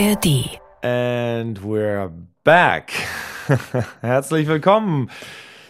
ARD. 0.00 0.58
And 0.82 1.58
we're 1.62 2.10
back. 2.42 2.90
Herzlich 4.00 4.48
willkommen. 4.48 5.10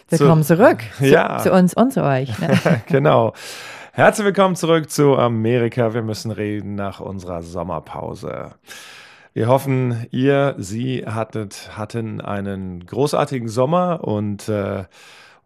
Willkommen 0.07 0.43
zu, 0.43 0.55
zurück 0.55 0.77
Ja. 1.01 1.39
zu, 1.39 1.49
zu 1.49 1.51
uns 1.53 1.73
und 1.73 1.91
zu 1.91 2.01
euch. 2.01 2.39
Ne? 2.39 2.57
genau. 2.87 3.33
Herzlich 3.91 4.23
willkommen 4.23 4.55
zurück 4.55 4.89
zu 4.89 5.17
Amerika. 5.17 5.93
Wir 5.93 6.01
müssen 6.01 6.31
reden 6.31 6.75
nach 6.75 7.01
unserer 7.01 7.41
Sommerpause. 7.41 8.51
Wir 9.33 9.49
hoffen, 9.49 10.07
ihr, 10.11 10.55
Sie 10.57 11.03
hattet, 11.05 11.71
hatten 11.77 12.21
einen 12.21 12.85
großartigen 12.85 13.49
Sommer 13.49 13.99
und 14.01 14.47
äh, 14.47 14.85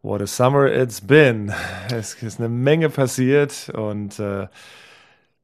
what 0.03 0.21
a 0.21 0.27
summer 0.27 0.71
it's 0.71 1.01
been. 1.01 1.51
Es 1.91 2.21
ist 2.21 2.39
eine 2.39 2.49
Menge 2.49 2.91
passiert 2.91 3.67
und 3.73 4.19
äh, 4.19 4.45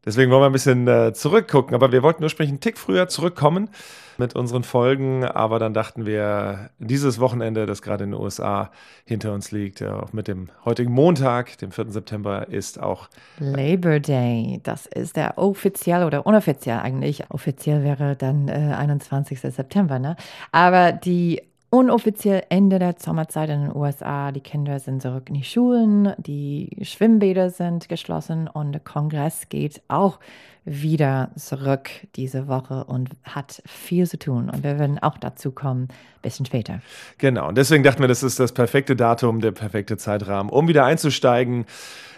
deswegen 0.05 0.31
wollen 0.31 0.41
wir 0.41 0.47
ein 0.47 0.52
bisschen 0.52 0.88
äh, 0.88 1.13
zurückgucken. 1.13 1.75
Aber 1.75 1.91
wir 1.91 2.04
wollten 2.04 2.23
ursprünglich 2.23 2.51
einen 2.51 2.59
Tick 2.59 2.78
früher 2.78 3.07
zurückkommen 3.07 3.69
mit 4.18 4.36
unseren 4.36 4.64
Folgen, 4.64 5.25
aber 5.25 5.57
dann 5.57 5.73
dachten 5.73 6.05
wir, 6.05 6.69
dieses 6.79 7.19
Wochenende, 7.19 7.65
das 7.65 7.82
gerade 7.82 8.04
in 8.04 8.11
den 8.11 8.19
USA 8.19 8.71
hinter 9.06 9.33
uns 9.33 9.51
liegt, 9.51 9.82
äh, 9.82 9.87
auch 9.87 10.14
mit 10.14 10.28
dem 10.28 10.50
heutigen 10.64 10.92
Montag, 10.92 11.57
dem 11.57 11.71
4. 11.71 11.89
September, 11.89 12.47
ist 12.47 12.79
auch 12.79 13.09
Labor 13.39 14.00
Day, 14.00 14.59
das 14.64 14.86
ist 14.86 15.15
der 15.15 15.37
offiziell 15.37 16.04
oder 16.04 16.25
unoffiziell 16.25 16.79
eigentlich. 16.79 17.29
Offiziell 17.29 17.83
wäre 17.83 18.15
dann 18.15 18.47
äh, 18.47 18.75
21. 18.78 19.39
September, 19.42 20.00
ne? 20.00 20.15
Aber 20.51 20.92
die 20.92 21.42
unoffiziell 21.71 22.43
Ende 22.50 22.80
der 22.80 22.96
Sommerzeit 23.00 23.50
in 23.50 23.61
den 23.61 23.75
USA. 23.75 24.32
Die 24.32 24.42
Kinder 24.42 24.79
sind 24.79 25.02
zurück 25.02 25.29
in 25.29 25.36
die 25.36 25.43
Schulen, 25.43 26.14
die 26.18 26.78
Schwimmbäder 26.82 27.50
sind 27.50 27.89
geschlossen 27.89 28.48
und 28.48 28.74
der 28.74 28.82
Kongress 28.82 29.48
geht 29.50 29.82
auch 29.88 30.20
wieder 30.65 31.32
zurück 31.38 31.89
diese 32.16 32.48
Woche 32.48 32.84
und 32.84 33.09
hat 33.23 33.64
viel 33.66 34.06
zu 34.06 34.20
tun. 34.20 34.50
Und 34.50 34.64
wir 34.64 34.78
werden 34.78 35.00
auch 35.00 35.18
dazu 35.18 35.52
kommen, 35.52 35.84
ein 35.84 36.22
bisschen 36.22 36.45
später. 36.45 36.82
Genau, 37.18 37.48
und 37.48 37.58
deswegen 37.58 37.84
dachten 37.84 38.02
wir, 38.02 38.08
das 38.08 38.22
ist 38.22 38.40
das 38.40 38.52
perfekte 38.52 38.95
Datum, 38.95 39.40
der 39.40 39.54
perfekte 39.54 39.98
Zeitrahmen, 39.98 40.52
um 40.52 40.67
wieder 40.67 40.86
einzusteigen. 40.86 41.66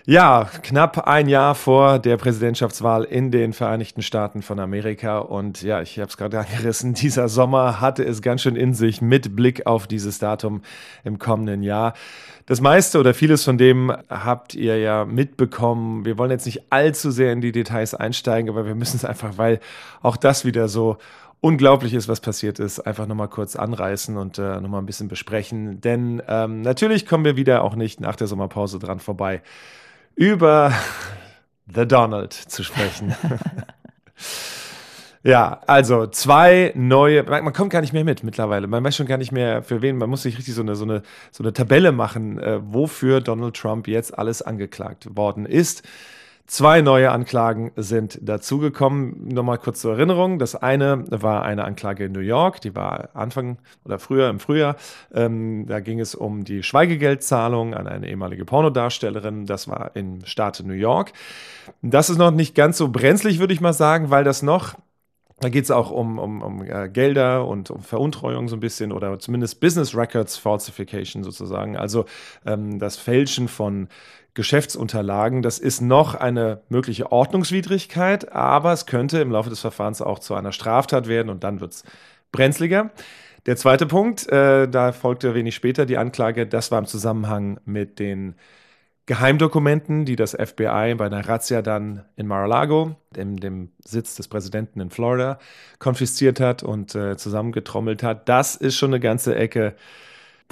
Ja, 0.05 0.49
knapp 0.63 1.07
ein 1.07 1.29
Jahr 1.29 1.55
vor 1.55 1.97
der 1.97 2.17
Präsidentschaftswahl 2.17 3.05
in 3.05 3.31
den 3.31 3.53
Vereinigten 3.53 4.01
Staaten 4.01 4.41
von 4.41 4.59
Amerika. 4.59 5.19
Und 5.19 5.61
ja, 5.61 5.81
ich 5.81 5.97
habe 5.97 6.09
es 6.09 6.17
gerade 6.17 6.39
angerissen, 6.41 6.93
dieser 6.93 7.29
Sommer 7.29 7.79
hatte 7.79 8.03
es 8.03 8.21
ganz 8.21 8.41
schön 8.41 8.57
in 8.57 8.73
sich 8.73 9.01
mit 9.01 9.33
Blick 9.33 9.65
auf 9.65 9.87
dieses 9.87 10.19
Datum 10.19 10.61
im 11.05 11.19
kommenden 11.19 11.63
Jahr. 11.63 11.93
Das 12.47 12.59
meiste 12.59 12.99
oder 12.99 13.13
vieles 13.13 13.45
von 13.45 13.57
dem 13.57 13.95
habt 14.09 14.55
ihr 14.55 14.77
ja 14.77 15.05
mitbekommen. 15.05 16.03
Wir 16.03 16.17
wollen 16.17 16.31
jetzt 16.31 16.47
nicht 16.47 16.63
allzu 16.69 17.09
sehr 17.09 17.31
in 17.31 17.39
die 17.39 17.53
Details 17.53 17.95
einsteigen, 17.95 18.49
aber 18.49 18.65
wir 18.65 18.75
müssen 18.75 18.97
es 18.97 19.05
einfach, 19.05 19.37
weil 19.37 19.61
auch 20.01 20.17
das 20.17 20.43
wieder 20.43 20.67
so 20.67 20.97
unglaublich 21.39 21.93
ist, 21.93 22.09
was 22.09 22.19
passiert 22.19 22.59
ist, 22.59 22.81
einfach 22.81 23.07
nochmal 23.07 23.29
kurz 23.29 23.55
anreißen 23.55 24.17
und 24.17 24.37
äh, 24.37 24.59
nochmal 24.59 24.81
ein 24.81 24.85
bisschen 24.85 25.07
besprechen. 25.07 25.79
Denn 25.79 26.21
ähm, 26.27 26.61
natürlich 26.61 27.05
kommen 27.05 27.23
wir 27.23 27.37
wieder 27.37 27.63
auch 27.63 27.75
nicht 27.75 28.01
nach 28.01 28.17
der 28.17 28.27
Sommerpause 28.27 28.79
dran 28.79 28.99
vorbei, 28.99 29.41
über 30.15 30.73
The 31.73 31.87
Donald 31.87 32.33
zu 32.33 32.63
sprechen. 32.63 33.15
ja, 35.23 35.61
also 35.67 36.07
zwei 36.07 36.71
neue, 36.75 37.23
man, 37.23 37.45
man 37.45 37.53
kommt 37.53 37.71
gar 37.71 37.81
nicht 37.81 37.93
mehr 37.93 38.03
mit 38.03 38.23
mittlerweile. 38.23 38.67
Man 38.67 38.83
weiß 38.83 38.95
schon 38.95 39.07
gar 39.07 39.17
nicht 39.17 39.31
mehr 39.31 39.63
für 39.63 39.81
wen. 39.81 39.97
Man 39.97 40.09
muss 40.09 40.23
sich 40.23 40.37
richtig 40.37 40.53
so 40.53 40.61
eine, 40.61 40.75
so 40.75 40.83
eine, 40.83 41.01
so 41.31 41.43
eine 41.43 41.53
Tabelle 41.53 41.91
machen, 41.91 42.39
äh, 42.39 42.59
wofür 42.61 43.21
Donald 43.21 43.55
Trump 43.55 43.87
jetzt 43.87 44.17
alles 44.17 44.41
angeklagt 44.41 45.15
worden 45.15 45.45
ist. 45.45 45.83
Zwei 46.45 46.81
neue 46.81 47.09
Anklagen 47.09 47.71
sind 47.77 48.19
dazugekommen. 48.21 49.29
Nochmal 49.29 49.57
kurz 49.57 49.79
zur 49.79 49.93
Erinnerung. 49.93 50.39
Das 50.39 50.55
eine 50.55 51.05
war 51.09 51.43
eine 51.45 51.63
Anklage 51.63 52.05
in 52.05 52.11
New 52.11 52.19
York, 52.19 52.59
die 52.59 52.75
war 52.75 53.09
Anfang 53.13 53.57
oder 53.85 53.97
früher 53.97 54.29
im 54.29 54.41
Frühjahr. 54.41 54.75
Ähm, 55.13 55.65
da 55.67 55.79
ging 55.79 56.01
es 56.01 56.15
um 56.15 56.43
die 56.43 56.61
Schweigegeldzahlung 56.61 57.73
an 57.73 57.87
eine 57.87 58.09
ehemalige 58.09 58.43
Pornodarstellerin. 58.43 59.45
Das 59.45 59.69
war 59.69 59.95
im 59.95 60.25
Staat 60.25 60.61
New 60.65 60.73
York. 60.73 61.13
Das 61.81 62.09
ist 62.09 62.17
noch 62.17 62.31
nicht 62.31 62.55
ganz 62.55 62.77
so 62.77 62.89
brenzlig, 62.89 63.39
würde 63.39 63.53
ich 63.53 63.61
mal 63.61 63.73
sagen, 63.73 64.09
weil 64.09 64.25
das 64.25 64.43
noch 64.43 64.75
da 65.39 65.49
geht 65.49 65.65
es 65.65 65.71
auch 65.71 65.91
um, 65.91 66.19
um, 66.19 66.41
um 66.41 66.63
äh, 66.63 66.87
Gelder 66.87 67.45
und 67.45 67.69
um 67.69 67.81
Veruntreuung 67.81 68.47
so 68.47 68.55
ein 68.55 68.61
bisschen 68.61 68.93
oder 68.93 69.19
zumindest 69.19 69.59
Business 69.59 69.93
Records 69.93 70.37
Falsification 70.37 71.23
sozusagen. 71.23 71.75
Also 71.75 72.05
ähm, 72.45 72.79
das 72.79 72.95
Fälschen 72.95 73.49
von 73.49 73.89
Geschäftsunterlagen. 74.33 75.41
Das 75.41 75.59
ist 75.59 75.81
noch 75.81 76.15
eine 76.15 76.61
mögliche 76.69 77.11
Ordnungswidrigkeit, 77.11 78.31
aber 78.31 78.73
es 78.73 78.85
könnte 78.85 79.19
im 79.19 79.31
Laufe 79.31 79.49
des 79.49 79.59
Verfahrens 79.59 80.01
auch 80.01 80.19
zu 80.19 80.33
einer 80.33 80.51
Straftat 80.51 81.07
werden 81.07 81.29
und 81.29 81.43
dann 81.43 81.59
wird 81.59 81.73
es 81.73 81.83
brenzliger. 82.31 82.91
Der 83.45 83.57
zweite 83.57 83.85
Punkt, 83.85 84.27
äh, 84.29 84.67
da 84.67 84.91
folgte 84.91 85.35
wenig 85.35 85.53
später 85.53 85.85
die 85.85 85.97
Anklage, 85.97 86.47
das 86.47 86.71
war 86.71 86.79
im 86.79 86.85
Zusammenhang 86.85 87.59
mit 87.65 87.99
den 87.99 88.35
Geheimdokumenten, 89.05 90.05
die 90.05 90.15
das 90.15 90.31
FBI 90.31 90.95
bei 90.95 91.05
einer 91.05 91.27
Razzia 91.27 91.61
dann 91.61 92.05
in 92.15 92.25
Mar-a-Lago, 92.25 92.95
dem, 93.13 93.37
dem 93.37 93.71
Sitz 93.83 94.15
des 94.15 94.29
Präsidenten 94.29 94.79
in 94.79 94.89
Florida, 94.91 95.39
konfisziert 95.77 96.39
hat 96.39 96.63
und 96.63 96.95
äh, 96.95 97.17
zusammengetrommelt 97.17 98.01
hat. 98.01 98.29
Das 98.29 98.55
ist 98.55 98.77
schon 98.77 98.91
eine 98.91 99.01
ganze 99.01 99.35
Ecke 99.35 99.75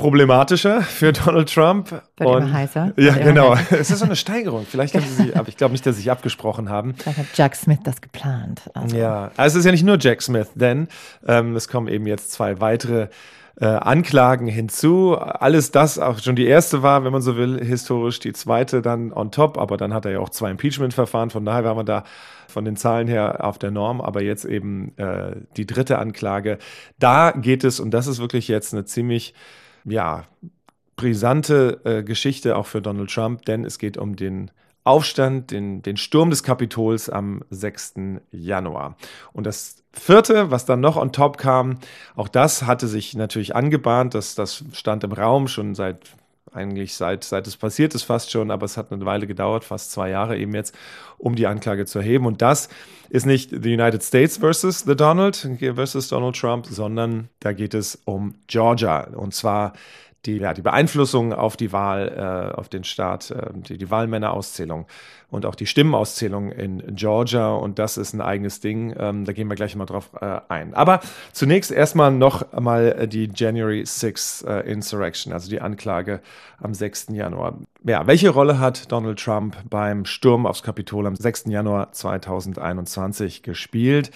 problematischer 0.02 0.82
für 0.82 1.14
Donald 1.14 1.54
Trump. 1.54 1.92
Wird 1.92 2.04
und, 2.20 2.44
immer 2.44 2.54
heißer. 2.54 2.94
Ja, 2.98 3.14
immer 3.14 3.24
genau. 3.24 3.56
heißer. 3.56 3.80
Es 3.80 3.92
ist 3.92 4.00
so 4.00 4.06
eine 4.06 4.16
Steigerung. 4.16 4.66
Vielleicht 4.70 4.96
haben 4.96 5.06
sie 5.06 5.24
sich, 5.24 5.38
aber 5.38 5.48
ich 5.48 5.58
glaube 5.58 5.74
nicht, 5.74 5.86
dass 5.86 5.96
sie 5.96 6.02
sich 6.02 6.12
abgesprochen 6.12 6.70
haben. 6.70 6.96
Vielleicht 6.96 7.20
hat 7.20 7.28
Jack 7.36 7.56
Smith 7.56 7.80
das 7.84 8.02
geplant. 8.02 8.64
Also, 8.74 8.98
Ja, 8.98 9.32
also 9.38 9.58
es 9.58 9.62
ist 9.62 9.66
ja 9.66 9.72
nicht 9.72 9.86
nur 9.86 9.98
Jack 10.00 10.22
Smith, 10.22 10.50
denn 10.56 10.88
ähm, 11.28 11.56
es 11.56 11.68
kommen 11.68 11.88
eben 11.88 12.08
jetzt 12.08 12.32
zwei 12.32 12.60
weitere 12.60 13.10
äh, 13.60 13.66
Anklagen 13.66 14.48
hinzu. 14.48 15.16
Alles 15.18 15.72
das 15.72 16.00
auch 16.00 16.20
schon 16.20 16.36
die 16.36 16.46
erste 16.46 16.82
war, 16.82 17.04
wenn 17.04 17.12
man 17.12 17.22
so 17.22 17.38
will, 17.38 17.64
historisch, 17.64 18.20
die 18.20 18.34
zweite 18.34 18.82
dann 18.82 19.14
on 19.14 19.30
top, 19.30 19.58
aber 19.58 19.78
dann 19.78 19.94
hat 19.94 20.06
er 20.06 20.12
ja 20.12 20.20
auch 20.20 20.30
zwei 20.30 20.50
Impeachment-Verfahren, 20.50 21.30
von 21.30 21.46
daher 21.46 21.64
war 21.64 21.76
man 21.76 21.86
da 21.86 22.04
von 22.48 22.66
den 22.66 22.76
Zahlen 22.76 23.08
her 23.08 23.44
auf 23.46 23.60
der 23.60 23.72
Norm, 23.72 24.02
aber 24.02 24.24
jetzt 24.24 24.46
eben 24.46 24.98
äh, 24.98 25.36
die 25.58 25.68
dritte 25.68 26.00
Anklage. 26.00 26.58
Da 26.98 27.32
geht 27.32 27.64
es, 27.64 27.80
und 27.80 27.92
das 27.92 28.08
ist 28.08 28.20
wirklich 28.20 28.48
jetzt 28.48 28.74
eine 28.74 28.86
ziemlich, 28.86 29.34
ja, 29.86 30.26
brisante 30.96 31.82
äh, 31.84 32.04
Geschichte 32.04 32.56
auch 32.56 32.68
für 32.68 32.82
Donald 32.82 33.10
Trump, 33.10 33.46
denn 33.46 33.66
es 33.66 33.80
geht 33.80 33.98
um 33.98 34.16
den 34.16 34.52
Aufstand, 34.84 35.52
den, 35.52 35.82
den 35.82 35.98
Sturm 35.98 36.30
des 36.30 36.44
Kapitols 36.44 37.10
am 37.10 37.44
6. 37.50 37.94
Januar. 38.32 38.98
Und 39.32 39.46
das 39.46 39.84
vierte, 39.94 40.50
was 40.50 40.66
dann 40.66 40.80
noch 40.80 40.96
on 40.96 41.12
top 41.12 41.38
kam, 41.38 41.78
auch 42.16 42.28
das 42.28 42.64
hatte 42.64 42.88
sich 42.88 43.14
natürlich 43.14 43.56
angebahnt, 43.56 44.16
das, 44.16 44.36
das 44.36 44.64
stand 44.74 45.04
im 45.04 45.12
Raum 45.12 45.48
schon 45.48 45.76
seit 45.76 46.00
eigentlich 46.54 46.96
seit, 46.96 47.24
seit 47.24 47.48
es 47.48 47.58
passiert 47.58 47.96
ist 47.96 48.04
fast 48.04 48.32
schon, 48.32 48.52
aber 48.52 48.66
es 48.66 48.78
hat 48.78 48.92
eine 48.92 49.06
Weile 49.06 49.28
gedauert, 49.28 49.64
fast 49.64 49.92
zwei 49.92 50.10
Jahre 50.10 50.38
eben 50.38 50.54
jetzt, 50.54 50.76
um 51.18 51.36
die 51.36 51.48
Anklage 51.48 51.86
zu 51.86 52.00
erheben. 52.00 52.26
Und 52.26 52.42
das 52.42 52.70
ist 53.10 53.26
nicht 53.26 53.50
the 53.52 53.74
United 53.74 54.04
States 54.04 54.38
versus 54.38 54.80
the 54.80 54.96
Donald, 54.96 55.48
versus 55.76 56.10
Donald 56.10 56.36
Trump, 56.36 56.66
sondern 56.66 57.30
da 57.40 57.54
geht 57.54 57.74
es 57.74 58.02
um 58.06 58.36
Georgia. 58.48 59.08
Und 59.16 59.34
zwar 59.34 59.74
die, 60.26 60.38
ja, 60.38 60.54
die 60.54 60.62
Beeinflussung 60.62 61.34
auf 61.34 61.58
die 61.58 61.72
Wahl, 61.72 62.52
äh, 62.54 62.58
auf 62.58 62.70
den 62.70 62.84
Staat, 62.84 63.32
äh, 63.32 63.50
die, 63.54 63.78
die 63.78 63.90
Wahlmännerauszählung 63.90 64.86
und 65.30 65.46
auch 65.46 65.56
die 65.56 65.66
Stimmenauszählung 65.66 66.52
in 66.52 66.96
Georgia. 66.96 67.54
Und 67.54 67.80
das 67.80 67.98
ist 67.98 68.14
ein 68.14 68.22
eigenes 68.22 68.60
Ding. 68.60 68.94
Ähm, 68.98 69.26
da 69.26 69.34
gehen 69.34 69.48
wir 69.48 69.56
gleich 69.56 69.76
mal 69.76 69.86
drauf 69.86 70.12
äh, 70.20 70.42
ein. 70.50 70.74
Aber 70.74 71.00
zunächst 71.32 71.72
erstmal 71.72 72.12
noch 72.12 72.52
mal 72.54 73.08
die 73.08 73.32
January 73.34 73.84
6 73.86 74.44
äh, 74.44 74.60
Insurrection, 74.72 75.34
also 75.34 75.50
die 75.50 75.62
Anklage 75.62 76.22
am 76.60 76.74
6. 76.74 77.08
Januar. 77.14 77.58
Ja, 77.84 78.06
welche 78.06 78.30
Rolle 78.30 78.60
hat 78.60 78.92
Donald 78.92 79.20
Trump 79.20 79.58
beim 79.70 80.06
Sturm 80.06 80.46
aufs 80.46 80.62
Kapitol 80.62 81.08
am 81.08 81.16
6. 81.16 81.46
Januar 81.48 81.92
2021 81.94 83.42
gespielt? 83.42 84.12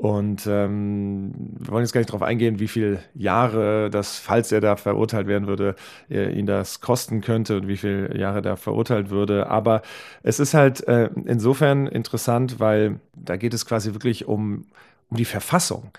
Und 0.00 0.46
ähm, 0.46 1.30
wir 1.58 1.72
wollen 1.72 1.84
jetzt 1.84 1.92
gar 1.92 2.00
nicht 2.00 2.08
darauf 2.08 2.22
eingehen, 2.22 2.58
wie 2.58 2.68
viele 2.68 3.00
Jahre 3.12 3.90
das, 3.90 4.18
falls 4.18 4.50
er 4.50 4.62
da 4.62 4.76
verurteilt 4.76 5.26
werden 5.26 5.46
würde, 5.46 5.76
äh, 6.08 6.32
ihn 6.32 6.46
das 6.46 6.80
kosten 6.80 7.20
könnte 7.20 7.58
und 7.58 7.68
wie 7.68 7.76
viele 7.76 8.16
Jahre 8.18 8.40
da 8.40 8.56
verurteilt 8.56 9.10
würde. 9.10 9.48
Aber 9.48 9.82
es 10.22 10.40
ist 10.40 10.54
halt 10.54 10.88
äh, 10.88 11.10
insofern 11.26 11.86
interessant, 11.86 12.58
weil 12.58 12.98
da 13.14 13.36
geht 13.36 13.52
es 13.52 13.66
quasi 13.66 13.92
wirklich 13.92 14.26
um, 14.26 14.64
um 15.10 15.18
die 15.18 15.26
Verfassung. 15.26 15.90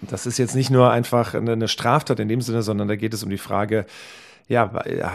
Das 0.00 0.26
ist 0.26 0.38
jetzt 0.38 0.56
nicht 0.56 0.70
nur 0.70 0.90
einfach 0.90 1.34
eine, 1.34 1.52
eine 1.52 1.68
Straftat 1.68 2.18
in 2.18 2.26
dem 2.26 2.40
Sinne, 2.40 2.62
sondern 2.62 2.88
da 2.88 2.96
geht 2.96 3.14
es 3.14 3.22
um 3.22 3.30
die 3.30 3.38
Frage, 3.38 3.86
ja, 4.50 4.64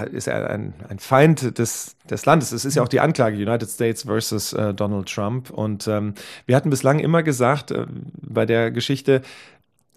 ist 0.05 0.27
er 0.27 0.49
ein, 0.49 0.73
ein 0.87 0.97
Feind 0.97 1.59
des, 1.59 1.97
des 2.09 2.25
Landes? 2.25 2.53
Es 2.53 2.63
ist 2.63 2.75
ja 2.75 2.83
auch 2.83 2.87
die 2.87 3.01
Anklage 3.01 3.35
United 3.35 3.69
States 3.69 4.03
versus 4.03 4.53
äh, 4.53 4.73
Donald 4.73 5.13
Trump. 5.13 5.49
Und 5.49 5.89
ähm, 5.89 6.13
wir 6.45 6.55
hatten 6.55 6.69
bislang 6.69 6.99
immer 6.99 7.21
gesagt, 7.21 7.71
äh, 7.71 7.85
bei 8.21 8.45
der 8.45 8.71
Geschichte, 8.71 9.21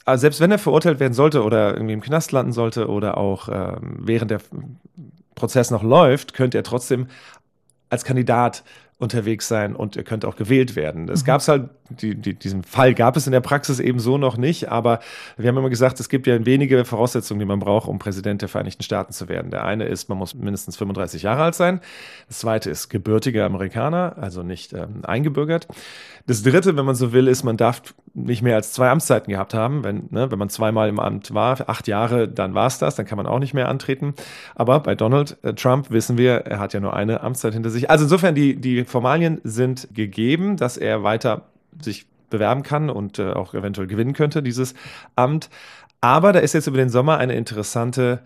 also 0.05 0.23
selbst 0.23 0.41
wenn 0.41 0.51
er 0.51 0.59
verurteilt 0.59 0.99
werden 0.99 1.15
sollte 1.15 1.45
oder 1.45 1.75
irgendwie 1.75 1.93
im 1.93 2.01
Knast 2.01 2.33
landen 2.33 2.51
sollte 2.51 2.89
oder 2.89 3.17
auch 3.17 3.49
ähm, 3.49 3.99
während 4.01 4.33
der 4.33 4.41
Prozess 5.37 5.71
noch 5.71 5.85
läuft, 5.85 6.35
könnte 6.35 6.59
er 6.59 6.65
trotzdem 6.65 7.07
als 7.91 8.05
Kandidat 8.05 8.65
unterwegs 8.99 9.47
sein 9.47 9.77
und 9.77 9.97
er 9.97 10.03
könnte 10.03 10.27
auch 10.27 10.35
gewählt 10.35 10.75
werden. 10.75 11.07
Das 11.07 11.23
mhm. 11.23 11.27
gab 11.27 11.41
es 11.43 11.47
halt 11.47 11.71
die, 11.91 12.15
die, 12.15 12.35
diesen 12.35 12.63
Fall 12.65 12.95
gab 12.95 13.17
es 13.17 13.27
in 13.27 13.33
der 13.33 13.41
Praxis 13.41 13.81
eben 13.81 14.01
so 14.01 14.19
noch 14.19 14.37
nicht, 14.37 14.71
aber 14.71 15.01
wir 15.37 15.49
haben 15.49 15.57
immer 15.57 15.71
gesagt, 15.71 16.01
es 16.01 16.09
gibt 16.09 16.27
ja 16.27 16.45
wenige 16.45 16.85
Voraussetzungen, 16.85 17.41
die 17.41 17.47
man 17.47 17.59
braucht, 17.59 17.89
um 17.89 17.99
Präsident 17.99 18.43
der 18.43 18.49
Vereinigten 18.49 18.83
Staaten 18.83 19.13
zu 19.13 19.29
werden. 19.29 19.51
Der 19.51 19.65
eine 19.65 19.85
ist, 19.85 20.09
man 20.09 20.19
muss 20.19 20.35
mindestens 20.35 20.77
35 20.77 21.23
Jahre 21.23 21.43
alt 21.43 21.55
sein. 21.55 21.81
Das 22.29 22.39
zweite 22.39 22.71
ist 22.71 22.89
gebürtiger 22.89 23.45
Amerikaner, 23.45 24.17
also 24.19 24.43
nicht 24.43 24.73
ähm, 24.73 25.05
eingebürgert. 25.05 25.69
Das 26.27 26.43
dritte, 26.43 26.77
wenn 26.77 26.85
man 26.85 26.95
so 26.95 27.13
will, 27.13 27.27
ist, 27.27 27.43
man 27.43 27.57
darf 27.57 27.83
nicht 28.13 28.43
mehr 28.43 28.57
als 28.57 28.73
zwei 28.73 28.91
Amtszeiten 28.91 29.33
gehabt 29.33 29.55
haben. 29.55 29.83
Wenn, 29.85 30.09
ne, 30.11 30.31
wenn 30.31 30.39
man 30.39 30.51
zweimal 30.51 30.89
im 30.89 31.01
Amt 31.01 31.33
war, 31.33 31.69
acht 31.69 31.89
Jahre, 31.89 32.29
dann 32.29 32.55
war 32.55 32.67
es 32.67 32.79
das, 32.79 32.97
dann 32.97 33.07
kann 33.07 33.17
man 33.17 33.27
auch 33.27 33.39
nicht 33.39 33.55
mehr 33.55 33.69
antreten. 33.69 34.15
Aber 34.55 34.81
bei 34.81 34.95
Donald 34.95 35.39
äh, 35.43 35.55
Trump 35.55 35.91
wissen 35.91 36.19
wir, 36.19 36.33
er 36.33 36.59
hat 36.59 36.75
ja 36.75 36.81
nur 36.81 36.95
eine 36.95 37.23
Amtszeit 37.23 37.55
hinter 37.55 37.71
sich. 37.71 37.91
Also 37.91 38.05
insofern, 38.05 38.35
die, 38.35 38.57
die 38.57 38.85
Formalien 38.85 39.41
sind 39.45 39.89
gegeben, 39.95 40.57
dass 40.57 40.77
er 40.77 41.03
weiter 41.03 41.47
sich 41.83 42.07
bewerben 42.31 42.63
kann 42.63 42.91
und 42.91 43.19
äh, 43.19 43.33
auch 43.33 43.55
eventuell 43.55 43.87
gewinnen 43.87 44.13
könnte, 44.13 44.43
dieses 44.43 44.75
Amt. 45.17 45.49
Aber 46.01 46.33
da 46.33 46.39
ist 46.39 46.53
jetzt 46.53 46.67
über 46.67 46.77
den 46.77 46.91
Sommer 46.91 47.19
eine 47.19 47.35
interessante 47.35 48.21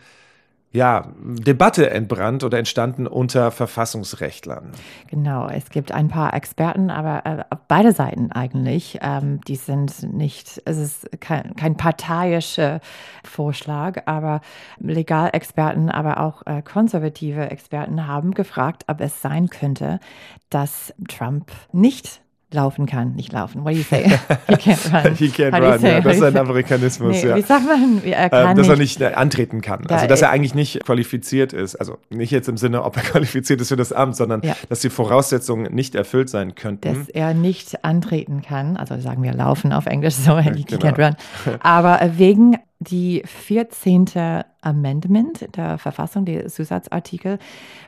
ja, 0.72 1.12
Debatte 1.22 1.90
entbrannt 1.90 2.44
oder 2.44 2.58
entstanden 2.58 3.06
unter 3.06 3.50
Verfassungsrechtlern. 3.50 4.72
Genau, 5.08 5.46
es 5.46 5.69
gibt 5.69 5.93
ein 5.93 6.08
paar 6.08 6.32
Experten, 6.32 6.88
aber 6.88 7.26
äh, 7.26 7.44
beide 7.69 7.93
Seiten 7.93 8.32
eigentlich. 8.32 8.99
Ähm, 9.02 9.43
die 9.46 9.56
sind 9.56 10.02
nicht, 10.14 10.62
es 10.64 10.78
ist 10.78 11.20
kein, 11.20 11.54
kein 11.56 11.76
parteiischer 11.76 12.81
Vorschlag, 13.22 14.04
aber 14.06 14.40
Legalexperten, 14.78 15.90
aber 15.90 16.20
auch 16.20 16.46
äh, 16.46 16.62
konservative 16.62 17.50
Experten 17.50 18.06
haben 18.06 18.32
gefragt, 18.32 18.84
ob 18.87 19.02
es 19.02 19.20
sein 19.20 19.50
könnte, 19.50 20.00
dass 20.49 20.94
Trump 21.06 21.52
nicht 21.72 22.22
laufen 22.54 22.87
kann, 22.87 23.14
nicht 23.14 23.32
laufen. 23.32 23.64
What 23.64 23.72
do 23.72 23.78
you 23.78 23.82
say? 23.82 24.04
He 24.49 24.54
can't 24.54 24.93
run. 24.93 25.14
He 25.16 25.28
can't 25.28 25.52
run, 25.52 25.82
ja, 25.82 26.00
das 26.00 26.16
ist 26.16 26.22
ein 26.22 26.37
Amerikanismus. 26.37 27.12
Nee, 27.22 27.28
ja. 27.28 27.37
Wie 27.37 27.43
sagt 27.43 27.66
man? 27.66 28.02
Er 28.04 28.31
kann 28.31 28.52
äh, 28.52 28.54
dass 28.54 28.78
nicht, 28.78 29.00
er 29.00 29.08
nicht 29.10 29.19
antreten 29.19 29.60
kann. 29.60 29.87
Also, 29.87 30.06
dass 30.06 30.22
er 30.22 30.31
eigentlich 30.31 30.54
nicht 30.54 30.82
qualifiziert 30.84 31.52
ist. 31.52 31.76
Also 31.76 31.99
nicht 32.10 32.31
jetzt 32.31 32.49
im 32.49 32.56
Sinne, 32.56 32.84
ob 32.84 32.96
er 32.96 33.02
qualifiziert 33.02 33.60
ist 33.60 33.69
für 33.69 33.76
das 33.76 33.93
Amt, 33.93 34.16
sondern 34.16 34.40
ja. 34.43 34.56
dass 34.69 34.81
die 34.81 34.88
Voraussetzungen 34.88 35.72
nicht 35.75 35.94
erfüllt 35.94 36.31
sein 36.31 36.54
könnten. 36.54 36.94
Dass 36.94 37.08
er 37.08 37.34
nicht 37.34 37.84
antreten 37.84 38.43
kann. 38.43 38.76
Also 38.76 38.99
sagen 39.00 39.22
wir 39.22 39.34
laufen 39.34 39.72
auf 39.72 39.87
Englisch, 39.87 40.14
so 40.14 40.38
he 40.38 40.50
genau. 40.64 40.87
can't 40.87 41.06
run. 41.06 41.16
Aber 41.60 42.00
wegen 42.16 42.56
die 42.84 43.23
14. 43.25 44.44
Amendment 44.61 45.56
der 45.56 45.79
Verfassung, 45.79 46.25
die 46.25 46.46
Zusatzartikel, 46.46 47.38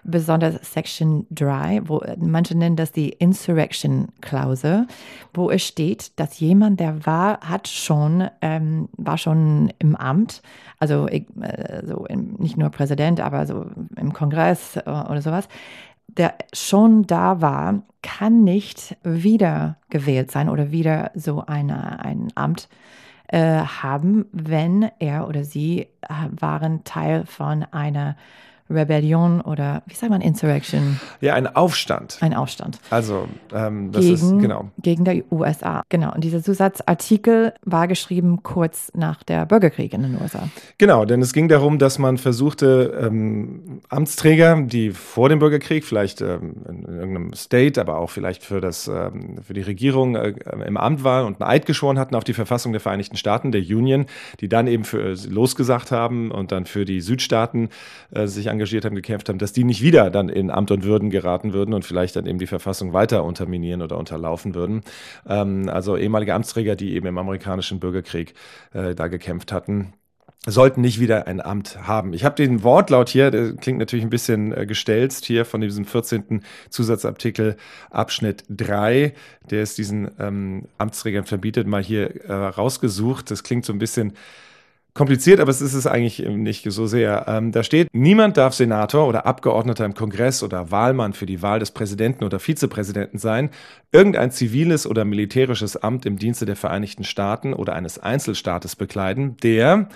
besonders 0.03 0.57
Section 0.73 1.27
3, 1.31 1.83
wo 1.85 2.03
manche 2.19 2.57
nennen 2.57 2.77
das 2.77 2.93
die 2.93 3.11
Insurrection-Klausel, 3.11 4.87
wo 5.33 5.51
es 5.51 5.65
steht, 5.65 6.19
dass 6.19 6.41
jemand, 6.41 6.81
der 6.81 7.07
war, 7.07 7.41
hat 7.41 7.69
schon, 7.69 8.29
ähm, 8.43 8.89
war 8.97 9.19
schon 9.19 9.73
im 9.79 9.95
Amt, 9.95 10.43
also 10.79 11.07
äh, 11.07 11.23
so 11.85 12.07
im, 12.07 12.35
nicht 12.39 12.57
nur 12.57 12.71
Präsident, 12.71 13.21
aber 13.21 13.47
so 13.47 13.67
im 13.97 14.13
Kongress 14.13 14.77
äh, 14.77 14.81
oder 14.83 15.23
sowas, 15.23 15.49
der 16.09 16.35
schon 16.53 17.07
da 17.07 17.41
war, 17.41 17.83
kann 18.03 18.45
nicht 18.45 18.97
wieder 19.03 19.79
gewählt 19.91 20.31
sein 20.31 20.49
oder 20.49 20.71
wieder 20.71 21.11
so 21.15 21.45
eine, 21.47 22.01
ein 22.05 22.29
Amt 22.35 22.69
äh, 22.71 23.04
haben, 23.39 24.27
wenn 24.33 24.91
er 24.99 25.29
oder 25.29 25.45
sie 25.45 25.89
äh, 26.03 26.09
waren 26.31 26.85
Teil 26.85 27.27
von 27.27 27.65
einer 27.65 28.17
Rebellion 28.71 29.41
oder 29.41 29.83
wie 29.87 29.95
sagt 29.95 30.11
man 30.11 30.21
Insurrection? 30.21 31.01
Ja, 31.21 31.35
ein 31.35 31.47
Aufstand. 31.47 32.19
Ein 32.21 32.35
Aufstand. 32.35 32.79
Also 32.91 33.29
ähm, 33.53 33.93
das 33.93 34.03
gegen, 34.03 34.15
ist 34.15 34.39
genau 34.39 34.71
gegen 34.79 35.05
der 35.05 35.23
USA. 35.31 35.83
Genau. 35.89 36.15
Und 36.15 36.25
dieser 36.25 36.43
Zusatzartikel 36.43 37.55
war 37.65 37.89
geschrieben 37.89 38.43
kurz 38.43 38.91
nach 38.95 39.23
der 39.23 39.47
Bürgerkrieg 39.47 39.93
in 39.93 40.03
den 40.03 40.21
USA. 40.21 40.49
Genau, 40.79 41.05
denn 41.05 41.21
es 41.21 41.33
ging 41.33 41.49
darum, 41.49 41.79
dass 41.79 41.99
man 41.99 42.19
versuchte 42.19 42.99
ähm, 43.01 43.81
Amtsträger, 43.89 44.63
die 44.63 44.91
vor 44.91 45.29
dem 45.29 45.39
Bürgerkrieg 45.39 45.85
vielleicht 45.85 46.21
ähm, 46.21 46.55
in 46.69 46.85
irgendeinem 46.85 47.33
State, 47.35 47.81
aber 47.81 47.99
auch 47.99 48.11
vielleicht 48.11 48.45
für 48.45 48.61
das 48.61 48.89
ähm, 48.89 49.39
für 49.43 49.55
die 49.55 49.63
Regierung 49.63 50.17
äh, 50.17 50.35
im 50.67 50.77
Amt 50.77 51.05
waren 51.05 51.27
und 51.27 51.41
einen 51.41 51.51
Eid 51.51 51.67
geschworen 51.67 51.99
hatten 51.99 52.15
auf 52.15 52.25
die 52.25 52.35
Verfassung 52.35 52.73
der 52.73 52.81
Vereinigten 52.81 53.17
Staaten, 53.17 53.53
der 53.53 53.63
Union, 53.63 54.07
die 54.41 54.49
dann 54.49 54.67
eben 54.67 54.85
für 54.85 55.13
äh, 55.13 55.17
losgesagt 55.29 55.91
haben 55.91 56.31
und 56.31 56.53
dann 56.53 56.67
für 56.67 56.85
die 56.85 57.01
Südstaaten 57.01 57.69
äh, 58.11 58.27
sich 58.27 58.51
engagiert 58.55 58.85
haben, 58.85 58.95
gekämpft 58.95 59.29
haben, 59.29 59.39
dass 59.39 59.53
die 59.53 59.65
nicht 59.65 59.83
wieder 59.83 60.11
dann 60.11 60.29
in 60.29 60.51
Amt 60.51 60.71
und 60.71 60.85
Würden 60.85 61.11
geraten 61.11 61.53
würden 61.53 61.75
und 61.75 61.85
vielleicht 61.85 62.17
dann 62.17 62.27
eben 62.27 62.39
die 62.39 62.47
Verfassung 62.47 62.93
weiter 62.93 63.25
unterminieren 63.25 63.83
oder 63.83 63.99
unterlaufen 63.99 64.55
würden. 64.55 64.83
Ähm, 65.29 65.69
also 65.69 65.97
ehemalige 65.97 66.35
Amtsträger, 66.35 66.77
die 66.77 66.95
eben 66.95 67.07
im 67.07 67.19
amerikanischen 67.19 67.81
Bürgerkrieg 67.81 68.35
äh, 68.73 68.95
da 68.95 69.09
gekämpft 69.09 69.53
hatten 69.53 69.95
sollten 70.47 70.81
nicht 70.81 71.01
wieder 71.01 71.27
ein 71.27 71.41
Amt 71.41 71.87
haben. 71.87 72.13
Ich 72.13 72.25
habe 72.25 72.35
den 72.35 72.63
Wortlaut 72.63 73.09
hier, 73.09 73.31
der 73.31 73.55
klingt 73.55 73.79
natürlich 73.79 74.05
ein 74.05 74.11
bisschen 74.11 74.53
äh, 74.53 74.67
gestelzt 74.67 75.25
hier 75.25 75.45
von 75.45 75.61
diesem 75.61 75.87
14. 75.87 76.43
Zusatzartikel 76.69 77.57
Abschnitt 77.91 78.45
3, 78.51 79.15
der 79.51 79.63
es 79.63 79.75
diesen 79.75 80.11
ähm, 80.19 80.67
Amtsträgern 80.77 81.25
verbietet, 81.25 81.67
mal 81.67 81.83
hier 81.83 82.25
äh, 82.27 82.33
rausgesucht. 82.33 83.31
Das 83.31 83.43
klingt 83.43 83.65
so 83.65 83.73
ein 83.73 83.79
bisschen 83.79 84.13
kompliziert, 84.95 85.41
aber 85.41 85.51
es 85.51 85.61
ist 85.61 85.75
es 85.75 85.87
eigentlich 85.87 86.21
nicht 86.21 86.65
so 86.71 86.87
sehr. 86.87 87.25
Ähm, 87.27 87.51
da 87.51 87.65
steht, 87.65 87.89
niemand 87.93 88.37
darf 88.37 88.55
Senator 88.55 89.09
oder 89.09 89.27
Abgeordneter 89.27 89.85
im 89.85 89.95
Kongress 89.95 90.43
oder 90.43 90.71
Wahlmann 90.71 91.13
für 91.13 91.27
die 91.27 91.43
Wahl 91.43 91.59
des 91.59 91.73
Präsidenten 91.73 92.23
oder 92.25 92.39
Vizepräsidenten 92.39 93.19
sein, 93.19 93.51
irgendein 93.91 94.31
ziviles 94.31 94.87
oder 94.87 95.05
militärisches 95.05 95.77
Amt 95.77 96.07
im 96.07 96.17
Dienste 96.17 96.47
der 96.47 96.57
Vereinigten 96.57 97.03
Staaten 97.05 97.55
oder 97.55 97.75
eines 97.75 97.99
Einzelstaates 97.99 98.77
bekleiden, 98.77 99.37
der 99.43 99.89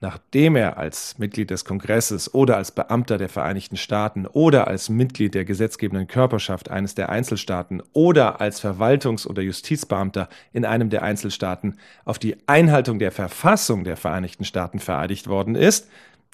nachdem 0.00 0.54
er 0.54 0.78
als 0.78 1.18
Mitglied 1.18 1.50
des 1.50 1.64
Kongresses 1.64 2.32
oder 2.32 2.56
als 2.56 2.70
Beamter 2.70 3.18
der 3.18 3.28
Vereinigten 3.28 3.76
Staaten 3.76 4.26
oder 4.26 4.68
als 4.68 4.88
Mitglied 4.88 5.34
der 5.34 5.44
gesetzgebenden 5.44 6.06
Körperschaft 6.06 6.70
eines 6.70 6.94
der 6.94 7.08
Einzelstaaten 7.08 7.82
oder 7.92 8.40
als 8.40 8.62
Verwaltungs- 8.62 9.26
oder 9.26 9.42
Justizbeamter 9.42 10.28
in 10.52 10.64
einem 10.64 10.88
der 10.88 11.02
Einzelstaaten 11.02 11.78
auf 12.04 12.18
die 12.18 12.36
Einhaltung 12.46 13.00
der 13.00 13.10
Verfassung 13.10 13.82
der 13.82 13.96
Vereinigten 13.96 14.44
Staaten 14.44 14.78
vereidigt 14.78 15.26
worden 15.26 15.56
ist, 15.56 15.88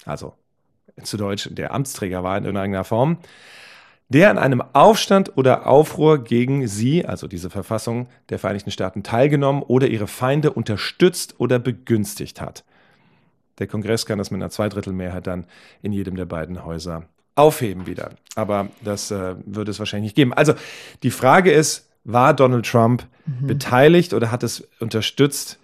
also 0.05 0.33
zu 1.01 1.17
Deutsch 1.17 1.49
der 1.51 1.73
Amtsträger 1.73 2.23
war 2.23 2.37
in 2.37 2.45
irgendeiner 2.45 2.83
Form, 2.83 3.17
der 4.09 4.29
an 4.29 4.37
einem 4.37 4.61
Aufstand 4.73 5.35
oder 5.35 5.65
Aufruhr 5.65 6.23
gegen 6.23 6.67
sie, 6.67 7.05
also 7.05 7.27
diese 7.27 7.49
Verfassung 7.49 8.07
der 8.29 8.37
Vereinigten 8.37 8.69
Staaten, 8.69 9.01
teilgenommen 9.01 9.63
oder 9.63 9.87
ihre 9.87 10.05
Feinde 10.05 10.53
unterstützt 10.53 11.39
oder 11.39 11.57
begünstigt 11.57 12.39
hat. 12.39 12.63
Der 13.59 13.67
Kongress 13.67 14.05
kann 14.05 14.17
das 14.17 14.31
mit 14.31 14.41
einer 14.41 14.49
Zweidrittelmehrheit 14.49 15.27
dann 15.27 15.45
in 15.81 15.91
jedem 15.93 16.15
der 16.15 16.25
beiden 16.25 16.65
Häuser 16.65 17.03
aufheben 17.35 17.85
wieder. 17.85 18.11
Aber 18.35 18.69
das 18.83 19.11
äh, 19.11 19.35
würde 19.45 19.71
es 19.71 19.79
wahrscheinlich 19.79 20.09
nicht 20.09 20.15
geben. 20.15 20.33
Also 20.33 20.53
die 21.03 21.11
Frage 21.11 21.51
ist, 21.51 21.89
war 22.03 22.33
Donald 22.33 22.65
Trump 22.65 23.05
mhm. 23.25 23.47
beteiligt 23.47 24.13
oder 24.13 24.31
hat 24.31 24.43
es 24.43 24.67
unterstützt 24.79 25.59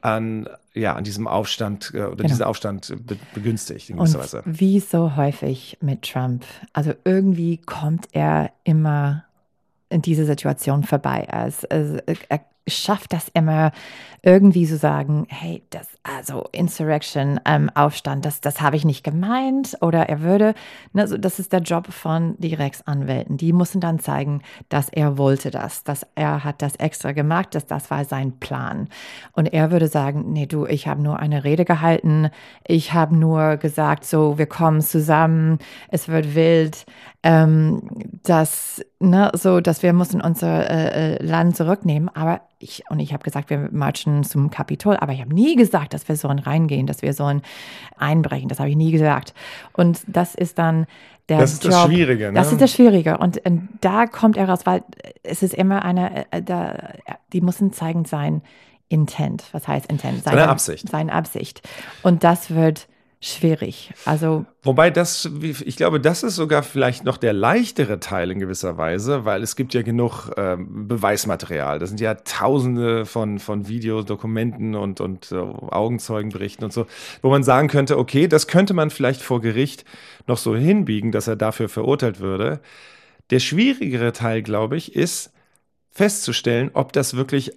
an, 0.00 0.48
ja, 0.74 0.94
an 0.94 1.04
diesem 1.04 1.26
Aufstand 1.26 1.92
äh, 1.94 1.98
oder 1.98 2.16
genau. 2.16 2.28
diesen 2.28 2.42
Aufstand 2.42 2.94
be 3.06 3.16
begünstigt 3.34 3.90
in 3.90 3.96
gewisser 3.96 4.20
Weise? 4.20 4.42
Wie 4.44 4.80
so 4.80 5.16
häufig 5.16 5.78
mit 5.80 6.02
Trump. 6.02 6.44
Also 6.72 6.92
irgendwie 7.04 7.58
kommt 7.58 8.08
er 8.12 8.52
immer 8.64 9.24
in 9.88 10.02
diese 10.02 10.24
Situation 10.24 10.84
vorbei. 10.84 11.28
Also, 11.28 11.66
er 11.68 12.40
schafft 12.68 13.12
das 13.12 13.28
immer 13.34 13.72
irgendwie 14.24 14.66
zu 14.66 14.74
so 14.74 14.78
sagen, 14.78 15.26
hey, 15.28 15.64
das, 15.70 15.88
also 16.04 16.44
Insurrection, 16.52 17.40
ähm, 17.44 17.70
Aufstand, 17.74 18.24
das, 18.24 18.40
das 18.40 18.60
habe 18.60 18.76
ich 18.76 18.84
nicht 18.84 19.02
gemeint. 19.02 19.76
Oder 19.80 20.08
er 20.08 20.20
würde, 20.20 20.54
ne, 20.92 21.08
so, 21.08 21.16
das 21.16 21.40
ist 21.40 21.52
der 21.52 21.60
Job 21.60 21.92
von 21.92 22.36
die 22.38 22.54
Rechtsanwälten. 22.54 23.36
Die 23.36 23.52
müssen 23.52 23.80
dann 23.80 23.98
zeigen, 23.98 24.42
dass 24.68 24.88
er 24.88 25.18
wollte 25.18 25.50
das, 25.50 25.82
dass 25.82 26.06
er 26.14 26.44
hat 26.44 26.62
das 26.62 26.76
extra 26.76 27.10
gemacht, 27.10 27.56
dass 27.56 27.66
das 27.66 27.90
war 27.90 28.04
sein 28.04 28.38
Plan. 28.38 28.88
Und 29.32 29.52
er 29.52 29.72
würde 29.72 29.88
sagen, 29.88 30.32
nee, 30.32 30.46
du, 30.46 30.66
ich 30.66 30.86
habe 30.86 31.02
nur 31.02 31.18
eine 31.18 31.42
Rede 31.42 31.64
gehalten, 31.64 32.30
ich 32.64 32.92
habe 32.92 33.16
nur 33.16 33.56
gesagt, 33.56 34.04
so, 34.04 34.38
wir 34.38 34.46
kommen 34.46 34.82
zusammen, 34.82 35.58
es 35.88 36.06
wird 36.06 36.36
wild, 36.36 36.86
ähm, 37.22 37.82
dass, 38.24 38.84
ne, 38.98 39.30
so, 39.34 39.60
dass 39.60 39.82
wir 39.82 39.92
müssen 39.92 40.20
unser 40.20 40.68
äh, 40.68 41.14
äh 41.14 41.24
Land 41.24 41.56
zurücknehmen. 41.56 42.08
Aber 42.14 42.40
ich, 42.58 42.84
und 42.90 42.98
ich 42.98 43.12
habe 43.12 43.22
gesagt, 43.22 43.50
wir 43.50 43.68
marschen 43.70 44.24
zum 44.24 44.50
Kapitol, 44.50 44.96
aber 44.96 45.12
ich 45.12 45.20
habe 45.20 45.32
nie 45.32 45.54
gesagt, 45.54 45.94
dass 45.94 46.08
wir 46.08 46.16
so 46.16 46.28
reingehen, 46.28 46.86
dass 46.86 47.02
wir 47.02 47.14
so 47.14 47.24
ein 47.24 47.42
einbrechen. 47.96 48.48
Das 48.48 48.58
habe 48.58 48.70
ich 48.70 48.76
nie 48.76 48.90
gesagt. 48.90 49.34
Und 49.72 50.00
das 50.06 50.34
ist 50.34 50.58
dann 50.58 50.86
der 51.28 51.38
Das 51.38 51.52
ist 51.52 51.64
Job. 51.64 51.72
das 51.72 51.84
Schwierige. 51.84 52.26
Ne? 52.26 52.32
Das 52.32 52.50
ist 52.50 52.60
das 52.60 52.72
Schwierige. 52.72 53.18
Und, 53.18 53.44
und, 53.46 53.68
da 53.80 54.06
kommt 54.06 54.36
er 54.36 54.48
raus, 54.48 54.60
weil 54.64 54.82
es 55.22 55.42
ist 55.42 55.54
immer 55.54 55.84
eine, 55.84 56.30
äh, 56.32 56.42
da, 56.42 56.94
die 57.32 57.40
müssen 57.40 57.72
zeigen 57.72 58.04
sein 58.04 58.42
Intent. 58.88 59.44
Was 59.52 59.68
heißt 59.68 59.86
Intent? 59.86 60.24
Seine, 60.24 60.38
seine 60.38 60.48
Absicht. 60.48 60.88
Seine 60.88 61.12
Absicht. 61.12 61.68
Und 62.02 62.24
das 62.24 62.50
wird 62.50 62.88
schwierig. 63.22 63.94
Also 64.04 64.44
Wobei 64.64 64.90
das, 64.90 65.30
ich 65.42 65.76
glaube, 65.76 66.00
das 66.00 66.22
ist 66.22 66.36
sogar 66.36 66.62
vielleicht 66.62 67.04
noch 67.04 67.16
der 67.16 67.32
leichtere 67.32 68.00
Teil 68.00 68.30
in 68.30 68.40
gewisser 68.40 68.76
Weise, 68.76 69.24
weil 69.24 69.42
es 69.42 69.56
gibt 69.56 69.74
ja 69.74 69.82
genug 69.82 70.30
ähm, 70.36 70.88
Beweismaterial. 70.88 71.78
Das 71.78 71.88
sind 71.88 72.00
ja 72.00 72.14
Tausende 72.14 73.06
von, 73.06 73.38
von 73.38 73.68
Videos, 73.68 74.04
Dokumenten 74.04 74.74
und, 74.74 75.00
und 75.00 75.32
äh, 75.32 75.36
Augenzeugenberichten 75.36 76.64
und 76.64 76.72
so, 76.72 76.86
wo 77.22 77.30
man 77.30 77.44
sagen 77.44 77.68
könnte, 77.68 77.96
okay, 77.96 78.26
das 78.26 78.48
könnte 78.48 78.74
man 78.74 78.90
vielleicht 78.90 79.22
vor 79.22 79.40
Gericht 79.40 79.84
noch 80.26 80.38
so 80.38 80.54
hinbiegen, 80.56 81.12
dass 81.12 81.28
er 81.28 81.36
dafür 81.36 81.68
verurteilt 81.68 82.20
würde. 82.20 82.60
Der 83.30 83.38
schwierigere 83.38 84.12
Teil, 84.12 84.42
glaube 84.42 84.76
ich, 84.76 84.96
ist 84.96 85.32
festzustellen, 85.90 86.70
ob 86.74 86.92
das 86.92 87.14
wirklich 87.14 87.52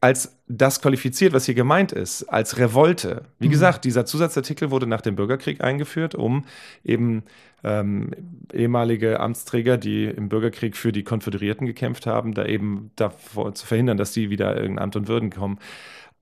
als 0.00 0.38
das 0.46 0.80
qualifiziert, 0.80 1.32
was 1.32 1.46
hier 1.46 1.54
gemeint 1.54 1.92
ist, 1.92 2.24
als 2.24 2.58
Revolte. 2.58 3.22
Wie 3.38 3.48
mhm. 3.48 3.52
gesagt, 3.52 3.84
dieser 3.84 4.06
Zusatzartikel 4.06 4.70
wurde 4.70 4.86
nach 4.86 5.00
dem 5.00 5.16
Bürgerkrieg 5.16 5.62
eingeführt, 5.62 6.14
um 6.14 6.44
eben 6.84 7.22
ähm, 7.64 8.10
ehemalige 8.52 9.20
Amtsträger, 9.20 9.76
die 9.76 10.04
im 10.04 10.28
Bürgerkrieg 10.28 10.76
für 10.76 10.92
die 10.92 11.02
Konföderierten 11.02 11.66
gekämpft 11.66 12.06
haben, 12.06 12.34
da 12.34 12.44
eben 12.46 12.90
davor 12.96 13.54
zu 13.54 13.66
verhindern, 13.66 13.96
dass 13.96 14.14
sie 14.14 14.30
wieder 14.30 14.56
in 14.60 14.78
Amt 14.78 14.96
und 14.96 15.08
Würden 15.08 15.30
kommen. 15.30 15.58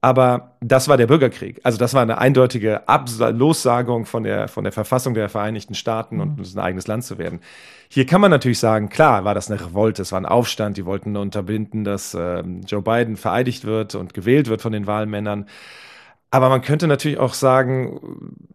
Aber 0.03 0.57
das 0.61 0.88
war 0.88 0.97
der 0.97 1.07
Bürgerkrieg. 1.07 1.61
Also 1.65 1.79
das 1.79 1.95
war 1.95 2.03
eine 2.03 2.19
eindeutige 2.19 2.88
Abs 2.88 3.19
Lossagung 3.19 4.05
von 4.05 4.25
der, 4.25 4.47
von 4.47 4.62
der 4.62 4.73
Verfassung 4.73 5.15
der 5.15 5.29
Vereinigten 5.29 5.75
Staaten 5.75 6.21
und 6.21 6.38
mhm. 6.38 6.45
ein 6.55 6.65
eigenes 6.65 6.87
Land 6.87 7.05
zu 7.05 7.19
werden. 7.19 7.41
Hier 7.88 8.07
kann 8.07 8.21
man 8.21 8.31
natürlich 8.31 8.59
sagen, 8.59 8.88
klar, 8.88 9.25
war 9.25 9.35
das 9.35 9.50
eine 9.50 9.61
Revolte, 9.61 10.03
es 10.03 10.12
war 10.12 10.21
ein 10.21 10.26
Aufstand, 10.26 10.76
die 10.76 10.85
wollten 10.85 11.17
unterbinden, 11.17 11.85
dass 11.85 12.15
äh, 12.15 12.43
Joe 12.67 12.83
Biden 12.83 13.17
vereidigt 13.17 13.65
wird 13.65 13.95
und 13.95 14.12
gewählt 14.12 14.49
wird 14.49 14.61
von 14.62 14.73
den 14.73 14.87
Wahlmännern. 14.87 15.47
Aber 16.30 16.49
man 16.49 16.61
könnte 16.61 16.88
natürlich 16.88 17.18
auch 17.18 17.35
sagen, 17.35 18.00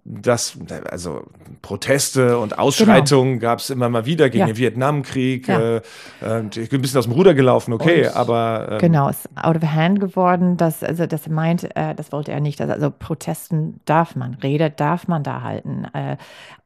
dass 0.03 0.57
also 0.89 1.23
Proteste 1.61 2.37
und 2.37 2.59
Ausschreitungen 2.59 3.39
genau. 3.39 3.41
gab 3.41 3.59
es 3.59 3.69
immer 3.69 3.87
mal 3.87 4.05
wieder 4.05 4.29
gegen 4.29 4.41
ja. 4.41 4.45
den 4.47 4.57
Vietnamkrieg. 4.57 5.47
Ja. 5.47 5.59
Äh, 5.59 5.81
äh, 6.21 6.43
ich 6.55 6.69
bin 6.69 6.79
ein 6.79 6.81
bisschen 6.81 6.99
aus 6.99 7.05
dem 7.05 7.13
Ruder 7.13 7.33
gelaufen, 7.33 7.73
okay, 7.73 8.07
und 8.07 8.15
aber 8.15 8.67
ähm, 8.73 8.79
genau, 8.79 9.09
es 9.09 9.25
ist 9.25 9.29
out 9.35 9.55
of 9.55 9.63
hand 9.63 10.01
geworden. 10.01 10.57
Das 10.57 10.83
also 10.83 11.05
das 11.05 11.29
meint, 11.29 11.63
äh, 11.75 11.95
das 11.95 12.11
wollte 12.11 12.31
er 12.31 12.41
nicht. 12.41 12.59
Also, 12.59 12.73
also, 12.73 12.91
Protesten 12.91 13.79
darf 13.85 14.15
man, 14.15 14.33
Rede 14.35 14.69
darf 14.69 15.07
man 15.07 15.23
da 15.23 15.41
halten. 15.41 15.85
Äh, 15.93 16.17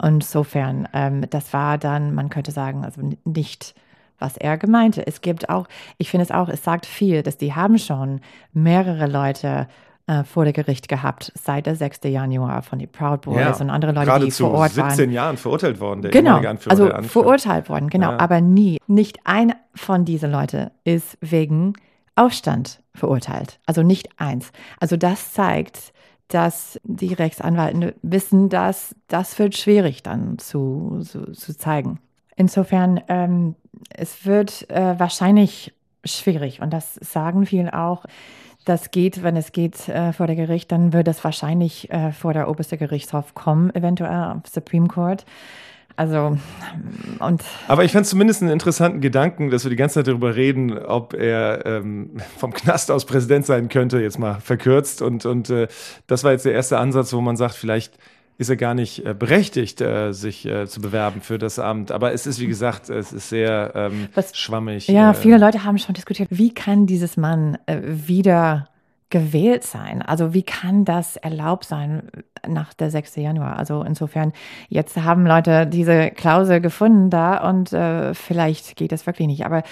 insofern, 0.04 0.88
ähm, 0.94 1.26
das 1.30 1.54
war 1.54 1.78
dann, 1.78 2.16
man 2.16 2.30
könnte 2.30 2.52
sagen, 2.52 2.84
also 2.84 3.02
nicht 3.26 3.76
was 4.18 4.38
er 4.38 4.58
gemeinte. 4.58 5.06
Es 5.06 5.22
gibt 5.22 5.50
auch, 5.50 5.68
ich 5.98 6.10
finde 6.10 6.24
es 6.24 6.32
auch, 6.32 6.48
es 6.48 6.64
sagt 6.64 6.86
viel, 6.86 7.22
dass 7.22 7.38
die 7.38 7.54
haben 7.54 7.78
schon 7.78 8.22
mehrere 8.54 9.08
Leute 9.08 9.68
äh, 10.08 10.24
vor 10.24 10.44
der 10.44 10.54
Gericht 10.54 10.88
gehabt 10.88 11.32
seit 11.36 11.66
der 11.66 11.76
6. 11.76 12.02
Januar 12.04 12.62
von 12.62 12.80
den 12.80 12.90
Proud 12.92 13.22
Boys 13.22 13.40
ja, 13.40 13.56
und 13.56 13.70
andere 13.70 13.92
Leute, 13.92 14.26
die 14.26 14.32
vor 14.32 14.52
Ort 14.52 14.72
17 14.72 14.84
waren. 14.84 14.90
17 14.92 15.12
Jahren 15.12 15.38
verurteilt 15.38 15.80
worden, 15.80 16.02
der 16.04 16.12
genau, 16.12 16.42
also 16.68 16.90
verurteilt 17.04 17.70
worden, 17.70 17.90
genau, 17.90 18.12
ja. 18.12 18.20
aber 18.20 18.42
nie. 18.42 18.80
Nicht 18.88 19.20
ein 19.24 19.54
von 19.74 20.06
diesen 20.06 20.32
Leuten 20.32 20.70
ist 20.84 21.18
wegen 21.22 21.74
Aufstand 22.16 22.82
verurteilt, 22.94 23.60
also 23.66 23.82
nicht 23.82 24.10
eins. 24.18 24.52
Also 24.80 24.96
das 24.96 25.34
zeigt, 25.34 25.92
dass 26.28 26.80
die 26.84 27.14
Rechtsanwälte 27.14 27.96
wissen, 28.02 28.50
dass 28.50 28.96
das 29.08 29.38
wird 29.38 29.56
schwierig 29.56 30.04
dann 30.04 30.38
zu, 30.38 31.02
zu, 31.04 31.32
zu 31.32 31.58
zeigen. 31.58 32.00
Insofern, 32.36 33.02
ähm, 33.08 33.56
es 33.90 34.26
wird 34.26 34.70
äh, 34.70 35.00
wahrscheinlich 35.00 35.74
schwierig 36.04 36.62
und 36.62 36.72
das 36.72 36.96
sagen 36.96 37.46
viele 37.46 37.74
auch 37.74 38.06
das 38.66 38.92
geht, 38.92 39.24
wenn 39.24 39.38
es 39.38 39.52
geht 39.52 39.88
äh, 39.88 40.12
vor 40.12 40.28
der 40.28 40.36
Gericht, 40.36 40.72
dann 40.72 40.92
wird 40.92 41.08
es 41.08 41.24
wahrscheinlich 41.24 41.92
äh, 41.92 42.12
vor 42.12 42.34
der 42.34 42.50
oberste 42.50 42.78
Gerichtshof 42.78 43.36
kommen, 43.36 43.74
eventuell 43.74 44.42
Supreme 44.52 44.88
Court. 44.88 45.26
Also, 45.98 46.38
und. 47.20 47.42
Aber 47.70 47.86
ich 47.86 47.94
fand 47.94 48.06
zumindest 48.06 48.42
einen 48.42 48.52
interessanten 48.52 49.00
Gedanken, 49.00 49.50
dass 49.50 49.64
wir 49.64 49.70
die 49.70 49.78
ganze 49.78 49.96
Zeit 49.96 50.08
darüber 50.08 50.36
reden, 50.36 50.78
ob 50.78 51.14
er 51.14 51.66
ähm, 51.66 52.18
vom 52.38 52.52
Knast 52.54 52.92
aus 52.92 53.06
Präsident 53.06 53.46
sein 53.46 53.70
könnte, 53.70 54.02
jetzt 54.02 54.20
mal 54.20 54.42
verkürzt. 54.42 55.02
Und, 55.02 55.26
und 55.26 55.50
äh, 55.50 55.68
das 56.08 56.26
war 56.26 56.34
jetzt 56.34 56.44
der 56.44 56.52
erste 56.52 56.80
Ansatz, 56.80 57.14
wo 57.14 57.22
man 57.22 57.38
sagt, 57.38 57.56
vielleicht 57.56 57.98
ist 58.38 58.50
er 58.50 58.58
gar 58.58 58.74
nicht 58.74 59.06
äh, 59.06 59.14
berechtigt, 59.14 59.82
äh, 59.82 60.12
sich 60.12 60.46
äh, 60.46 60.68
zu 60.68 60.82
bewerben 60.82 61.22
für 61.22 61.38
das 61.38 61.60
Amt. 61.60 61.92
Aber 61.92 62.14
es 62.14 62.28
ist, 62.28 62.40
wie 62.40 62.48
gesagt, 62.48 62.90
es 62.90 63.14
ist 63.14 63.30
sehr 63.30 63.72
ähm, 63.76 64.08
Was, 64.14 64.36
schwammig. 64.36 64.88
Ja, 64.88 65.14
viele 65.14 65.38
Leute 65.38 65.64
haben 65.64 65.78
schon 65.78 65.96
diskutiert, 65.96 66.30
wie 66.32 66.54
kann 66.54 66.86
dieses 66.86 67.18
Mann 67.18 67.58
wieder 67.68 68.68
gewählt 69.10 69.64
sein? 69.64 70.02
Also 70.02 70.34
wie 70.34 70.44
kann 70.44 70.84
das 70.84 71.16
erlaubt 71.16 71.66
sein 71.66 72.10
nach 72.46 72.74
der 72.74 72.90
6. 72.90 73.16
Januar? 73.18 73.58
Also 73.58 73.84
insofern, 73.84 74.34
jetzt 74.68 74.98
haben 74.98 75.26
Leute 75.26 75.68
diese 75.68 76.12
Klausel 76.12 76.60
gefunden 76.60 77.10
da 77.10 77.50
und 77.50 77.72
äh, 77.72 78.14
vielleicht 78.14 78.76
geht 78.76 78.92
das 78.92 79.06
wirklich 79.06 79.28
nicht. 79.28 79.46
Aber 79.46 79.64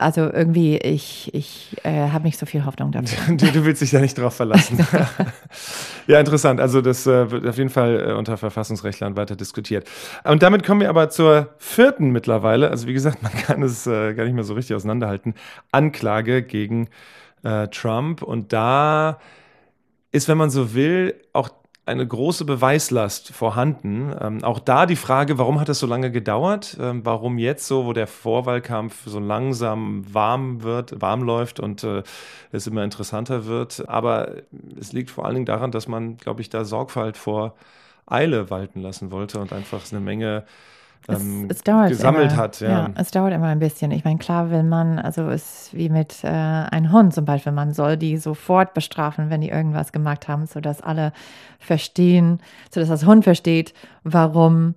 also 0.00 0.32
irgendwie, 0.32 0.76
ich, 0.76 1.34
ich 1.34 1.76
äh, 1.82 2.10
habe 2.10 2.22
nicht 2.24 2.38
so 2.38 2.46
viel 2.46 2.64
Hoffnung 2.64 2.92
dafür. 2.92 3.36
Du, 3.36 3.50
du 3.50 3.64
willst 3.64 3.82
dich 3.82 3.90
da 3.90 3.98
nicht 3.98 4.16
drauf 4.16 4.34
verlassen. 4.34 4.78
ja, 6.06 6.20
interessant. 6.20 6.60
Also 6.60 6.80
das 6.80 7.04
äh, 7.08 7.30
wird 7.32 7.44
auf 7.44 7.58
jeden 7.58 7.68
Fall 7.68 8.10
äh, 8.10 8.12
unter 8.12 8.36
Verfassungsrechtlern 8.36 9.16
weiter 9.16 9.34
diskutiert. 9.34 9.88
Und 10.22 10.44
damit 10.44 10.64
kommen 10.64 10.80
wir 10.80 10.88
aber 10.88 11.10
zur 11.10 11.48
vierten 11.58 12.10
mittlerweile. 12.10 12.70
Also 12.70 12.86
wie 12.86 12.92
gesagt, 12.92 13.24
man 13.24 13.32
kann 13.32 13.60
es 13.64 13.88
äh, 13.88 14.14
gar 14.14 14.24
nicht 14.24 14.34
mehr 14.34 14.44
so 14.44 14.54
richtig 14.54 14.76
auseinanderhalten. 14.76 15.34
Anklage 15.72 16.44
gegen 16.44 16.88
äh, 17.42 17.66
Trump. 17.66 18.22
Und 18.22 18.52
da 18.52 19.18
ist, 20.12 20.28
wenn 20.28 20.38
man 20.38 20.50
so 20.50 20.74
will, 20.74 21.20
auch 21.32 21.50
eine 21.88 22.06
große 22.06 22.44
Beweislast 22.44 23.30
vorhanden. 23.30 24.14
Ähm, 24.20 24.44
auch 24.44 24.60
da 24.60 24.86
die 24.86 24.96
Frage, 24.96 25.38
warum 25.38 25.58
hat 25.58 25.68
es 25.68 25.78
so 25.78 25.86
lange 25.86 26.12
gedauert? 26.12 26.76
Ähm, 26.80 27.04
warum 27.04 27.38
jetzt 27.38 27.66
so, 27.66 27.86
wo 27.86 27.92
der 27.92 28.06
Vorwahlkampf 28.06 29.06
so 29.06 29.18
langsam 29.18 30.04
warm 30.12 30.62
wird, 30.62 31.00
warm 31.00 31.22
läuft 31.22 31.58
und 31.58 31.82
äh, 31.84 32.02
es 32.52 32.66
immer 32.66 32.84
interessanter 32.84 33.46
wird. 33.46 33.88
Aber 33.88 34.32
es 34.78 34.92
liegt 34.92 35.10
vor 35.10 35.24
allen 35.24 35.34
Dingen 35.34 35.46
daran, 35.46 35.72
dass 35.72 35.88
man, 35.88 36.16
glaube 36.18 36.42
ich, 36.42 36.50
da 36.50 36.64
Sorgfalt 36.64 37.16
vor 37.16 37.54
Eile 38.06 38.50
walten 38.50 38.80
lassen 38.80 39.10
wollte 39.10 39.40
und 39.40 39.52
einfach 39.52 39.82
eine 39.90 40.00
Menge 40.00 40.44
es, 41.06 41.22
es 41.48 41.64
gesammelt 41.64 42.32
immer, 42.32 42.36
hat. 42.36 42.60
Ja. 42.60 42.68
ja. 42.68 42.90
es 42.96 43.10
dauert 43.10 43.32
immer 43.32 43.46
ein 43.46 43.58
bisschen. 43.58 43.90
Ich 43.92 44.04
meine, 44.04 44.18
klar 44.18 44.50
will 44.50 44.62
man, 44.62 44.98
also 44.98 45.28
ist 45.28 45.70
wie 45.72 45.88
mit 45.88 46.22
äh, 46.22 46.28
einem 46.28 46.92
Hund 46.92 47.14
zum 47.14 47.24
Beispiel, 47.24 47.52
man 47.52 47.72
soll 47.72 47.96
die 47.96 48.18
sofort 48.18 48.74
bestrafen, 48.74 49.30
wenn 49.30 49.40
die 49.40 49.48
irgendwas 49.48 49.92
gemacht 49.92 50.28
haben, 50.28 50.46
sodass 50.46 50.82
alle 50.82 51.12
verstehen, 51.58 52.40
sodass 52.70 52.88
das 52.88 53.06
Hund 53.06 53.24
versteht, 53.24 53.72
warum 54.04 54.74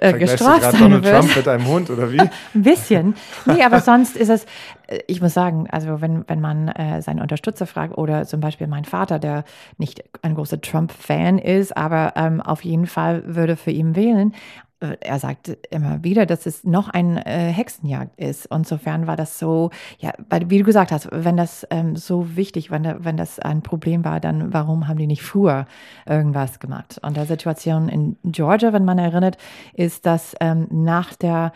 äh, 0.00 0.14
gestraft 0.14 0.62
sein 0.62 0.80
Donald 0.80 1.04
wird. 1.04 1.14
Trump 1.14 1.36
mit 1.36 1.48
einem 1.48 1.66
Hund 1.66 1.90
oder 1.90 2.12
wie? 2.12 2.20
ein 2.54 2.62
bisschen. 2.62 3.14
Nee, 3.44 3.62
aber 3.62 3.80
sonst 3.80 4.16
ist 4.16 4.28
es, 4.28 4.44
äh, 4.88 4.98
ich 5.06 5.20
muss 5.20 5.32
sagen, 5.32 5.68
also 5.70 6.00
wenn, 6.00 6.24
wenn 6.26 6.40
man 6.40 6.68
äh, 6.68 7.00
seine 7.02 7.22
Unterstützer 7.22 7.66
fragt 7.66 7.96
oder 7.96 8.26
zum 8.26 8.40
Beispiel 8.40 8.66
mein 8.66 8.84
Vater, 8.84 9.18
der 9.18 9.44
nicht 9.78 10.02
ein 10.22 10.34
großer 10.34 10.60
Trump-Fan 10.60 11.38
ist, 11.38 11.76
aber 11.76 12.14
ähm, 12.16 12.40
auf 12.40 12.64
jeden 12.64 12.86
Fall 12.86 13.22
würde 13.26 13.56
für 13.56 13.70
ihn 13.70 13.94
wählen 13.94 14.32
äh, 14.32 14.65
er 14.80 15.18
sagt 15.18 15.56
immer 15.70 16.04
wieder, 16.04 16.26
dass 16.26 16.44
es 16.44 16.64
noch 16.64 16.88
ein 16.88 17.16
äh, 17.16 17.50
Hexenjagd 17.50 18.18
ist. 18.20 18.50
Und 18.50 18.58
insofern 18.58 19.06
war 19.06 19.16
das 19.16 19.38
so, 19.38 19.70
ja, 19.98 20.12
weil, 20.28 20.50
wie 20.50 20.58
du 20.58 20.64
gesagt 20.64 20.92
hast, 20.92 21.08
wenn 21.10 21.36
das 21.36 21.66
ähm, 21.70 21.96
so 21.96 22.36
wichtig, 22.36 22.70
wenn, 22.70 23.04
wenn 23.04 23.16
das 23.16 23.38
ein 23.38 23.62
Problem 23.62 24.04
war, 24.04 24.20
dann 24.20 24.52
warum 24.52 24.86
haben 24.86 24.98
die 24.98 25.06
nicht 25.06 25.22
früher 25.22 25.66
irgendwas 26.04 26.60
gemacht? 26.60 27.00
Und 27.02 27.16
der 27.16 27.26
Situation 27.26 27.88
in 27.88 28.16
Georgia, 28.24 28.72
wenn 28.72 28.84
man 28.84 28.98
erinnert, 28.98 29.38
ist, 29.72 30.04
dass 30.04 30.34
ähm, 30.40 30.66
nach 30.70 31.14
der 31.14 31.52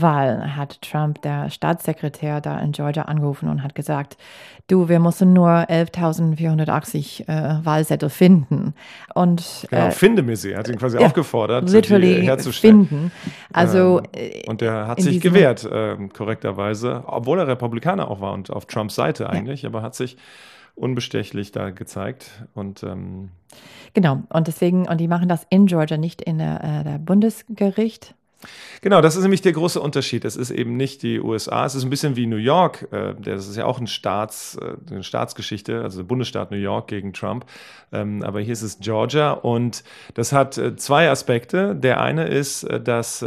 Wahl 0.00 0.56
hat 0.56 0.80
Trump, 0.82 1.22
der 1.22 1.50
Staatssekretär 1.50 2.40
da 2.40 2.58
in 2.58 2.72
Georgia, 2.72 3.02
angerufen 3.02 3.48
und 3.48 3.62
hat 3.62 3.74
gesagt, 3.74 4.16
du, 4.66 4.88
wir 4.88 5.00
müssen 5.00 5.32
nur 5.32 5.50
11.480 5.50 7.28
äh, 7.28 7.64
Wahlzettel 7.64 8.10
finden. 8.10 8.74
Und, 9.14 9.66
genau, 9.70 9.86
äh, 9.86 9.90
finde 9.90 10.22
mir 10.22 10.36
sie. 10.36 10.52
Er 10.52 10.58
hat 10.58 10.68
ihn 10.68 10.78
quasi 10.78 10.98
ja, 10.98 11.06
aufgefordert, 11.06 11.68
literally 11.68 12.20
die 12.20 12.26
herzustellen. 12.26 12.86
Finden. 12.86 13.12
Also, 13.52 14.02
ähm, 14.12 14.42
und 14.46 14.60
der 14.60 14.86
hat 14.86 15.00
sich 15.00 15.20
gewehrt, 15.20 15.64
äh, 15.64 15.96
korrekterweise, 16.12 17.04
obwohl 17.06 17.38
er 17.38 17.48
Republikaner 17.48 18.10
auch 18.10 18.20
war 18.20 18.32
und 18.32 18.50
auf 18.50 18.66
Trumps 18.66 18.94
Seite 18.94 19.28
eigentlich, 19.28 19.62
ja. 19.62 19.68
aber 19.68 19.82
hat 19.82 19.94
sich 19.94 20.16
unbestechlich 20.74 21.52
da 21.52 21.70
gezeigt 21.70 22.44
und 22.52 22.82
ähm, 22.82 23.30
genau 23.92 24.22
und 24.28 24.48
deswegen 24.48 24.88
und 24.88 24.98
die 24.98 25.06
machen 25.06 25.28
das 25.28 25.46
in 25.48 25.66
Georgia 25.66 25.96
nicht 25.96 26.20
in 26.20 26.38
der, 26.38 26.64
äh, 26.64 26.84
der 26.84 26.98
Bundesgericht 26.98 28.14
Genau, 28.80 29.00
das 29.00 29.16
ist 29.16 29.22
nämlich 29.22 29.42
der 29.42 29.52
große 29.52 29.80
Unterschied. 29.80 30.24
Es 30.24 30.36
ist 30.36 30.50
eben 30.50 30.76
nicht 30.76 31.02
die 31.02 31.20
USA, 31.20 31.64
es 31.64 31.74
ist 31.74 31.84
ein 31.84 31.90
bisschen 31.90 32.16
wie 32.16 32.26
New 32.26 32.36
York. 32.36 32.88
Äh, 32.92 33.14
das 33.18 33.48
ist 33.48 33.56
ja 33.56 33.64
auch 33.64 33.78
ein 33.78 33.86
Staats, 33.86 34.56
äh, 34.56 34.74
eine 34.90 35.02
Staatsgeschichte, 35.02 35.82
also 35.82 35.98
der 35.98 36.04
Bundesstaat 36.04 36.50
New 36.50 36.56
York 36.56 36.88
gegen 36.88 37.12
Trump. 37.12 37.46
Ähm, 37.92 38.22
aber 38.22 38.40
hier 38.40 38.52
ist 38.52 38.62
es 38.62 38.78
Georgia 38.80 39.32
und 39.32 39.84
das 40.14 40.32
hat 40.32 40.58
äh, 40.58 40.76
zwei 40.76 41.10
Aspekte. 41.10 41.74
Der 41.74 42.00
eine 42.00 42.26
ist, 42.26 42.66
dass 42.84 43.24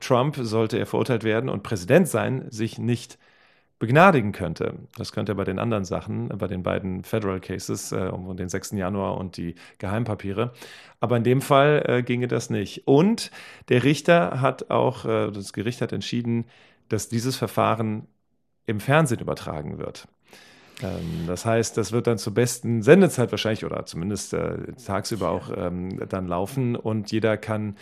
Trump, 0.00 0.36
sollte 0.36 0.78
er 0.78 0.86
verurteilt 0.86 1.24
werden 1.24 1.48
und 1.48 1.62
Präsident 1.62 2.08
sein, 2.08 2.46
sich 2.50 2.78
nicht 2.78 3.18
begnadigen 3.82 4.30
könnte. 4.30 4.74
Das 4.96 5.10
könnte 5.10 5.32
er 5.32 5.34
bei 5.34 5.42
den 5.42 5.58
anderen 5.58 5.84
Sachen, 5.84 6.28
bei 6.28 6.46
den 6.46 6.62
beiden 6.62 7.02
Federal 7.02 7.40
Cases 7.40 7.90
äh, 7.90 8.10
um 8.12 8.36
den 8.36 8.48
6. 8.48 8.70
Januar 8.76 9.16
und 9.18 9.36
die 9.36 9.56
Geheimpapiere. 9.78 10.52
Aber 11.00 11.16
in 11.16 11.24
dem 11.24 11.40
Fall 11.40 11.82
äh, 11.88 12.02
ginge 12.04 12.28
das 12.28 12.48
nicht. 12.48 12.86
Und 12.86 13.32
der 13.70 13.82
Richter 13.82 14.40
hat 14.40 14.70
auch, 14.70 15.04
äh, 15.04 15.32
das 15.32 15.52
Gericht 15.52 15.80
hat 15.80 15.92
entschieden, 15.92 16.44
dass 16.90 17.08
dieses 17.08 17.34
Verfahren 17.34 18.06
im 18.66 18.78
Fernsehen 18.78 19.18
übertragen 19.18 19.78
wird. 19.78 20.06
Ähm, 20.80 21.24
das 21.26 21.44
heißt, 21.44 21.76
das 21.76 21.90
wird 21.90 22.06
dann 22.06 22.18
zur 22.18 22.34
besten 22.34 22.82
Sendezeit 22.82 23.32
wahrscheinlich 23.32 23.64
oder 23.64 23.84
zumindest 23.84 24.32
äh, 24.32 24.58
tagsüber 24.86 25.30
auch 25.30 25.50
ähm, 25.56 26.08
dann 26.08 26.28
laufen 26.28 26.76
und 26.76 27.10
jeder 27.10 27.36
kann 27.36 27.74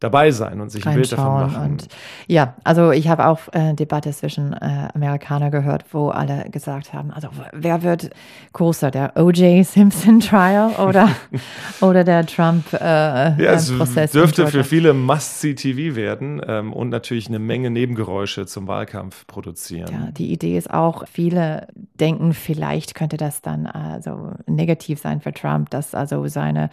dabei 0.00 0.30
sein 0.30 0.60
und 0.60 0.70
sich 0.70 0.86
ein 0.86 0.94
Bild 0.94 1.10
davon 1.10 1.50
machen. 1.50 1.72
Und, 1.72 1.88
ja, 2.28 2.54
also 2.62 2.92
ich 2.92 3.08
habe 3.08 3.26
auch 3.26 3.40
äh, 3.52 3.74
Debatte 3.74 4.10
zwischen 4.12 4.52
äh, 4.52 4.88
Amerikanern 4.94 5.50
gehört, 5.50 5.84
wo 5.90 6.10
alle 6.10 6.48
gesagt 6.50 6.92
haben, 6.92 7.10
also 7.10 7.28
wer 7.52 7.82
wird 7.82 8.10
größer, 8.52 8.90
der 8.92 9.12
O.J. 9.16 9.66
Simpson 9.66 10.20
Trial 10.20 10.70
oder, 10.76 11.10
oder 11.80 12.04
der 12.04 12.26
Trump 12.26 12.72
äh, 12.72 12.78
ja, 12.78 13.52
es 13.52 13.76
Prozess? 13.76 14.12
dürfte 14.12 14.46
für 14.46 14.62
viele 14.62 14.94
Must-See-TV 14.94 15.96
werden 15.96 16.40
ähm, 16.46 16.72
und 16.72 16.90
natürlich 16.90 17.28
eine 17.28 17.40
Menge 17.40 17.70
Nebengeräusche 17.70 18.46
zum 18.46 18.68
Wahlkampf 18.68 19.26
produzieren. 19.26 19.88
Ja, 19.90 20.10
die 20.12 20.32
Idee 20.32 20.56
ist 20.56 20.72
auch, 20.72 21.08
viele 21.10 21.66
denken, 21.98 22.34
vielleicht 22.34 22.94
könnte 22.94 23.16
das 23.16 23.42
dann 23.42 23.66
also 23.66 24.32
negativ 24.46 25.00
sein 25.00 25.20
für 25.20 25.32
Trump, 25.32 25.70
dass 25.70 25.94
also 25.94 26.26
seine, 26.28 26.70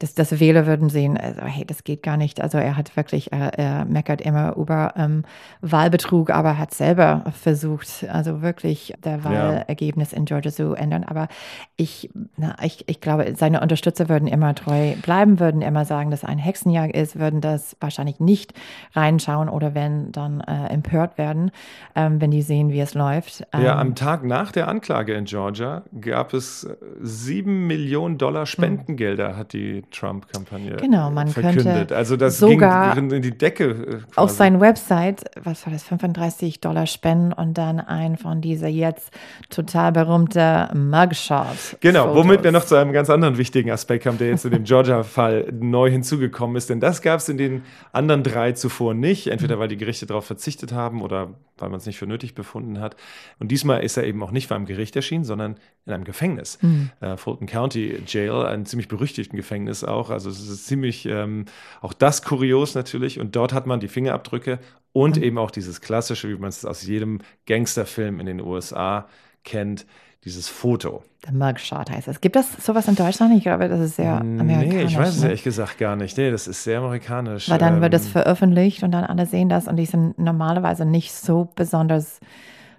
dass, 0.00 0.14
dass 0.14 0.40
Wähler 0.40 0.66
würden 0.66 0.88
sehen, 0.88 1.16
also 1.16 1.42
hey, 1.42 1.64
das 1.64 1.84
geht 1.84 2.02
gar 2.02 2.16
nicht, 2.16 2.40
also 2.40 2.63
er 2.64 2.76
hat 2.76 2.96
wirklich, 2.96 3.32
er, 3.32 3.58
er 3.58 3.84
meckert 3.84 4.20
immer 4.20 4.56
über 4.56 4.94
ähm, 4.96 5.24
Wahlbetrug, 5.60 6.30
aber 6.30 6.58
hat 6.58 6.74
selber 6.74 7.24
versucht, 7.32 8.06
also 8.10 8.42
wirklich 8.42 8.94
der 9.04 9.24
Wahlergebnis 9.24 10.12
ja. 10.12 10.18
in 10.18 10.24
Georgia 10.24 10.50
zu 10.50 10.74
ändern. 10.74 11.04
Aber 11.04 11.28
ich, 11.76 12.10
na, 12.36 12.56
ich, 12.62 12.88
ich 12.88 13.00
glaube, 13.00 13.34
seine 13.36 13.60
Unterstützer 13.60 14.08
würden 14.08 14.28
immer 14.28 14.54
treu 14.54 14.94
bleiben, 15.02 15.40
würden 15.40 15.62
immer 15.62 15.84
sagen, 15.84 16.10
dass 16.10 16.24
ein 16.24 16.38
Hexenjagd 16.38 16.96
ist, 16.96 17.18
würden 17.18 17.40
das 17.40 17.76
wahrscheinlich 17.80 18.20
nicht 18.20 18.54
reinschauen 18.94 19.48
oder 19.48 19.74
wenn 19.74 20.12
dann 20.12 20.40
äh, 20.40 20.66
empört 20.68 21.18
werden, 21.18 21.50
ähm, 21.94 22.20
wenn 22.20 22.30
die 22.30 22.42
sehen, 22.42 22.70
wie 22.70 22.80
es 22.80 22.94
läuft. 22.94 23.44
Ähm, 23.52 23.62
ja, 23.62 23.78
am 23.78 23.94
Tag 23.94 24.24
nach 24.24 24.52
der 24.52 24.68
Anklage 24.68 25.14
in 25.14 25.24
Georgia 25.24 25.82
gab 26.00 26.32
es 26.34 26.66
sieben 27.00 27.66
Millionen 27.66 28.18
Dollar 28.18 28.46
Spendengelder, 28.46 29.36
hat 29.36 29.52
die 29.52 29.82
Trump-Kampagne 29.90 30.76
genau, 30.76 31.10
man 31.10 31.28
verkündet. 31.28 31.64
Könnte 31.64 31.96
also 31.96 32.16
das 32.16 32.38
so 32.38 32.48
sogar 32.54 32.96
in 32.96 33.22
die 33.22 33.36
Decke. 33.36 33.64
Äh, 33.64 33.74
quasi. 33.74 34.02
Auf 34.16 34.30
seiner 34.30 34.60
Website, 34.60 35.24
was 35.42 35.66
war 35.66 35.72
das, 35.72 35.82
35 35.84 36.60
Dollar 36.60 36.86
spenden 36.86 37.32
und 37.32 37.54
dann 37.58 37.80
ein 37.80 38.16
von 38.16 38.40
dieser 38.40 38.68
jetzt 38.68 39.10
total 39.50 39.92
berühmte 39.92 40.68
Mugshot. 40.74 41.78
Genau, 41.80 42.08
Fotos. 42.08 42.16
womit 42.16 42.44
wir 42.44 42.52
noch 42.52 42.64
zu 42.64 42.76
einem 42.76 42.92
ganz 42.92 43.10
anderen 43.10 43.38
wichtigen 43.38 43.70
Aspekt 43.70 44.06
haben, 44.06 44.18
der 44.18 44.28
jetzt 44.28 44.44
in 44.44 44.52
dem 44.52 44.64
Georgia-Fall 44.64 45.52
neu 45.52 45.90
hinzugekommen 45.90 46.56
ist. 46.56 46.70
Denn 46.70 46.80
das 46.80 47.02
gab 47.02 47.20
es 47.20 47.28
in 47.28 47.38
den 47.38 47.62
anderen 47.92 48.22
drei 48.22 48.52
zuvor 48.52 48.94
nicht. 48.94 49.28
Entweder 49.28 49.58
weil 49.58 49.68
die 49.68 49.76
Gerichte 49.76 50.06
darauf 50.06 50.26
verzichtet 50.26 50.72
haben 50.72 51.02
oder 51.02 51.34
weil 51.56 51.68
man 51.70 51.78
es 51.78 51.86
nicht 51.86 51.98
für 51.98 52.06
nötig 52.06 52.34
befunden 52.34 52.80
hat. 52.80 52.96
Und 53.38 53.50
diesmal 53.50 53.82
ist 53.82 53.96
er 53.96 54.04
eben 54.04 54.22
auch 54.22 54.30
nicht 54.30 54.48
vor 54.48 54.56
einem 54.56 54.66
Gericht 54.66 54.96
erschienen, 54.96 55.24
sondern 55.24 55.56
in 55.86 55.92
einem 55.92 56.04
Gefängnis. 56.04 56.58
Mhm. 56.62 56.90
Äh, 57.00 57.16
Fulton 57.16 57.46
County 57.46 58.02
Jail, 58.06 58.46
ein 58.46 58.66
ziemlich 58.66 58.88
berüchtigten 58.88 59.36
Gefängnis 59.36 59.84
auch. 59.84 60.10
Also 60.10 60.30
es 60.30 60.40
ist 60.40 60.66
ziemlich, 60.66 61.06
ähm, 61.06 61.44
auch 61.80 61.92
das 61.92 62.22
kurios 62.22 62.74
natürlich. 62.74 63.20
Und 63.20 63.36
dort 63.36 63.52
hat 63.52 63.66
man 63.66 63.80
die 63.80 63.88
Fingerabdrücke 63.88 64.58
und 64.92 65.16
mhm. 65.16 65.22
eben 65.22 65.38
auch 65.38 65.50
dieses 65.50 65.80
klassische, 65.80 66.28
wie 66.28 66.36
man 66.36 66.48
es 66.48 66.64
aus 66.64 66.86
jedem 66.86 67.20
Gangsterfilm 67.46 68.20
in 68.20 68.26
den 68.26 68.40
USA 68.40 69.08
kennt, 69.44 69.86
dieses 70.24 70.48
Foto. 70.48 71.02
Der 71.26 71.32
Mugshot 71.32 71.90
heißt 71.90 72.08
es. 72.08 72.20
Gibt 72.20 72.36
das 72.36 72.50
sowas 72.64 72.88
in 72.88 72.94
Deutschland? 72.94 73.34
Ich 73.36 73.42
glaube, 73.42 73.68
das 73.68 73.80
ist 73.80 73.96
sehr 73.96 74.20
amerikanisch. 74.20 74.74
Nee, 74.74 74.82
ich 74.84 74.98
weiß 74.98 75.08
es 75.10 75.20
ne? 75.20 75.26
ehrlich 75.26 75.42
gesagt 75.42 75.78
gar 75.78 75.96
nicht. 75.96 76.16
Nee, 76.16 76.30
das 76.30 76.48
ist 76.48 76.64
sehr 76.64 76.78
amerikanisch. 76.78 77.48
Weil 77.48 77.58
dann 77.58 77.80
wird 77.80 77.94
es 77.94 78.06
ähm, 78.06 78.12
veröffentlicht 78.12 78.82
und 78.82 78.92
dann 78.92 79.04
alle 79.04 79.26
sehen 79.26 79.48
das 79.48 79.68
und 79.68 79.76
die 79.76 79.86
sind 79.86 80.18
normalerweise 80.18 80.84
nicht 80.86 81.12
so 81.12 81.48
besonders 81.54 82.20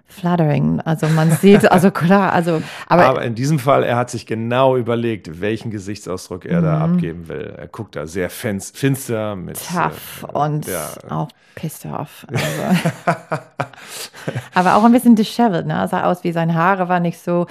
flattering. 0.06 0.80
Also 0.80 1.08
man 1.08 1.30
sieht, 1.32 1.70
also 1.70 1.90
klar, 1.90 2.32
also 2.32 2.62
aber, 2.86 3.06
aber 3.06 3.22
in 3.22 3.34
diesem 3.34 3.58
Fall, 3.58 3.82
er 3.82 3.96
hat 3.96 4.10
sich 4.10 4.26
genau 4.26 4.76
überlegt, 4.76 5.40
welchen 5.40 5.70
Gesichtsausdruck 5.70 6.44
er 6.44 6.62
da 6.62 6.86
mhm. 6.86 6.94
abgeben 6.94 7.28
will. 7.28 7.54
Er 7.56 7.66
guckt 7.66 7.96
da 7.96 8.06
sehr 8.06 8.30
finster 8.30 9.36
mit 9.36 9.58
tough 9.58 10.24
äh, 10.28 10.38
und 10.38 10.66
ja. 10.66 10.88
auch 11.08 11.28
pissed 11.54 11.86
off. 11.86 12.26
Also. 12.36 14.32
aber 14.54 14.74
auch 14.74 14.84
ein 14.84 14.92
bisschen 14.92 15.14
disheveled, 15.14 15.66
ne? 15.66 15.86
Sah 15.88 16.04
aus 16.04 16.24
wie 16.24 16.32
seine 16.32 16.54
Haare 16.54 16.88
war 16.88 17.00
nicht 17.00 17.18
so 17.18 17.46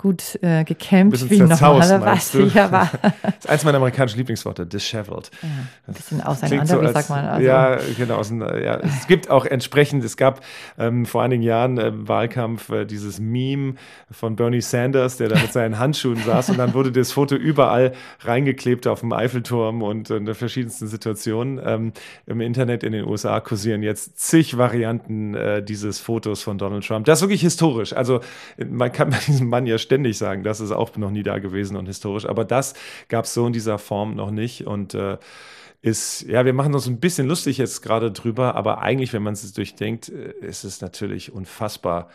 gut 0.00 0.38
äh, 0.40 0.64
gekämpft 0.64 1.28
wie 1.28 1.40
normalerweise. 1.40 2.40
Ja, 2.54 2.72
war. 2.72 2.90
das 3.22 3.34
ist 3.38 3.48
eins 3.50 3.64
meiner 3.64 3.76
amerikanischen 3.76 4.16
Lieblingsworte, 4.16 4.66
disheveled. 4.66 5.30
Ja, 5.42 5.48
ein 5.86 5.94
bisschen 5.94 6.20
auseinander, 6.22 6.66
so 6.66 6.80
als, 6.80 6.92
sagt 6.94 7.10
man. 7.10 7.24
Also. 7.26 7.46
Ja, 7.46 7.78
genau. 7.98 8.22
Ja, 8.56 8.80
es 8.80 9.06
gibt 9.08 9.28
auch 9.28 9.44
entsprechend, 9.44 10.02
es 10.02 10.16
gab 10.16 10.40
ähm, 10.78 11.04
vor 11.04 11.22
einigen 11.22 11.42
Jahren 11.42 11.76
äh, 11.76 11.88
im 11.88 12.08
Wahlkampf 12.08 12.70
äh, 12.70 12.86
dieses 12.86 13.20
Meme 13.20 13.74
von 14.10 14.36
Bernie 14.36 14.62
Sanders, 14.62 15.18
der 15.18 15.28
da 15.28 15.38
mit 15.38 15.52
seinen 15.52 15.78
Handschuhen 15.78 16.16
saß 16.16 16.50
und 16.50 16.58
dann 16.58 16.72
wurde 16.72 16.92
das 16.92 17.12
Foto 17.12 17.34
überall 17.34 17.92
reingeklebt 18.20 18.86
auf 18.86 19.00
dem 19.00 19.12
Eiffelturm 19.12 19.82
und 19.82 20.08
in 20.08 20.24
der 20.24 20.34
verschiedensten 20.34 20.88
Situationen. 20.88 21.60
Ähm, 21.62 21.92
Im 22.26 22.40
Internet 22.40 22.84
in 22.84 22.92
den 22.92 23.04
USA 23.04 23.40
kursieren 23.40 23.82
jetzt 23.82 24.18
zig 24.18 24.56
Varianten 24.56 25.34
äh, 25.34 25.62
dieses 25.62 26.00
Fotos 26.00 26.42
von 26.42 26.56
Donald 26.56 26.86
Trump. 26.86 27.04
Das 27.04 27.18
ist 27.18 27.22
wirklich 27.22 27.42
historisch. 27.42 27.92
Also 27.92 28.20
man 28.56 28.90
kann 28.90 29.10
bei 29.10 29.18
diesem 29.26 29.48
Mann 29.48 29.66
ja 29.66 29.76
ständig 29.90 30.16
sagen, 30.18 30.44
das 30.44 30.60
ist 30.60 30.70
auch 30.70 30.96
noch 30.96 31.10
nie 31.10 31.24
da 31.24 31.40
gewesen 31.40 31.76
und 31.76 31.86
historisch. 31.86 32.24
Aber 32.24 32.44
das 32.44 32.74
gab 33.08 33.24
es 33.24 33.34
so 33.34 33.44
in 33.44 33.52
dieser 33.52 33.78
Form 33.78 34.14
noch 34.14 34.30
nicht. 34.30 34.66
Und 34.66 34.94
äh, 34.94 35.18
ist, 35.82 36.22
ja, 36.22 36.44
wir 36.44 36.52
machen 36.52 36.74
uns 36.74 36.86
ein 36.86 37.00
bisschen 37.00 37.26
lustig 37.26 37.58
jetzt 37.58 37.82
gerade 37.82 38.12
drüber, 38.12 38.54
aber 38.54 38.82
eigentlich, 38.82 39.12
wenn 39.12 39.24
man 39.24 39.32
es 39.32 39.52
durchdenkt, 39.52 40.08
äh, 40.08 40.32
ist 40.42 40.62
es 40.62 40.80
natürlich 40.80 41.32
unfassbar 41.32 42.08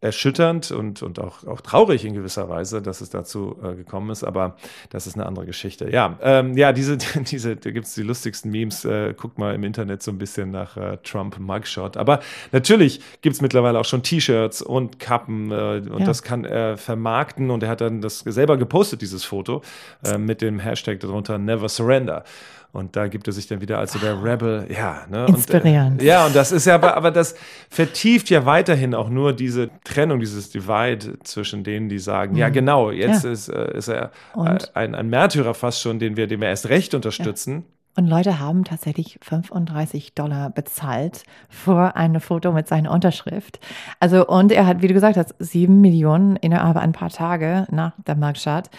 erschütternd 0.00 0.70
und, 0.70 1.02
und 1.02 1.18
auch, 1.18 1.46
auch 1.46 1.60
traurig 1.60 2.06
in 2.06 2.14
gewisser 2.14 2.48
Weise, 2.48 2.80
dass 2.80 3.02
es 3.02 3.10
dazu 3.10 3.56
äh, 3.62 3.74
gekommen 3.74 4.10
ist, 4.10 4.24
aber 4.24 4.56
das 4.88 5.06
ist 5.06 5.14
eine 5.14 5.26
andere 5.26 5.44
Geschichte. 5.44 5.90
Ja, 5.90 6.18
ähm, 6.22 6.56
ja 6.56 6.72
diese, 6.72 6.96
diese, 7.30 7.56
da 7.56 7.70
gibt 7.70 7.86
es 7.86 7.94
die 7.94 8.02
lustigsten 8.02 8.50
Memes. 8.50 8.84
Äh, 8.86 9.14
guckt 9.14 9.38
mal 9.38 9.54
im 9.54 9.62
Internet 9.62 10.02
so 10.02 10.10
ein 10.10 10.16
bisschen 10.16 10.50
nach 10.50 10.76
äh, 10.76 10.96
Trump 11.04 11.38
Mugshot. 11.38 11.98
Aber 11.98 12.20
natürlich 12.50 13.00
gibt 13.20 13.36
es 13.36 13.42
mittlerweile 13.42 13.78
auch 13.78 13.84
schon 13.84 14.02
T-Shirts 14.02 14.62
und 14.62 14.98
Kappen 14.98 15.50
äh, 15.50 15.82
und 15.90 16.00
ja. 16.00 16.06
das 16.06 16.22
kann 16.22 16.44
er 16.44 16.78
vermarkten 16.78 17.50
und 17.50 17.62
er 17.62 17.68
hat 17.68 17.82
dann 17.82 18.00
das 18.00 18.20
selber 18.20 18.56
gepostet, 18.56 19.02
dieses 19.02 19.24
Foto, 19.24 19.60
äh, 20.04 20.16
mit 20.16 20.40
dem 20.40 20.60
Hashtag 20.60 21.00
darunter 21.00 21.36
Never 21.36 21.68
Surrender. 21.68 22.24
Und 22.72 22.94
da 22.94 23.08
gibt 23.08 23.26
er 23.26 23.32
sich 23.32 23.48
dann 23.48 23.60
wieder 23.60 23.78
als 23.78 23.92
so 23.92 23.98
der 23.98 24.22
Rebel, 24.22 24.66
ja. 24.70 25.06
Ne? 25.10 25.26
Inspirierend. 25.26 26.00
Und, 26.00 26.02
äh, 26.02 26.06
ja, 26.06 26.26
und 26.26 26.36
das 26.36 26.52
ist 26.52 26.66
ja, 26.66 26.76
aber, 26.76 26.96
aber 26.96 27.10
das 27.10 27.34
vertieft 27.68 28.30
ja 28.30 28.46
weiterhin 28.46 28.94
auch 28.94 29.08
nur 29.08 29.32
diese 29.32 29.70
Trennung, 29.84 30.20
dieses 30.20 30.50
Divide 30.50 31.18
zwischen 31.24 31.64
denen, 31.64 31.88
die 31.88 31.98
sagen, 31.98 32.34
mhm. 32.34 32.38
ja 32.38 32.48
genau, 32.48 32.90
jetzt 32.90 33.24
ja. 33.24 33.30
Ist, 33.30 33.48
äh, 33.48 33.76
ist 33.76 33.88
er 33.88 34.12
äh, 34.36 34.58
ein, 34.74 34.94
ein 34.94 35.08
Märtyrer 35.08 35.54
fast 35.54 35.80
schon, 35.80 35.98
den 35.98 36.16
wir, 36.16 36.26
den 36.26 36.40
wir 36.40 36.48
erst 36.48 36.68
recht 36.68 36.94
unterstützen. 36.94 37.54
Ja. 37.54 37.62
Und 37.96 38.06
Leute 38.06 38.38
haben 38.38 38.64
tatsächlich 38.64 39.18
35 39.20 40.14
Dollar 40.14 40.50
bezahlt 40.50 41.24
für 41.48 41.96
ein 41.96 42.20
Foto 42.20 42.52
mit 42.52 42.68
seiner 42.68 42.92
Unterschrift. 42.92 43.58
Also, 43.98 44.26
und 44.26 44.52
er 44.52 44.66
hat, 44.66 44.80
wie 44.80 44.86
du 44.86 44.94
gesagt 44.94 45.16
hast, 45.16 45.34
sieben 45.40 45.80
Millionen 45.80 46.36
innerhalb 46.36 46.76
ein 46.76 46.92
paar 46.92 47.10
Tage 47.10 47.66
nach 47.70 47.92
der 48.06 48.14
Marktstart 48.14 48.70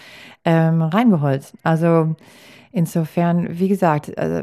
ähm, 0.44 0.80
reingeholt. 0.80 1.52
Also, 1.62 2.16
Insofern, 2.74 3.58
wie 3.58 3.68
gesagt, 3.68 4.08
äh, 4.16 4.42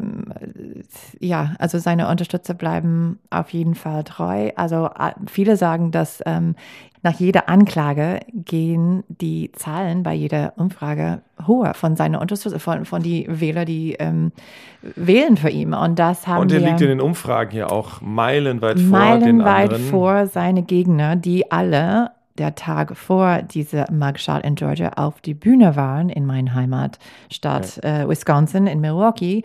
ja, 1.19 1.55
also 1.57 1.79
seine 1.79 2.07
Unterstützer 2.07 2.53
bleiben 2.53 3.17
auf 3.31 3.49
jeden 3.49 3.73
Fall 3.73 4.03
treu. 4.03 4.51
Also 4.55 4.87
viele 5.27 5.57
sagen, 5.57 5.89
dass 5.89 6.21
ähm, 6.27 6.55
nach 7.01 7.19
jeder 7.19 7.49
Anklage 7.49 8.19
gehen 8.31 9.03
die 9.07 9.51
Zahlen 9.53 10.03
bei 10.03 10.13
jeder 10.13 10.53
Umfrage 10.57 11.21
höher 11.43 11.73
von 11.73 11.95
seinen 11.95 12.17
Unterstützern, 12.17 12.59
von, 12.59 12.85
von 12.85 13.01
die 13.01 13.25
Wähler, 13.27 13.65
die 13.65 13.93
ähm, 13.93 14.31
wählen 14.95 15.35
für 15.35 15.49
ihn. 15.49 15.73
Und 15.73 15.97
das 15.97 16.27
haben 16.27 16.41
Und 16.41 16.51
er 16.51 16.59
liegt 16.59 16.81
in 16.81 16.89
den 16.89 17.01
Umfragen 17.01 17.55
ja 17.55 17.67
auch 17.67 17.99
meilenweit 18.01 18.79
vor 18.79 18.89
meilenweit 18.89 19.25
den 19.25 19.31
anderen. 19.31 19.37
Meilenweit 19.37 19.79
vor 19.89 20.27
seine 20.27 20.61
Gegner, 20.61 21.15
die 21.15 21.51
alle 21.51 22.11
der 22.39 22.55
Tag 22.55 22.95
vor 22.97 23.41
dieser 23.41 23.91
Mugshot 23.91 24.43
in 24.43 24.55
Georgia 24.55 24.93
auf 24.95 25.21
die 25.21 25.33
Bühne 25.33 25.75
waren 25.75 26.09
in 26.09 26.25
meiner 26.25 26.55
Heimatstadt 26.55 27.79
ja. 27.83 28.03
äh, 28.03 28.09
Wisconsin 28.09 28.67
in 28.67 28.79
Milwaukee. 28.79 29.43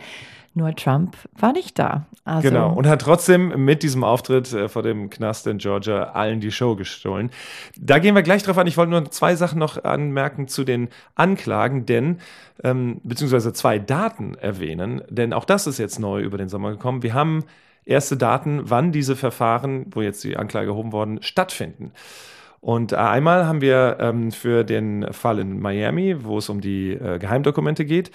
Nur 0.57 0.73
Trump 0.73 1.17
war 1.37 1.51
nicht 1.51 1.77
da. 1.77 2.05
Also 2.23 2.47
genau, 2.47 2.71
und 2.71 2.87
hat 2.87 3.01
trotzdem 3.01 3.65
mit 3.65 3.83
diesem 3.83 4.05
Auftritt 4.05 4.53
äh, 4.53 4.69
vor 4.69 4.83
dem 4.83 5.09
Knast 5.09 5.45
in 5.47 5.57
Georgia 5.57 6.11
allen 6.13 6.39
die 6.39 6.51
Show 6.51 6.77
gestohlen. 6.77 7.29
Da 7.77 7.99
gehen 7.99 8.15
wir 8.15 8.23
gleich 8.23 8.41
drauf 8.41 8.57
an. 8.57 8.65
Ich 8.65 8.77
wollte 8.77 8.91
nur 8.91 9.11
zwei 9.11 9.35
Sachen 9.35 9.59
noch 9.59 9.83
anmerken 9.83 10.47
zu 10.47 10.63
den 10.63 10.87
Anklagen, 11.15 11.85
denn, 11.85 12.19
ähm, 12.63 13.01
beziehungsweise 13.03 13.51
zwei 13.51 13.79
Daten 13.79 14.35
erwähnen, 14.35 15.01
denn 15.09 15.33
auch 15.33 15.43
das 15.43 15.67
ist 15.67 15.77
jetzt 15.77 15.99
neu 15.99 16.21
über 16.21 16.37
den 16.37 16.47
Sommer 16.47 16.71
gekommen. 16.71 17.03
Wir 17.03 17.13
haben 17.13 17.43
erste 17.83 18.15
Daten, 18.15 18.61
wann 18.63 18.93
diese 18.93 19.17
Verfahren, 19.17 19.87
wo 19.91 20.01
jetzt 20.01 20.23
die 20.23 20.37
Anklage 20.37 20.69
erhoben 20.69 20.93
worden, 20.93 21.21
stattfinden. 21.21 21.91
Und 22.65 22.93
äh, 22.93 22.95
einmal 22.95 23.45
haben 23.45 23.61
wir 23.61 23.97
ähm, 23.99 24.31
für 24.31 24.63
den 24.63 25.13
Fall 25.13 25.37
in 25.37 25.59
Miami, 25.59 26.23
wo 26.23 26.39
es 26.39 26.49
um 26.49 26.61
die 26.61 26.93
äh, 26.93 27.19
Geheimdokumente 27.19 27.85
geht, 27.85 28.09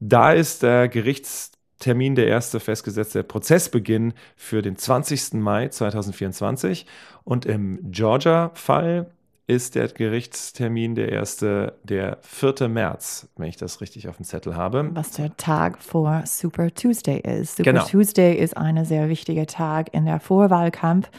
da 0.00 0.32
ist 0.32 0.64
der 0.64 0.88
Gerichtstermin 0.88 2.16
der 2.16 2.26
erste 2.26 2.58
festgesetzte 2.58 3.22
Prozessbeginn 3.22 4.14
für 4.34 4.60
den 4.60 4.74
20. 4.76 5.34
Mai 5.34 5.68
2024. 5.68 6.84
Und 7.22 7.46
im 7.46 7.78
Georgia-Fall 7.92 9.06
ist 9.46 9.74
der 9.74 9.88
Gerichtstermin 9.88 10.94
der 10.94 11.10
erste, 11.10 11.74
der 11.82 12.18
4. 12.22 12.68
März, 12.68 13.28
wenn 13.36 13.48
ich 13.48 13.56
das 13.56 13.80
richtig 13.80 14.08
auf 14.08 14.16
dem 14.16 14.24
Zettel 14.24 14.56
habe. 14.56 14.90
Was 14.94 15.12
der 15.12 15.36
Tag 15.36 15.78
vor 15.82 16.22
Super 16.26 16.72
Tuesday 16.72 17.18
ist. 17.20 17.56
Super 17.56 17.72
Genau. 17.72 17.84
Tuesday 17.84 18.34
ist 18.36 18.56
ein 18.56 18.84
sehr 18.84 19.08
wichtiger 19.08 19.46
Tag 19.46 19.92
in 19.92 20.04
der 20.04 20.20
Vorwahlkampf, 20.20 21.10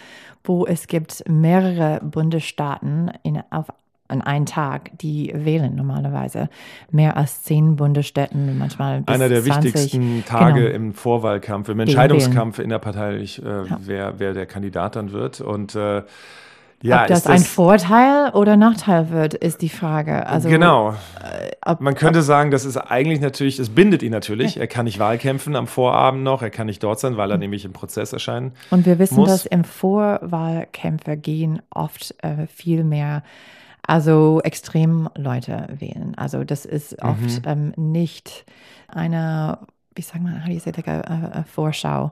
wo 0.44 0.66
es 0.66 0.88
gibt 0.88 1.24
mehrere 1.30 2.00
Bundesstaaten 2.04 3.12
in, 3.24 3.44
auf 3.50 3.68
an 4.10 4.22
einen 4.22 4.46
Tag, 4.46 4.92
die 5.00 5.32
wählen 5.34 5.76
normalerweise. 5.76 6.50
Mehr 6.92 7.18
als 7.18 7.44
zehn 7.44 7.78
Bundesstätten, 7.78 8.58
manchmal 8.58 9.02
bis 9.02 9.16
Einer 9.16 9.30
der 9.30 9.44
20. 9.44 9.74
wichtigsten 9.74 10.24
Tage 10.26 10.62
Genau. 10.66 10.76
im 10.76 10.94
Vorwahlkampf, 10.94 11.70
im. 11.70 11.80
Entscheidungskampf 11.80 12.60
innerparteilich, 12.60 13.42
äh, 13.42 13.64
wer, 13.80 14.20
wer 14.20 14.34
der 14.34 14.46
Kandidat 14.46 14.98
dann 14.98 15.14
wird. 15.14 15.42
Und 15.42 15.76
äh, 15.76 16.04
ja, 16.90 17.02
ob 17.02 17.08
das, 17.08 17.20
ist 17.20 17.30
ein 17.30 17.40
Vorteil 17.40 18.30
oder 18.34 18.58
Nachteil 18.58 19.10
wird, 19.10 19.34
ist 19.34 19.62
die 19.62 19.70
Frage. 19.70 20.28
Also, 20.28 20.50
genau. 20.50 20.96
ob, 21.66 21.82
Man 21.82 21.96
könnte 21.96 22.22
sagen, 22.22 22.52
das 22.52 22.66
ist 22.66 22.78
eigentlich 22.78 23.22
natürlich, 23.22 23.58
es 23.58 23.70
bindet 23.70 24.04
ihn 24.04 24.12
natürlich. 24.12 24.58
Er 24.58 24.68
kann 24.68 24.86
nicht 24.86 25.00
Wahlkämpfen 25.00 25.56
am 25.56 25.66
Vorabend 25.68 26.24
noch, 26.24 26.42
er 26.42 26.50
kann 26.50 26.68
nicht 26.68 26.84
dort 26.84 27.00
sein, 27.00 27.18
weil 27.18 27.32
er 27.32 27.38
nämlich 27.38 27.66
im 27.66 27.74
Prozess 27.74 28.14
erscheinen. 28.14 28.52
Und 28.70 28.86
wir 28.86 29.00
wissen, 29.00 29.16
muss. 29.16 29.30
dass 29.30 29.46
im 29.46 29.64
Vorwahlkämpfe 29.64 31.18
gehen 31.18 31.62
oft 31.70 32.16
äh, 32.24 32.48
viel 32.48 32.84
mehr, 32.84 33.24
also 33.86 34.42
Extremleute 34.44 35.68
wählen. 35.80 36.14
Also 36.18 36.44
das 36.44 36.66
ist 36.66 36.92
Mhm. 37.04 37.10
oft 37.10 37.42
ähm, 37.46 37.74
nicht 37.76 38.46
eine, 38.88 39.58
wie 39.96 40.02
sagt 40.02 40.24
man, 40.24 40.42
how 40.42 40.48
do 40.48 40.54
you 40.54 40.60
say, 40.60 40.72
like 40.76 40.88
a, 40.88 41.02
a, 41.02 41.40
a 41.40 41.44
Vorschau 41.44 42.12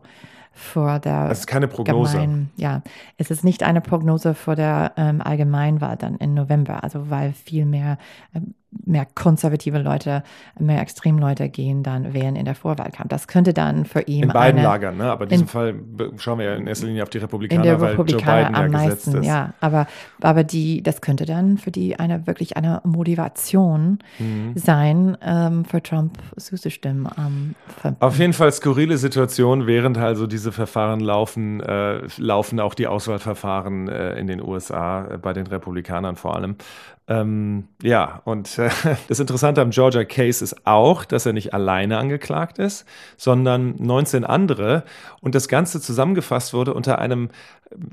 vor 0.52 1.00
der 1.00 1.30
Das 1.30 1.40
ist 1.40 1.48
keine 1.48 1.68
Prognose. 1.68 2.18
Gemein, 2.18 2.52
ja, 2.58 2.82
es 3.18 3.32
ist 3.32 3.44
nicht 3.44 3.64
eine 3.64 3.82
Prognose 3.82 4.34
vor 4.34 4.56
der 4.56 4.94
ähm, 4.98 5.22
Allgemeinwahl 5.22 5.98
dann 5.98 6.18
im 6.18 6.34
November, 6.34 6.84
also 6.84 7.10
weil 7.10 7.34
viel 7.34 7.66
mehr, 7.66 7.98
ähm, 8.36 8.54
mehr 8.86 9.06
konservative 9.16 9.80
Leute, 9.80 10.24
mehr 10.60 10.82
Extremleute 10.82 11.50
gehen 11.50 11.84
dann 11.84 12.14
wählen 12.14 12.36
in 12.36 12.46
der 12.46 12.56
Vorwahlkampf. 12.56 13.10
Das 13.10 13.28
könnte 13.28 13.54
dann 13.54 13.86
für 13.86 14.02
ihn 14.02 14.24
In 14.24 14.30
beiden 14.30 14.60
eine, 14.60 14.68
Lagern, 14.68 14.98
ne? 14.98 15.12
aber 15.12 15.24
in 15.26 15.30
diesem 15.30 15.44
in- 15.44 15.48
Fall 15.50 15.76
schauen 16.18 16.40
wir 16.40 16.46
ja 16.46 16.56
in 16.56 16.68
erster 16.68 16.88
Linie 16.88 17.04
auf 17.04 17.10
die 17.10 17.18
in 17.18 17.24
Republikaner, 17.26 17.64
der 17.64 17.74
weil 17.82 17.90
Joe 17.90 17.92
Republikaner 18.00 18.44
Biden 18.50 18.56
ja 18.56 18.62
am 18.66 18.72
gesetzt 18.72 19.08
meisten, 19.08 19.20
ist. 19.22 19.28
ja. 19.28 19.54
Aber, 19.60 19.88
aber 20.22 20.44
die, 20.44 20.82
das 20.84 21.02
könnte 21.02 21.26
dann 21.26 21.58
für 21.58 21.72
die 21.72 22.00
eine 22.00 22.28
wirklich 22.28 22.56
eine 22.58 22.82
Motivation 22.86 24.00
Mhm. 24.20 24.54
sein, 24.56 25.18
ähm, 25.22 25.66
für 25.66 25.82
Trump 25.84 26.18
zuzustimmen. 26.38 27.08
fünften. 27.82 27.96
Auf 28.02 28.18
jeden 28.20 28.34
Fall 28.34 28.52
skurrile 28.52 28.98
Situation, 28.98 29.68
während 29.68 29.98
also 29.98 30.28
diese 30.28 30.52
Verfahren 30.52 31.00
laufen, 31.00 31.60
äh, 31.62 32.02
laufen 32.18 32.60
auch 32.60 32.74
die 32.74 32.88
Auswahlverfahren 32.88 33.88
äh, 33.90 34.18
in 34.20 34.28
den 34.28 34.42
USA, 34.42 35.06
äh, 35.06 35.18
bei 35.18 35.34
den 35.34 35.48
Republikanern 35.48 36.16
vor 36.16 36.36
allem. 36.36 36.56
Ähm, 37.08 37.68
ja, 37.82 38.22
und 38.26 38.58
äh, 38.60 38.70
das 39.08 39.20
Interessante 39.20 39.62
am 39.62 39.72
Georgia 39.72 40.06
Case 40.06 40.44
ist 40.44 40.66
auch, 40.66 41.04
dass 41.04 41.26
er 41.26 41.34
nicht 41.34 41.54
alleine 41.54 41.98
angeklagt 41.98 42.60
ist, 42.60 42.86
sondern 43.18 43.76
19 43.80 44.24
andere 44.24 44.84
und 45.20 45.36
das 45.36 45.48
Ganze 45.48 45.82
zusammengefasst 45.82 46.54
wurde 46.54 46.74
unter 46.74 47.00
einem, 47.00 47.30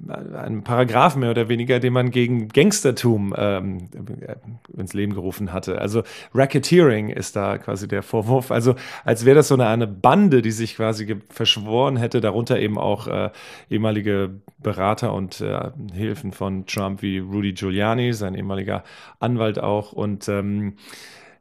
äh, 0.08 0.36
einem 0.36 0.62
Paragraphen 0.62 1.20
mehr 1.20 1.30
oder 1.30 1.48
weniger, 1.48 1.80
den 1.80 1.94
man 1.94 2.10
gegen 2.10 2.48
Gangstertum 2.48 3.34
ähm, 3.36 3.88
äh, 4.20 4.36
ins 4.78 4.92
Leben 4.92 5.14
gerufen 5.14 5.54
hatte. 5.54 5.80
Also 5.80 6.02
Racketeering 6.34 7.08
ist 7.08 7.34
da 7.34 7.56
quasi 7.56 7.88
der 7.88 8.02
Vorwurf. 8.02 8.50
Also 8.50 8.74
als 9.04 9.24
wäre 9.24 9.36
das 9.36 9.48
so 9.48 9.54
eine, 9.54 9.68
eine 9.68 9.86
Bande, 9.86 10.42
die 10.42 10.52
sich 10.52 10.76
quasi 10.76 11.16
verschworen 11.30 11.96
hätte, 11.96 12.20
darunter 12.20 12.60
eben 12.60 12.78
auch 12.78 13.08
äh, 13.08 13.30
ehemalige 13.70 14.30
Berater 14.58 15.14
und 15.14 15.40
äh, 15.40 15.70
Hilfen 15.94 16.32
von 16.32 16.66
Trump 16.66 17.00
wie 17.00 17.18
Rudy 17.18 17.52
Giuliani, 17.52 18.12
sein 18.12 18.34
ehemaliger 18.34 18.84
Anwalt 19.20 19.58
auch. 19.58 19.92
Und 19.92 20.28
ähm, 20.28 20.76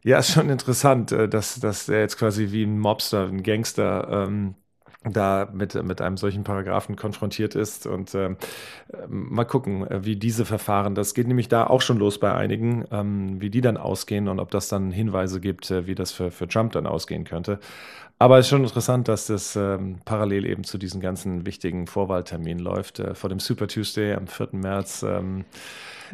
ja, 0.04 0.20
ist 0.20 0.32
schon 0.32 0.50
interessant, 0.50 1.12
äh, 1.12 1.30
dass, 1.30 1.60
dass 1.60 1.90
er 1.90 2.00
jetzt 2.02 2.18
quasi 2.18 2.52
wie 2.52 2.64
ein 2.64 2.80
Mobster, 2.80 3.28
ein 3.28 3.44
Gangster 3.44 4.26
ähm, 4.28 4.56
da 5.04 5.50
mit, 5.54 5.76
mit 5.84 6.02
einem 6.02 6.18
solchen 6.18 6.44
Paragraphen 6.44 6.96
konfrontiert 6.96 7.56
ist. 7.56 7.88
Und 7.88 8.14
äh, 8.14 8.36
mal 9.08 9.46
gucken, 9.46 9.88
äh, 9.90 10.04
wie 10.06 10.16
diese 10.16 10.46
Verfahren, 10.46 10.96
das 10.96 11.14
geht 11.14 11.28
nämlich 11.28 11.48
da 11.48 11.68
auch 11.68 11.82
schon 11.82 11.98
los 11.98 12.20
bei 12.20 12.34
einigen, 12.34 12.86
ähm, 12.92 13.42
wie 13.42 13.50
die 13.50 13.62
dann 13.62 13.78
ausgehen 13.78 14.28
und 14.28 14.40
ob 14.40 14.52
das 14.52 14.70
dann 14.70 14.92
Hinweise 14.92 15.40
gibt, 15.40 15.70
äh, 15.72 15.88
wie 15.88 15.96
das 15.96 16.12
für, 16.12 16.32
für 16.32 16.48
Trump 16.48 16.74
dann 16.74 16.88
ausgehen 16.88 17.24
könnte. 17.24 17.60
Aber 18.20 18.40
es 18.40 18.48
ist 18.48 18.50
schon 18.50 18.64
interessant, 18.64 19.08
dass 19.08 19.28
das 19.28 19.56
ähm, 19.56 20.00
parallel 20.04 20.46
eben 20.46 20.64
zu 20.64 20.78
diesen 20.80 21.02
ganzen 21.02 21.46
wichtigen 21.46 21.86
Vorwahlterminen 21.86 22.64
läuft. 22.64 23.00
Äh, 23.00 23.14
vor 23.14 23.30
dem 23.30 23.40
Super 23.40 23.68
Tuesday 23.68 24.14
am 24.14 24.28
4. 24.28 24.50
März. 24.54 25.04
Ähm, 25.04 25.46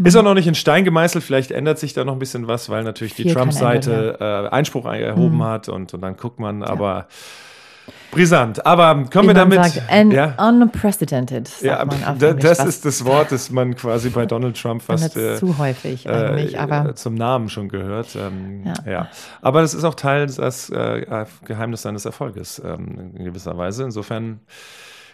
Ist 0.03 0.15
auch 0.15 0.23
noch 0.23 0.33
nicht 0.33 0.47
in 0.47 0.55
Stein 0.55 0.85
gemeißelt, 0.85 1.23
vielleicht 1.23 1.51
ändert 1.51 1.79
sich 1.79 1.93
da 1.93 2.03
noch 2.03 2.13
ein 2.13 2.19
bisschen 2.19 2.47
was, 2.47 2.69
weil 2.69 2.83
natürlich 2.83 3.15
die 3.15 3.23
Viel 3.23 3.33
kann 3.33 3.49
Trump-Seite 3.49 4.17
äh, 4.19 4.53
Einspruch 4.53 4.85
erhoben 4.85 5.43
hat 5.43 5.69
und, 5.69 5.93
und 5.93 6.01
dann 6.01 6.17
guckt 6.17 6.39
man, 6.39 6.63
aber 6.63 7.07
brisant. 8.11 8.65
Aber 8.65 9.05
kommen 9.11 9.29
wir 9.29 9.33
damit. 9.33 9.63
sagt, 9.63 9.91
un 9.91 10.11
ja, 10.11 10.35
unprecedented, 10.37 11.47
sagt 11.47 11.63
ja, 11.63 11.81
Englisch, 11.81 12.41
das 12.41 12.59
was 12.59 12.67
ist 12.67 12.85
das 12.85 13.05
Wort, 13.05 13.31
das 13.31 13.49
man 13.49 13.75
quasi 13.75 14.09
bei 14.09 14.25
Donald 14.25 14.59
Trump 14.59 14.81
fast 14.81 15.17
äh, 15.17 15.35
zu 15.35 15.57
häufig 15.57 16.09
eigentlich, 16.09 16.53
äh, 16.53 16.57
aber 16.57 16.95
zum 16.95 17.15
Namen 17.15 17.49
schon 17.49 17.69
gehört. 17.69 18.15
Ähm, 18.15 18.63
ja. 18.65 18.91
Ja. 18.91 19.07
Aber 19.41 19.61
das 19.61 19.73
ist 19.73 19.83
auch 19.83 19.95
Teil 19.95 20.27
des 20.27 20.69
äh, 20.69 21.25
Geheimnis 21.45 21.81
seines 21.81 22.05
Erfolges 22.05 22.61
ähm, 22.63 23.11
in 23.15 23.25
gewisser 23.25 23.57
Weise. 23.57 23.83
Insofern 23.83 24.39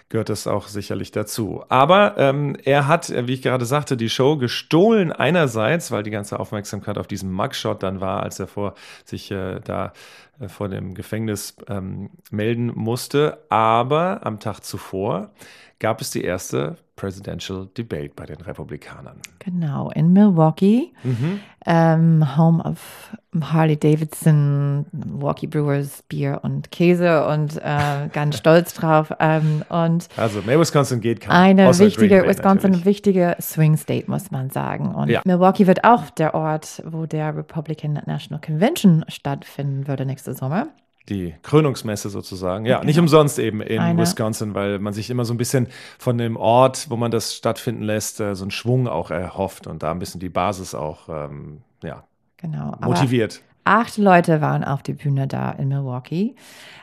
gehört 0.10 0.30
das 0.30 0.48
auch 0.48 0.68
sicherlich 0.68 1.12
dazu. 1.12 1.64
Aber 1.70 2.16
ähm, 2.18 2.58
er 2.66 2.88
hat, 2.88 3.10
äh, 3.10 3.28
wie 3.28 3.34
ich 3.34 3.42
gerade 3.42 3.66
sagte, 3.66 3.96
die 3.96 4.10
Show 4.10 4.38
gestohlen 4.38 5.12
einerseits, 5.12 5.92
weil 5.92 6.04
die 6.04 6.10
ganze 6.10 6.40
Aufmerksamkeit 6.40 6.98
auf 6.98 7.08
diesem 7.08 7.32
Mugshot 7.32 7.84
dann 7.84 8.02
war, 8.02 8.24
als 8.24 8.40
er 8.40 8.48
vor 8.48 8.74
sich 9.06 9.30
äh, 9.32 9.60
da 9.64 9.94
äh, 10.40 10.48
vor 10.48 10.68
dem 10.68 10.96
Gefängnis 10.96 11.56
ähm, 11.68 12.10
melden 12.32 12.72
musste. 12.76 13.38
Aber 13.50 14.26
am 14.26 14.40
Tag 14.40 14.62
zuvor 14.62 15.30
gab 15.78 16.02
es 16.02 16.10
die 16.12 16.24
erste 16.24 16.76
Presidential 16.96 17.70
Debate 17.78 18.12
bei 18.14 18.26
den 18.26 18.42
Republikanern. 18.42 19.22
genau, 19.40 19.90
in 19.92 20.12
Milwaukee, 20.12 20.92
Mhm. 21.04 21.40
Ähm, 21.72 22.36
home 22.36 22.64
of 22.64 23.16
Harley 23.40 23.78
Davidson, 23.78 24.88
Milwaukee 24.92 25.46
Brewers, 25.46 26.02
Bier 26.10 26.40
und 26.42 26.72
Käse 26.72 27.28
und 27.28 27.58
äh, 27.58 28.08
ganz 28.12 28.38
stolz 28.38 28.74
drauf. 28.74 29.14
Ähm, 29.20 29.64
und 29.70 30.08
Also, 30.18 30.42
mehr 30.42 30.60
Wisconsin 30.60 31.00
geht 31.00 31.22
kein. 31.22 31.32
eine 31.32 31.70
wichtige, 31.78 32.22
Bay 32.22 32.28
Wisconsin, 32.30 32.72
natürlich. 32.72 32.86
wichtige 32.88 33.36
Swing 33.40 33.78
State, 33.78 34.10
muss 34.10 34.32
man 34.32 34.50
sagen. 34.50 34.96
Und 34.96 35.10
Ja. 35.10 35.22
Milwaukee 35.26 35.68
wird 35.68 35.84
auch 35.84 36.10
der 36.10 36.34
Ort, 36.34 36.82
wo 36.88 37.06
der 37.06 37.38
Republican 37.38 38.02
National 38.08 38.42
Convention 38.42 39.06
stattfinden 39.08 39.88
würde 39.88 40.08
nächste 40.08 40.34
Sommer. 40.34 40.70
Die 41.10 41.34
Krönungsmesse 41.42 42.10
sozusagen. 42.10 42.66
Ja, 42.66 42.84
nicht 42.84 43.00
umsonst 43.00 43.40
eben 43.40 43.62
in 43.62 43.80
Eine- 43.80 44.02
Wisconsin, 44.02 44.54
weil 44.56 44.80
man 44.80 44.94
sich 44.94 45.10
immer 45.10 45.26
so 45.26 45.34
ein 45.34 45.38
bisschen 45.38 45.68
von 45.98 46.18
dem 46.18 46.38
Ort, 46.38 46.90
wo 46.90 46.96
man 46.96 47.12
das 47.12 47.36
stattfinden 47.36 47.82
lässt, 47.84 48.20
äh, 48.20 48.36
so 48.36 48.44
einen 48.44 48.52
Schwung 48.52 48.88
auch 48.88 49.10
erhofft 49.12 49.68
und 49.68 49.82
da 49.84 49.92
ein 49.92 50.00
bisschen 50.00 50.20
die 50.20 50.30
Basis 50.30 50.76
auch 50.76 51.10
ähm, 51.10 51.62
ja, 51.84 52.04
Genau. 52.38 52.76
motiviert. 52.82 53.42
Acht 53.70 53.98
Leute 53.98 54.42
waren 54.42 54.64
auf 54.64 54.82
der 54.82 54.94
Bühne 54.94 55.28
da 55.28 55.52
in 55.52 55.68
Milwaukee. 55.68 56.34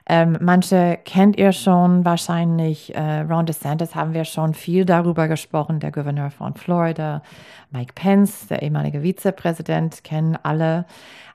Ähm, 0.09 0.39
manche 0.41 1.01
kennt 1.05 1.37
ihr 1.37 1.51
schon 1.51 2.05
wahrscheinlich. 2.05 2.95
Äh, 2.95 3.23
Ron 3.23 3.45
DeSantis 3.45 3.97
haben 3.97 4.15
wir 4.15 4.25
schon 4.25 4.55
viel 4.55 4.85
darüber 4.85 5.27
gesprochen. 5.27 5.81
Der 5.81 5.91
Gouverneur 5.91 6.31
von 6.31 6.55
Florida, 6.55 7.23
Mike 7.73 7.95
Pence, 7.97 8.47
der 8.47 8.63
ehemalige 8.63 9.03
Vizepräsident, 9.03 10.05
kennen 10.05 10.39
alle. 10.45 10.85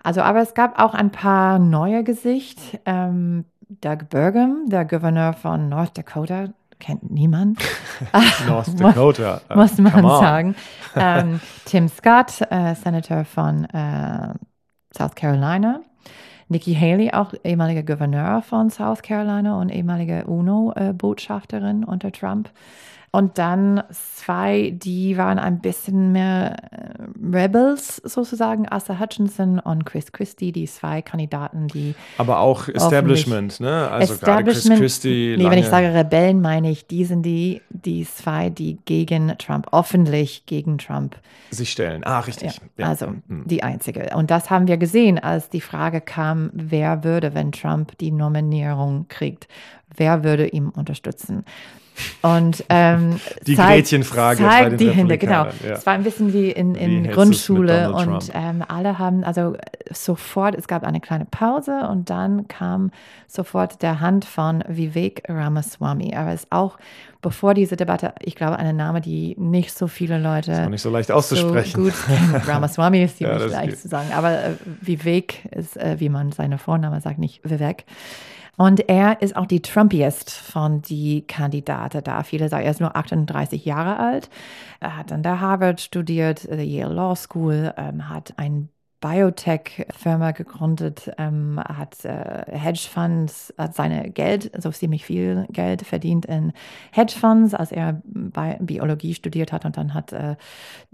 Also, 0.01 0.21
aber 0.21 0.41
es 0.41 0.53
gab 0.53 0.79
auch 0.81 0.93
ein 0.93 1.11
paar 1.11 1.59
neue 1.59 2.05
Gesicht. 2.05 2.79
Ähm, 2.85 3.43
Doug 3.81 4.07
Burgum, 4.09 4.69
der 4.69 4.85
Gouverneur 4.85 5.33
von 5.33 5.67
North 5.67 5.97
Dakota, 5.97 6.45
kennt 6.79 7.11
niemand. 7.11 7.59
North 8.47 8.69
Dakota. 8.79 9.41
muss 9.53 9.77
man 9.77 9.91
come 9.91 10.13
on. 10.13 10.21
sagen. 10.21 10.55
Ähm, 10.95 11.41
Tim 11.65 11.89
Scott, 11.89 12.39
äh, 12.49 12.73
Senator 12.73 13.25
von 13.25 13.65
äh, 13.65 14.29
South 14.95 15.15
Carolina. 15.15 15.81
Nikki 16.49 16.75
Haley, 16.75 17.11
auch 17.11 17.33
ehemaliger 17.45 17.81
Gouverneur 17.81 18.41
von 18.41 18.69
South 18.69 19.01
Carolina 19.03 19.59
und 19.59 19.69
ehemalige 19.69 20.25
UNO-Botschafterin 20.25 21.85
unter 21.85 22.11
Trump. 22.11 22.49
Und 23.13 23.37
dann 23.37 23.83
zwei, 23.91 24.73
die 24.73 25.17
waren 25.17 25.37
ein 25.37 25.59
bisschen 25.59 26.13
mehr 26.13 26.55
Rebels 27.21 27.97
sozusagen, 27.97 28.69
Asa 28.69 28.99
Hutchinson 28.99 29.59
und 29.59 29.85
Chris 29.85 30.13
Christie, 30.13 30.53
die 30.53 30.65
zwei 30.65 31.01
Kandidaten, 31.01 31.67
die. 31.67 31.93
Aber 32.17 32.39
auch 32.39 32.69
Establishment, 32.69 33.59
ne? 33.59 33.89
Also 33.91 34.15
gerade 34.15 34.45
Chris 34.45 34.69
Christie. 34.69 35.35
Nee, 35.37 35.49
wenn 35.49 35.59
ich 35.59 35.67
sage 35.67 35.93
Rebellen, 35.93 36.39
meine 36.39 36.71
ich, 36.71 36.87
die 36.87 37.03
sind 37.03 37.23
die, 37.23 37.61
die 37.69 38.05
zwei, 38.05 38.49
die 38.49 38.77
gegen 38.85 39.37
Trump, 39.37 39.67
öffentlich 39.73 40.45
gegen 40.45 40.77
Trump 40.77 41.17
sich 41.49 41.71
stellen. 41.71 42.05
Ah, 42.05 42.21
richtig. 42.21 42.55
Ja, 42.55 42.61
ja. 42.77 42.87
Also 42.87 43.07
hm. 43.07 43.43
die 43.45 43.61
einzige. 43.61 44.15
Und 44.15 44.31
das 44.31 44.49
haben 44.49 44.69
wir 44.69 44.77
gesehen, 44.77 45.19
als 45.19 45.49
die 45.49 45.59
Frage 45.59 45.99
kam, 45.99 46.49
wer 46.53 47.03
würde, 47.03 47.33
wenn 47.33 47.51
Trump 47.51 47.97
die 47.97 48.11
Nominierung 48.11 49.07
kriegt, 49.09 49.49
wer 49.97 50.23
würde 50.23 50.47
ihm 50.47 50.69
unterstützen? 50.69 51.43
Und 52.21 52.63
ähm, 52.69 53.19
die 53.45 53.55
zeigt, 53.55 53.89
Gretchenfrage 53.89 54.43
zeigt 54.43 54.79
die 54.79 54.89
Hände, 54.89 55.17
genau. 55.17 55.45
Ja. 55.45 55.73
Es 55.73 55.85
war 55.85 55.93
ein 55.93 56.03
bisschen 56.03 56.33
wie 56.33 56.51
in, 56.51 56.75
in 56.75 57.03
wie 57.03 57.07
Grundschule 57.09 57.93
und 57.93 58.31
ähm, 58.33 58.63
alle 58.67 58.99
haben, 58.99 59.23
also 59.23 59.55
sofort, 59.91 60.55
es 60.55 60.67
gab 60.67 60.83
eine 60.83 60.99
kleine 60.99 61.25
Pause 61.25 61.87
und 61.89 62.09
dann 62.09 62.47
kam 62.47 62.91
sofort 63.27 63.81
der 63.81 63.99
Hand 63.99 64.25
von 64.25 64.63
Vivek 64.67 65.23
Ramaswamy. 65.27 66.15
Aber 66.15 66.31
es 66.31 66.43
ist 66.43 66.51
auch, 66.51 66.77
bevor 67.21 67.53
diese 67.53 67.75
Debatte, 67.75 68.13
ich 68.21 68.35
glaube, 68.35 68.57
ein 68.57 68.75
Name, 68.75 69.01
die 69.01 69.35
nicht 69.37 69.77
so 69.77 69.87
viele 69.87 70.19
Leute. 70.19 70.51
Ist 70.51 70.69
nicht 70.69 70.81
so 70.81 70.89
leicht 70.89 71.11
auszusprechen. 71.11 71.71
So 71.71 71.83
gut 71.83 71.93
Ramaswamy 72.47 73.03
ist 73.03 73.17
ziemlich 73.17 73.39
ja, 73.39 73.45
leicht 73.45 73.77
zu 73.77 73.87
sagen, 73.87 74.09
aber 74.13 74.31
äh, 74.31 74.51
Vivek 74.81 75.45
ist, 75.51 75.77
äh, 75.77 75.99
wie 75.99 76.09
man 76.09 76.31
seine 76.31 76.57
Vorname 76.57 77.01
sagt, 77.01 77.19
nicht 77.19 77.41
Vivek. 77.43 77.85
Und 78.57 78.89
er 78.89 79.21
ist 79.21 79.35
auch 79.35 79.45
die 79.45 79.61
Trumpiest 79.61 80.29
von 80.29 80.81
die 80.81 81.25
Kandidaten 81.25 82.03
da. 82.03 82.23
Viele 82.23 82.49
sagen, 82.49 82.65
er 82.65 82.71
ist 82.71 82.81
nur 82.81 82.95
38 82.95 83.65
Jahre 83.65 83.97
alt. 83.97 84.29
Er 84.79 84.97
hat 84.97 85.11
an 85.11 85.23
der 85.23 85.39
Harvard 85.39 85.81
studiert, 85.81 86.47
der 86.49 86.65
Yale 86.65 86.93
Law 86.93 87.15
School, 87.15 87.73
ähm, 87.77 88.09
hat 88.09 88.33
ein 88.37 88.69
Biotech-Firma 89.01 90.31
gegründet, 90.31 91.11
ähm, 91.17 91.59
hat 91.59 92.05
äh, 92.05 92.43
Hedgefonds, 92.47 93.53
hat 93.57 93.75
seine 93.75 94.11
Geld, 94.11 94.51
so 94.61 94.71
ziemlich 94.71 95.05
viel 95.05 95.47
Geld 95.49 95.85
verdient 95.85 96.25
in 96.25 96.53
Hedgefonds, 96.91 97.53
als 97.53 97.71
er 97.71 98.01
Bi 98.05 98.55
Biologie 98.59 99.13
studiert 99.13 99.51
hat 99.51 99.65
und 99.65 99.75
dann 99.75 99.93
hat 99.93 100.13
äh, 100.13 100.35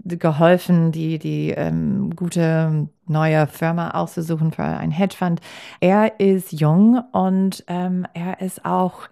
geholfen, 0.04 0.90
die, 0.90 1.18
die 1.18 1.50
ähm, 1.50 2.16
gute 2.16 2.88
neue 3.06 3.46
Firma 3.46 3.90
auszusuchen 3.90 4.52
für 4.52 4.64
ein 4.64 4.90
Hedgefonds. 4.90 5.42
Er 5.80 6.18
ist 6.18 6.52
jung 6.52 7.02
und 7.12 7.62
ähm, 7.68 8.06
er 8.14 8.40
ist 8.40 8.64
auch 8.64 9.08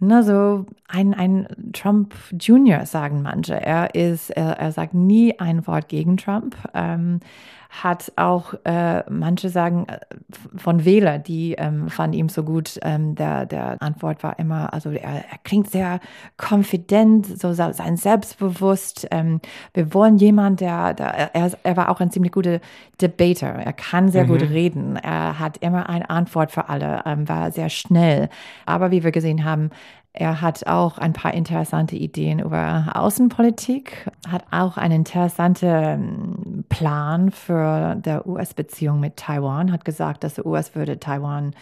na, 0.00 0.22
so 0.22 0.66
ein, 0.88 1.14
ein 1.14 1.46
Trump 1.72 2.14
Junior, 2.38 2.86
sagen 2.86 3.22
manche. 3.22 3.54
Er 3.54 3.94
ist, 3.94 4.30
er, 4.30 4.58
er 4.58 4.72
sagt 4.72 4.94
nie 4.94 5.38
ein 5.38 5.66
Wort 5.66 5.88
gegen 5.88 6.16
Trump. 6.16 6.56
Ähm, 6.74 7.20
hat 7.70 8.12
auch, 8.16 8.54
äh, 8.64 9.08
manche 9.08 9.48
sagen, 9.48 9.86
äh, 9.88 9.98
von 10.56 10.84
Wähler, 10.84 11.18
die 11.18 11.52
ähm, 11.52 11.88
fanden 11.88 12.16
ihm 12.16 12.28
so 12.28 12.42
gut. 12.42 12.80
Ähm, 12.82 13.14
der, 13.14 13.46
der 13.46 13.80
Antwort 13.80 14.24
war 14.24 14.40
immer, 14.40 14.72
also 14.74 14.90
er, 14.90 15.24
er 15.30 15.38
klingt 15.44 15.70
sehr 15.70 16.00
confident, 16.36 17.40
so 17.40 17.52
sein 17.52 17.96
Selbstbewusst. 17.96 19.06
Ähm, 19.12 19.40
wir 19.72 19.94
wollen 19.94 20.16
jemanden, 20.16 20.56
der, 20.56 20.94
der 20.94 21.34
er, 21.34 21.52
er 21.62 21.76
war 21.76 21.90
auch 21.90 22.00
ein 22.00 22.10
ziemlich 22.10 22.32
guter 22.32 22.58
Debater. 23.00 23.46
Er 23.46 23.72
kann 23.72 24.08
sehr 24.08 24.24
mhm. 24.24 24.28
gut 24.28 24.42
reden. 24.42 24.96
Er 24.96 25.38
hat 25.38 25.58
immer 25.58 25.88
eine 25.88 26.10
Antwort 26.10 26.50
für 26.50 26.68
alle, 26.68 27.02
ähm, 27.06 27.28
war 27.28 27.52
sehr 27.52 27.68
schnell. 27.68 28.30
Aber 28.66 28.90
wie 28.90 29.04
wir 29.04 29.12
gesehen 29.12 29.44
haben, 29.44 29.70
er 30.12 30.40
hat 30.40 30.66
auch 30.66 30.98
ein 30.98 31.12
paar 31.12 31.34
interessante 31.34 31.94
Ideen 31.94 32.40
über 32.40 32.90
Außenpolitik, 32.94 34.10
hat 34.28 34.44
auch 34.50 34.76
einen 34.76 34.96
interessanten 34.96 35.66
ähm, 35.66 36.64
Plan 36.68 37.30
für 37.30 37.94
der 37.94 38.26
US-Beziehung 38.26 38.98
mit 38.98 39.16
Taiwan, 39.16 39.70
hat 39.70 39.84
gesagt, 39.84 40.24
dass 40.24 40.34
die 40.34 40.42
US 40.42 40.74
würde 40.74 40.98
Taiwan 40.98 41.54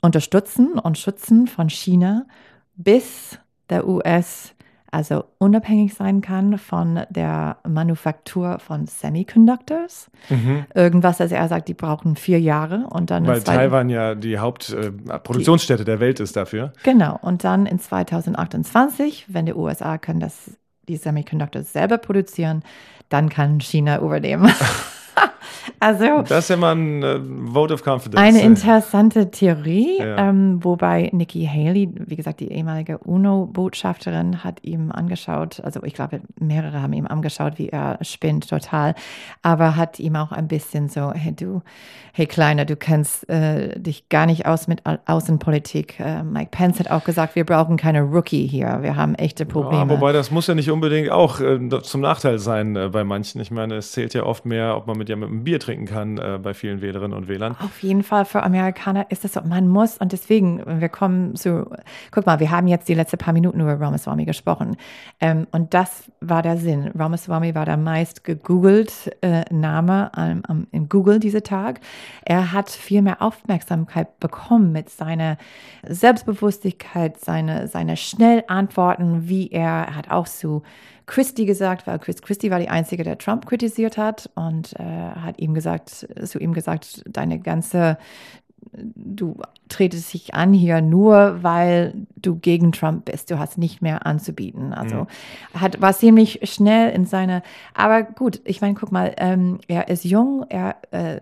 unterstützen 0.00 0.78
und 0.80 0.98
schützen 0.98 1.46
von 1.46 1.70
China, 1.70 2.26
bis 2.74 3.38
der 3.70 3.86
US 3.86 4.55
also 4.90 5.24
unabhängig 5.38 5.94
sein 5.94 6.20
kann 6.20 6.58
von 6.58 7.00
der 7.10 7.58
Manufaktur 7.68 8.58
von 8.58 8.86
Semiconductors. 8.86 10.10
Mhm. 10.28 10.64
Irgendwas, 10.74 11.20
also 11.20 11.34
er 11.34 11.48
sagt, 11.48 11.68
die 11.68 11.74
brauchen 11.74 12.16
vier 12.16 12.40
Jahre 12.40 12.86
und 12.90 13.10
dann. 13.10 13.26
Weil 13.26 13.42
Taiwan 13.42 13.88
ja 13.88 14.14
die 14.14 14.38
Hauptproduktionsstätte 14.38 15.82
äh, 15.82 15.86
der 15.86 16.00
Welt 16.00 16.20
ist 16.20 16.36
dafür. 16.36 16.72
Genau. 16.82 17.18
Und 17.20 17.44
dann 17.44 17.66
in 17.66 17.78
2028, 17.78 19.26
wenn 19.28 19.46
die 19.46 19.54
USA 19.54 19.98
können 19.98 20.20
das, 20.20 20.52
die 20.88 20.96
Semiconductors 20.96 21.72
selber 21.72 21.98
produzieren, 21.98 22.62
dann 23.08 23.28
kann 23.28 23.60
China 23.60 24.00
übernehmen. 24.00 24.52
Also, 25.80 26.22
das 26.22 26.44
ist 26.44 26.50
ja 26.50 26.56
mal 26.56 26.74
ein 26.74 27.02
äh, 27.02 27.18
Vote 27.52 27.74
of 27.74 27.82
Confidence. 27.84 28.22
Eine 28.22 28.40
interessante 28.40 29.30
Theorie, 29.30 29.98
ja. 29.98 30.28
ähm, 30.28 30.64
wobei 30.64 31.10
Nikki 31.12 31.46
Haley, 31.46 31.90
wie 31.94 32.16
gesagt, 32.16 32.40
die 32.40 32.50
ehemalige 32.50 32.98
UNO-Botschafterin, 32.98 34.42
hat 34.42 34.60
ihm 34.62 34.90
angeschaut, 34.90 35.60
also 35.62 35.82
ich 35.82 35.92
glaube, 35.92 36.20
mehrere 36.38 36.80
haben 36.80 36.92
ihm 36.92 37.06
angeschaut, 37.06 37.58
wie 37.58 37.68
er 37.68 37.98
spinnt 38.00 38.48
total, 38.48 38.94
aber 39.42 39.76
hat 39.76 39.98
ihm 39.98 40.16
auch 40.16 40.32
ein 40.32 40.48
bisschen 40.48 40.88
so, 40.88 41.12
hey 41.12 41.32
du, 41.32 41.62
hey 42.12 42.26
Kleiner, 42.26 42.64
du 42.64 42.76
kennst 42.76 43.28
äh, 43.28 43.78
dich 43.78 44.08
gar 44.08 44.24
nicht 44.26 44.46
aus 44.46 44.68
mit 44.68 44.86
Au 44.86 44.96
Außenpolitik. 45.04 46.00
Äh, 46.00 46.22
Mike 46.22 46.50
Pence 46.50 46.80
hat 46.80 46.90
auch 46.90 47.04
gesagt, 47.04 47.34
wir 47.34 47.44
brauchen 47.44 47.76
keine 47.76 48.00
Rookie 48.00 48.46
hier, 48.46 48.78
wir 48.80 48.96
haben 48.96 49.14
echte 49.16 49.44
Probleme. 49.44 49.92
Ja, 49.92 50.00
wobei 50.00 50.12
das 50.12 50.30
muss 50.30 50.46
ja 50.46 50.54
nicht 50.54 50.70
unbedingt 50.70 51.10
auch 51.10 51.40
äh, 51.40 51.58
zum 51.82 52.00
Nachteil 52.00 52.38
sein 52.38 52.76
äh, 52.76 52.88
bei 52.88 53.04
manchen. 53.04 53.40
Ich 53.40 53.50
meine, 53.50 53.76
es 53.76 53.92
zählt 53.92 54.14
ja 54.14 54.22
oft 54.22 54.46
mehr, 54.46 54.76
ob 54.76 54.86
man 54.86 54.96
mit, 54.96 55.05
ja, 55.08 55.16
mit 55.16 55.28
einem 55.28 55.44
Bier 55.44 55.60
trinken 55.60 55.86
kann 55.86 56.18
äh, 56.18 56.38
bei 56.42 56.54
vielen 56.54 56.80
Wählerinnen 56.80 57.16
und 57.16 57.28
Wählern. 57.28 57.56
Auf 57.60 57.82
jeden 57.82 58.02
Fall 58.02 58.24
für 58.24 58.42
Amerikaner 58.42 59.10
ist 59.10 59.24
das 59.24 59.34
so, 59.34 59.40
man 59.42 59.68
muss 59.68 59.98
und 59.98 60.12
deswegen, 60.12 60.62
wir 60.80 60.88
kommen 60.88 61.34
zu, 61.36 61.70
guck 62.10 62.26
mal, 62.26 62.40
wir 62.40 62.50
haben 62.50 62.68
jetzt 62.68 62.88
die 62.88 62.94
letzten 62.94 63.18
paar 63.18 63.32
Minuten 63.32 63.60
über 63.60 63.78
Ramaswamy 63.78 64.24
gesprochen 64.24 64.76
ähm, 65.20 65.46
und 65.52 65.74
das 65.74 66.10
war 66.20 66.42
der 66.42 66.56
Sinn. 66.56 66.90
Ramaswamy 66.96 67.54
war 67.54 67.64
der 67.64 67.76
meist 67.76 68.24
gegoogelt 68.24 69.10
äh, 69.22 69.42
Name 69.52 70.10
ähm, 70.16 70.42
um, 70.48 70.66
in 70.72 70.88
Google 70.88 71.18
diese 71.18 71.42
Tag. 71.42 71.80
Er 72.24 72.52
hat 72.52 72.70
viel 72.70 73.02
mehr 73.02 73.22
Aufmerksamkeit 73.22 74.18
bekommen 74.20 74.72
mit 74.72 74.90
seiner 74.90 75.38
Selbstbewusstigkeit, 75.82 77.18
seine, 77.20 77.68
seine 77.68 77.96
Schnellantworten, 77.96 79.28
wie 79.28 79.50
er, 79.50 79.86
er 79.86 79.96
hat 79.96 80.10
auch 80.10 80.26
zu 80.26 80.62
Christie 81.06 81.46
gesagt, 81.46 81.86
weil 81.86 81.98
Chris 81.98 82.20
Christie 82.20 82.50
war 82.50 82.58
die 82.58 82.68
Einzige, 82.68 83.04
der 83.04 83.18
Trump 83.18 83.46
kritisiert 83.46 83.96
hat 83.96 84.28
und 84.34 84.74
äh, 84.78 84.82
hat 84.82 85.38
ihm 85.38 85.54
gesagt, 85.54 86.06
zu 86.24 86.38
ihm 86.38 86.52
gesagt, 86.52 87.02
deine 87.06 87.38
ganze, 87.38 87.96
du 88.72 89.36
tretest 89.68 90.12
dich 90.12 90.34
an 90.34 90.52
hier 90.52 90.80
nur, 90.80 91.42
weil 91.42 91.94
du 92.16 92.36
gegen 92.36 92.72
Trump 92.72 93.04
bist. 93.04 93.30
Du 93.30 93.38
hast 93.38 93.56
nicht 93.56 93.82
mehr 93.82 94.04
anzubieten. 94.04 94.72
Also 94.72 95.06
mhm. 95.54 95.60
hat 95.60 95.80
war 95.80 95.92
ziemlich 95.92 96.40
schnell 96.42 96.90
in 96.90 97.06
seine. 97.06 97.42
Aber 97.74 98.02
gut, 98.02 98.40
ich 98.44 98.60
meine, 98.60 98.74
guck 98.74 98.90
mal, 98.90 99.14
ähm, 99.18 99.60
er 99.68 99.88
ist 99.88 100.04
jung, 100.04 100.44
er 100.48 100.76
äh, 100.90 101.20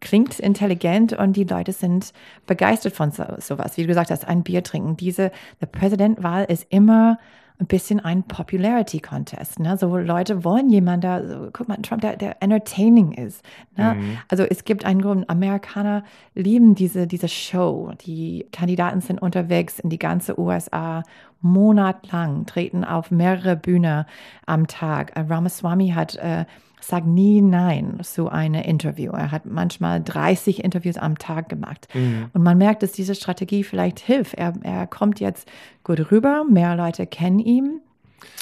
klingt 0.00 0.38
intelligent 0.38 1.12
und 1.12 1.36
die 1.36 1.44
Leute 1.44 1.72
sind 1.72 2.12
begeistert 2.46 2.94
von 2.94 3.10
so, 3.10 3.24
sowas. 3.38 3.76
Wie 3.76 3.82
du 3.82 3.88
gesagt 3.88 4.10
hast, 4.10 4.26
ein 4.26 4.42
Bier 4.42 4.62
trinken. 4.62 4.96
Diese, 4.96 5.30
der 5.60 5.66
Präsidentwahl 5.66 6.44
ist 6.44 6.66
immer 6.70 7.18
ein 7.58 7.66
bisschen 7.66 8.00
ein 8.00 8.22
Popularity 8.22 9.00
Contest. 9.00 9.60
Ne? 9.60 9.76
So 9.78 9.96
Leute 9.96 10.44
wollen 10.44 10.68
jemanden, 10.68 11.00
der, 11.00 11.28
so, 11.28 11.48
guck 11.52 11.68
mal, 11.68 11.76
Trump, 11.78 12.02
der, 12.02 12.16
der 12.16 12.42
entertaining 12.42 13.12
ist. 13.12 13.42
Ne? 13.76 13.94
Mhm. 13.94 14.18
Also 14.28 14.44
es 14.44 14.64
gibt 14.64 14.84
einen 14.84 15.00
Grund, 15.00 15.28
Amerikaner 15.30 16.04
lieben 16.34 16.74
diese, 16.74 17.06
diese 17.06 17.28
Show. 17.28 17.92
Die 18.04 18.46
Kandidaten 18.52 19.00
sind 19.00 19.22
unterwegs 19.22 19.78
in 19.78 19.88
die 19.88 19.98
ganze 19.98 20.38
USA 20.38 21.02
monatlang, 21.46 22.46
treten 22.46 22.84
auf 22.84 23.10
mehrere 23.10 23.56
Bühnen 23.56 24.04
am 24.46 24.66
Tag. 24.66 25.12
Ramaswamy 25.16 25.90
hat 25.90 26.16
äh, 26.16 26.44
sagt 26.80 27.06
nie 27.06 27.40
Nein 27.40 27.98
zu 28.02 28.28
einem 28.28 28.62
Interview. 28.62 29.12
Er 29.12 29.32
hat 29.32 29.46
manchmal 29.46 30.02
30 30.02 30.62
Interviews 30.62 30.96
am 30.96 31.18
Tag 31.18 31.48
gemacht. 31.48 31.88
Mhm. 31.94 32.26
Und 32.32 32.42
man 32.42 32.58
merkt, 32.58 32.82
dass 32.82 32.92
diese 32.92 33.14
Strategie 33.14 33.64
vielleicht 33.64 33.98
hilft. 33.98 34.34
Er, 34.34 34.52
er 34.62 34.86
kommt 34.86 35.20
jetzt 35.20 35.48
gut 35.84 36.10
rüber, 36.10 36.44
mehr 36.48 36.76
Leute 36.76 37.06
kennen 37.06 37.38
ihn. 37.38 37.80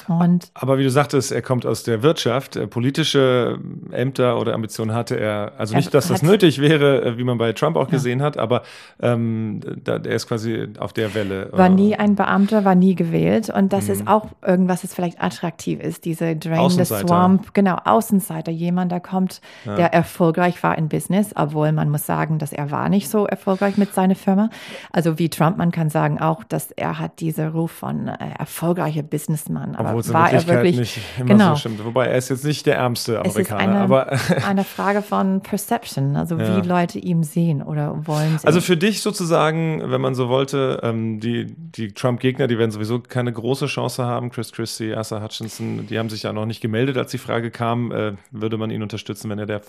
Und 0.09 0.51
aber 0.55 0.79
wie 0.79 0.83
du 0.83 0.91
sagtest, 0.91 1.33
er 1.33 1.43
kommt 1.43 1.65
aus 1.65 1.83
der 1.83 2.03
Wirtschaft. 2.03 2.57
Äh, 2.57 2.67
politische 2.67 3.59
Ämter 3.91 4.39
oder 4.39 4.55
Ambitionen 4.55 4.95
hatte 4.95 5.19
er. 5.19 5.53
Also 5.59 5.77
nicht, 5.77 5.95
dass 5.95 6.09
das 6.09 6.23
nötig 6.23 6.61
wäre, 6.61 7.03
äh, 7.05 7.19
wie 7.19 7.25
man 7.25 7.39
bei 7.39 7.53
Trump 7.53 7.77
auch 7.77 7.87
ja. 7.87 7.93
gesehen 7.93 8.23
hat, 8.23 8.37
aber 8.37 8.63
ähm, 9.01 9.61
da, 9.83 9.97
er 9.97 10.07
ist 10.07 10.29
quasi 10.29 10.69
auf 10.79 10.93
der 10.93 11.15
Welle. 11.15 11.49
War 11.53 11.69
nie 11.69 11.97
ein 11.97 12.17
Beamter, 12.17 12.65
war 12.65 12.75
nie 12.75 12.95
gewählt. 12.95 13.51
Und 13.51 13.73
das 13.73 13.87
mhm. 13.87 13.93
ist 13.93 14.09
auch 14.09 14.29
irgendwas, 14.47 14.83
das 14.83 14.95
vielleicht 14.95 15.23
attraktiv 15.23 15.81
ist. 15.81 16.05
Diese 16.05 16.37
Drain 16.37 16.71
the 16.71 16.85
Swamp, 16.85 17.55
genau, 17.55 17.77
Außenseiter. 17.85 18.53
Jemand, 18.53 18.93
der 18.93 19.01
kommt, 19.01 19.41
ja. 19.65 19.77
der 19.77 19.93
erfolgreich 19.93 20.63
war 20.63 20.77
in 20.77 20.89
Business, 20.89 21.31
obwohl 21.35 21.73
man 21.73 21.91
muss 21.91 22.07
sagen, 22.07 22.39
dass 22.39 22.53
er 22.53 22.71
war 22.71 22.89
nicht 22.89 23.09
so 23.09 23.27
erfolgreich 23.27 23.77
mit 23.77 23.95
seiner 23.95 24.15
Firma. 24.15 24.51
Also 24.93 25.19
wie 25.19 25.29
Trump, 25.29 25.57
man 25.57 25.71
kann 25.71 25.91
sagen 25.91 26.21
auch, 26.21 26.45
dass 26.45 26.71
er 26.71 26.99
hat 26.99 27.21
diese 27.21 27.53
Ruf 27.53 27.71
von 27.71 28.09
äh, 28.09 28.17
erfolgreicher 28.39 29.03
Businessman 29.03 29.74
kann. 29.77 29.87
Aber 29.87 29.99
Obwohl 29.99 30.15
war 30.15 30.33
er 30.33 30.47
wirklich 30.47 30.77
nicht 30.77 31.01
immer 31.19 31.29
genau. 31.29 31.51
so 31.51 31.61
stimmt. 31.61 31.85
Wobei 31.85 32.07
er 32.07 32.17
ist 32.17 32.31
jetzt 32.31 32.45
nicht 32.45 32.67
der 32.67 32.77
ärmste 32.77 33.21
Amerikaner. 33.21 33.41
Es 33.41 33.49
ist 33.49 33.53
eine, 33.53 33.79
aber 33.79 34.13
eine 34.49 34.65
Frage 34.65 35.03
von 35.03 35.41
Perception, 35.41 36.17
also 36.17 36.37
ja. 36.37 36.57
wie 36.57 36.67
Leute 36.67 36.99
ihn 36.99 37.23
sehen 37.23 37.63
oder 37.63 38.07
wollen 38.07 38.39
sehen. 38.39 38.47
Also 38.47 38.61
für 38.61 38.77
dich 38.77 39.03
sozusagen, 39.03 39.83
wenn 39.91 40.01
man 40.01 40.15
so 40.15 40.29
wollte, 40.29 40.81
ähm, 40.83 41.21
die, 41.21 41.55
die 41.57 41.93
Trump-Gegner, 41.93 42.47
die 42.47 42.59
werden 42.59 42.71
sowieso 42.71 43.01
keine 43.01 43.33
große 43.33 43.67
Chance 43.67 44.05
haben. 44.05 44.31
Chris 44.31 44.53
Christie, 44.53 44.95
Asa 44.95 45.23
Hutchinson, 45.23 45.87
die 45.87 45.99
haben 45.99 46.11
sich 46.11 46.23
ja 46.23 46.33
noch 46.33 46.47
nicht 46.47 46.61
gemeldet, 46.61 46.97
als 46.97 47.11
die 47.11 47.19
Frage 47.19 47.51
kam, 47.51 47.93
äh, 47.93 48.13
würde 48.31 48.57
man 48.57 48.71
ihn 48.71 48.83
unterstützen, 48.83 49.31
wenn 49.31 49.39
er 49.39 49.47
der 49.47 49.63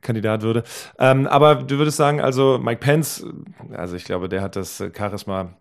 Kandidat 0.00 0.42
würde. 0.42 0.64
Ähm, 0.98 1.26
aber 1.26 1.56
du 1.56 1.78
würdest 1.78 1.96
sagen, 1.96 2.20
also 2.20 2.58
Mike 2.58 2.80
Pence, 2.80 3.24
also 3.72 3.96
ich 3.96 4.04
glaube, 4.04 4.28
der 4.28 4.42
hat 4.42 4.56
das 4.56 4.82
Charisma 4.96 5.54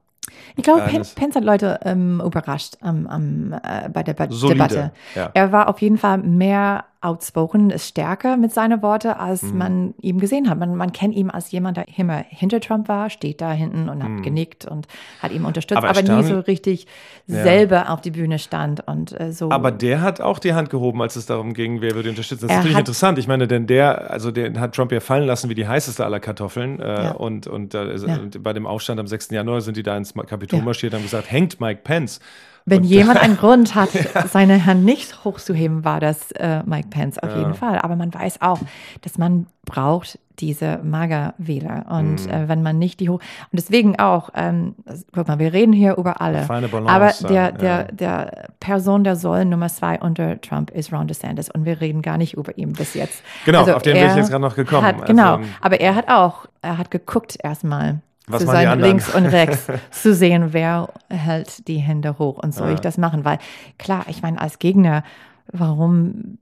ich 0.55 0.63
glaube, 0.63 0.81
Pence 1.15 1.35
hat 1.35 1.43
Leute 1.43 1.79
ähm, 1.83 2.21
überrascht 2.23 2.77
ähm, 2.83 3.07
ähm, 3.11 3.55
äh, 3.63 3.89
bei 3.89 4.03
der 4.03 4.13
ba 4.13 4.27
Solide, 4.29 4.55
Debatte. 4.55 4.91
Ja. 5.15 5.31
Er 5.33 5.51
war 5.51 5.69
auf 5.69 5.81
jeden 5.81 5.97
Fall 5.97 6.17
mehr 6.19 6.85
outspoken, 7.01 7.71
ist 7.71 7.87
stärker 7.87 8.37
mit 8.37 8.53
seinen 8.53 8.81
Worten, 8.83 9.09
als 9.09 9.41
mhm. 9.41 9.57
man 9.57 9.93
ihm 10.01 10.19
gesehen 10.19 10.49
hat. 10.49 10.59
Man, 10.59 10.75
man 10.75 10.93
kennt 10.93 11.15
ihn 11.15 11.31
als 11.31 11.51
jemand, 11.51 11.77
der 11.77 11.85
immer 11.97 12.23
hinter 12.29 12.61
Trump 12.61 12.87
war, 12.87 13.09
steht 13.09 13.41
da 13.41 13.51
hinten 13.51 13.89
und 13.89 14.03
hat 14.03 14.09
mhm. 14.09 14.21
genickt 14.21 14.65
und 14.65 14.87
hat 15.19 15.31
ihm 15.31 15.45
unterstützt, 15.45 15.77
aber, 15.77 15.89
aber 15.89 16.01
nie 16.01 16.23
so 16.23 16.39
richtig 16.39 16.85
ja. 17.25 17.41
selber 17.41 17.89
auf 17.89 18.01
die 18.01 18.11
Bühne 18.11 18.37
stand 18.37 18.87
und 18.87 19.19
äh, 19.19 19.31
so. 19.31 19.49
Aber 19.49 19.71
der 19.71 20.01
hat 20.01 20.21
auch 20.21 20.37
die 20.37 20.53
Hand 20.53 20.69
gehoben, 20.69 21.01
als 21.01 21.15
es 21.15 21.25
darum 21.25 21.53
ging, 21.53 21.81
wer 21.81 21.95
würde 21.95 22.09
unterstützen. 22.09 22.47
Das 22.47 22.51
ist 22.51 22.57
natürlich 22.57 22.77
interessant. 22.77 23.17
Ich 23.17 23.27
meine, 23.27 23.47
denn 23.47 23.65
der, 23.65 24.11
also 24.11 24.29
den 24.29 24.59
hat 24.59 24.75
Trump 24.75 24.91
ja 24.91 24.99
fallen 24.99 25.25
lassen 25.25 25.49
wie 25.49 25.55
die 25.55 25.67
heißeste 25.67 26.05
aller 26.05 26.19
Kartoffeln. 26.19 26.79
Äh, 26.79 27.03
ja. 27.03 27.11
Und, 27.13 27.47
und, 27.47 27.73
äh, 27.73 27.95
ja. 27.95 28.17
und, 28.17 28.43
bei 28.43 28.53
dem 28.53 28.67
Aufstand 28.67 28.99
am 28.99 29.07
6. 29.07 29.31
Januar 29.31 29.61
sind 29.61 29.75
die 29.75 29.83
da 29.83 29.97
ins 29.97 30.13
Kapitol 30.13 30.61
marschiert 30.61 30.93
und 30.93 30.99
haben 30.99 31.05
gesagt, 31.05 31.31
hängt 31.31 31.59
Mike 31.59 31.81
Pence. 31.83 32.19
Wenn 32.65 32.81
und, 32.81 32.85
jemand 32.89 33.21
einen 33.21 33.37
Grund 33.37 33.75
hat, 33.75 33.93
ja. 33.93 34.27
seine 34.27 34.65
Hand 34.65 34.83
nicht 34.83 35.23
hochzuheben, 35.23 35.83
war 35.83 35.99
das 35.99 36.31
äh, 36.33 36.61
Mike 36.65 36.89
Pence 36.89 37.19
auf 37.19 37.31
ja. 37.31 37.39
jeden 37.39 37.53
Fall. 37.53 37.79
Aber 37.79 37.95
man 37.95 38.13
weiß 38.13 38.41
auch, 38.41 38.59
dass 39.01 39.17
man 39.17 39.47
braucht 39.65 40.19
diese 40.39 40.79
Magerwähler. 40.83 41.85
Und 41.89 42.25
mhm. 42.25 42.31
äh, 42.31 42.49
wenn 42.49 42.63
man 42.63 42.79
nicht 42.79 42.99
die 42.99 43.09
hoch. 43.09 43.19
Und 43.19 43.53
deswegen 43.53 43.99
auch, 43.99 44.29
ähm, 44.35 44.75
guck 45.13 45.27
mal, 45.27 45.39
wir 45.39 45.53
reden 45.53 45.71
hier 45.71 45.97
über 45.97 46.19
alle. 46.19 46.43
Feine 46.43 46.67
Balance, 46.67 46.93
aber 46.93 47.29
der, 47.29 47.43
ja. 47.43 47.51
der, 47.51 47.91
der 47.91 48.49
Person 48.59 49.03
der 49.03 49.15
Säulen 49.15 49.49
Nummer 49.49 49.69
zwei 49.69 49.99
unter 49.99 50.41
Trump 50.41 50.71
ist 50.71 50.91
Ron 50.91 51.07
DeSantis. 51.07 51.49
Und 51.49 51.65
wir 51.65 51.79
reden 51.79 52.01
gar 52.01 52.17
nicht 52.17 52.33
über 52.33 52.57
ihn 52.57 52.73
bis 52.73 52.95
jetzt. 52.95 53.23
Genau, 53.45 53.59
also 53.59 53.75
auf 53.75 53.83
den 53.83 53.93
bin 53.93 54.07
ich 54.07 54.15
jetzt 54.15 54.29
gerade 54.29 54.41
noch 54.41 54.55
gekommen. 54.55 54.85
Hat, 54.85 55.05
genau, 55.05 55.37
also, 55.37 55.49
aber 55.61 55.79
er 55.79 55.95
hat 55.95 56.09
auch, 56.09 56.47
er 56.61 56.77
hat 56.77 56.91
geguckt 56.91 57.37
erstmal 57.41 58.01
was 58.31 58.41
zu 58.41 58.47
sein 58.47 58.79
links 58.79 59.13
und 59.13 59.25
rechts 59.25 59.67
zu 59.91 60.13
sehen, 60.13 60.53
wer 60.53 60.89
hält 61.09 61.67
die 61.67 61.77
Hände 61.77 62.17
hoch 62.17 62.37
und 62.37 62.53
soll 62.53 62.69
ja. 62.69 62.73
ich 62.75 62.79
das 62.79 62.97
machen? 62.97 63.25
Weil 63.25 63.39
klar, 63.77 64.05
ich 64.07 64.21
meine, 64.21 64.39
als 64.39 64.59
Gegner, 64.59 65.03
warum 65.51 66.37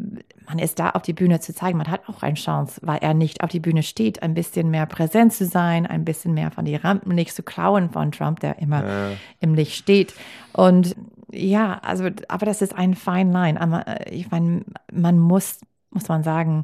man 0.48 0.60
ist 0.60 0.80
da 0.80 0.92
auf 0.92 1.04
die 1.04 1.14
Bühne 1.14 1.40
zu 1.40 1.54
zeigen, 1.54 1.78
man 1.78 1.88
hat 1.88 2.02
auch 2.08 2.24
eine 2.24 2.36
Chance, 2.36 2.82
weil 2.84 3.00
er 3.02 3.14
nicht 3.14 3.44
auf 3.44 3.50
die 3.50 3.60
Bühne 3.60 3.84
steht, 3.84 4.24
ein 4.24 4.34
bisschen 4.34 4.72
mehr 4.72 4.88
präsent 4.88 5.34
zu 5.34 5.46
sein, 5.46 5.86
ein 5.86 6.06
bisschen 6.06 6.34
mehr 6.34 6.52
von 6.52 6.66
die 6.66 6.76
Rampen 6.76 7.14
nicht 7.14 7.36
zu 7.36 7.44
klauen 7.44 7.90
von 7.90 8.12
Trump, 8.12 8.40
der 8.40 8.60
immer 8.60 8.86
ja. 8.86 9.10
im 9.40 9.54
Licht 9.54 9.76
steht. 9.76 10.14
Und 10.54 10.96
ja, 11.32 11.80
also, 11.84 12.10
aber 12.28 12.46
das 12.46 12.62
ist 12.62 12.76
ein 12.76 12.96
fine 12.96 13.32
line. 13.32 13.62
Aber 13.62 13.88
äh, 13.88 14.14
ich 14.14 14.32
meine, 14.32 14.64
man 14.92 15.20
muss, 15.20 15.60
muss 15.92 16.08
man 16.08 16.24
sagen, 16.24 16.64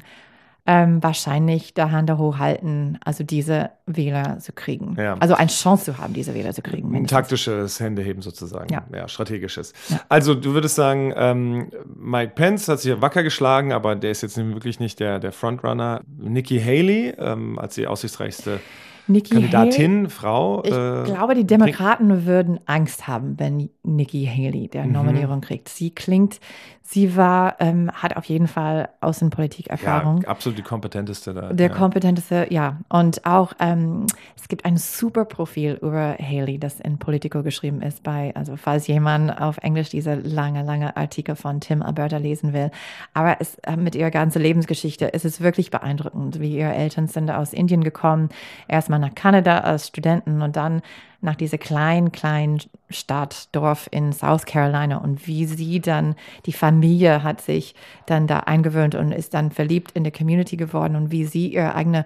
ähm, 0.66 1.02
wahrscheinlich 1.02 1.74
der 1.74 1.92
Hand 1.92 2.10
hochhalten, 2.10 2.98
also 3.04 3.24
diese 3.24 3.70
Wähler 3.86 4.38
zu 4.40 4.52
kriegen. 4.52 4.96
Ja. 4.98 5.16
Also 5.18 5.34
eine 5.34 5.48
Chance 5.48 5.84
zu 5.84 5.98
haben, 5.98 6.12
diese 6.12 6.34
Wähler 6.34 6.52
zu 6.52 6.62
kriegen. 6.62 6.94
Ein 6.94 7.06
taktisches 7.06 7.78
Händeheben 7.78 8.22
sozusagen. 8.22 8.72
Ja, 8.72 8.84
ja 8.92 9.08
strategisches. 9.08 9.72
Ja. 9.88 10.00
Also 10.08 10.34
du 10.34 10.54
würdest 10.54 10.74
sagen, 10.74 11.12
ähm, 11.16 11.70
Mike 12.06 12.34
Pence 12.36 12.68
hat 12.68 12.78
sich 12.78 13.00
wacker 13.02 13.24
geschlagen, 13.24 13.72
aber 13.72 13.96
der 13.96 14.12
ist 14.12 14.22
jetzt 14.22 14.36
wirklich 14.36 14.78
nicht 14.78 15.00
der, 15.00 15.18
der 15.18 15.32
Frontrunner. 15.32 16.02
Nikki 16.18 16.60
Haley 16.60 17.14
ähm, 17.18 17.58
als 17.58 17.74
die 17.74 17.88
aussichtsreichste 17.88 18.60
Nikki 19.08 19.34
Kandidatin, 19.34 19.98
Haley, 19.98 20.10
Frau. 20.10 20.62
Ich 20.64 20.72
äh, 20.72 21.04
glaube, 21.04 21.34
die 21.34 21.46
Demokraten 21.46 22.26
würden 22.26 22.60
Angst 22.66 23.06
haben, 23.06 23.38
wenn 23.38 23.70
Nikki 23.82 24.26
Haley 24.26 24.68
der 24.68 24.84
mhm. 24.84 24.92
Nominierung 24.92 25.40
kriegt. 25.40 25.68
Sie 25.68 25.90
klingt, 25.90 26.40
sie 26.82 27.16
war, 27.16 27.56
ähm, 27.60 27.90
hat 27.92 28.16
auf 28.16 28.24
jeden 28.24 28.48
Fall 28.48 28.88
Außenpolitik-Erfahrung. 29.00 30.22
Ja, 30.22 30.28
absolut 30.28 30.58
die 30.58 30.62
kompetenteste 30.62 31.34
da. 31.34 31.52
Der 31.52 31.68
ja. 31.68 31.74
kompetenteste, 31.74 32.48
ja. 32.50 32.78
Und 32.88 33.24
auch, 33.24 33.52
ähm, 33.60 34.06
es 34.36 34.48
gibt 34.48 34.64
ein 34.64 34.76
super 34.76 35.24
Profil 35.24 35.78
über 35.80 36.16
Haley, 36.18 36.58
das 36.58 36.80
in 36.80 36.98
Politico 36.98 37.42
geschrieben 37.42 37.82
ist, 37.82 38.02
bei, 38.02 38.34
also 38.34 38.56
falls 38.56 38.86
jemand 38.88 39.40
auf 39.40 39.58
Englisch 39.58 39.90
diese 39.90 40.14
lange, 40.14 40.64
lange 40.64 40.96
Artikel 40.96 41.36
von 41.36 41.60
Tim 41.60 41.82
Alberta 41.96 42.18
lesen 42.18 42.52
will. 42.52 42.70
Aber 43.14 43.36
es, 43.40 43.56
äh, 43.60 43.76
mit 43.76 43.94
ihrer 43.94 44.10
ganzen 44.10 44.42
Lebensgeschichte 44.42 45.06
ist 45.06 45.24
es 45.24 45.40
wirklich 45.40 45.70
beeindruckend, 45.70 46.40
wie 46.40 46.58
ihre 46.58 46.74
Eltern 46.74 47.08
sind 47.08 47.30
aus 47.30 47.52
Indien 47.52 47.82
gekommen. 47.82 48.28
Erstmal 48.68 48.98
nach 48.98 49.14
Kanada 49.14 49.58
als 49.58 49.88
Studenten 49.88 50.42
und 50.42 50.56
dann 50.56 50.82
nach 51.22 51.34
dieser 51.34 51.58
kleinen, 51.58 52.12
kleinen 52.12 52.60
Stadt, 52.90 53.48
Dorf 53.52 53.88
in 53.90 54.12
South 54.12 54.44
Carolina 54.44 54.98
und 54.98 55.26
wie 55.26 55.46
sie 55.46 55.80
dann, 55.80 56.14
die 56.44 56.52
Familie 56.52 57.22
hat 57.22 57.40
sich 57.40 57.74
dann 58.04 58.26
da 58.26 58.40
eingewöhnt 58.40 58.94
und 58.94 59.12
ist 59.12 59.34
dann 59.34 59.50
verliebt 59.50 59.92
in 59.92 60.04
der 60.04 60.12
Community 60.12 60.56
geworden 60.56 60.94
und 60.94 61.10
wie 61.10 61.24
sie 61.24 61.48
ihre 61.48 61.74
eigene 61.74 62.04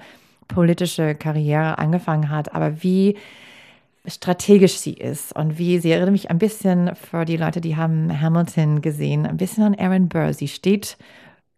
politische 0.48 1.14
Karriere 1.14 1.78
angefangen 1.78 2.30
hat, 2.30 2.54
aber 2.54 2.82
wie 2.82 3.16
strategisch 4.06 4.78
sie 4.78 4.94
ist 4.94 5.36
und 5.36 5.58
wie 5.58 5.78
sie 5.78 5.90
erinnert 5.90 6.12
mich 6.12 6.30
ein 6.30 6.38
bisschen 6.38 6.94
für 6.94 7.24
die 7.24 7.36
Leute, 7.36 7.60
die 7.60 7.76
haben 7.76 8.20
Hamilton 8.20 8.80
gesehen, 8.80 9.26
ein 9.26 9.36
bisschen 9.36 9.64
an 9.64 9.74
Aaron 9.74 10.08
Burr. 10.08 10.32
Sie 10.32 10.48
steht 10.48 10.96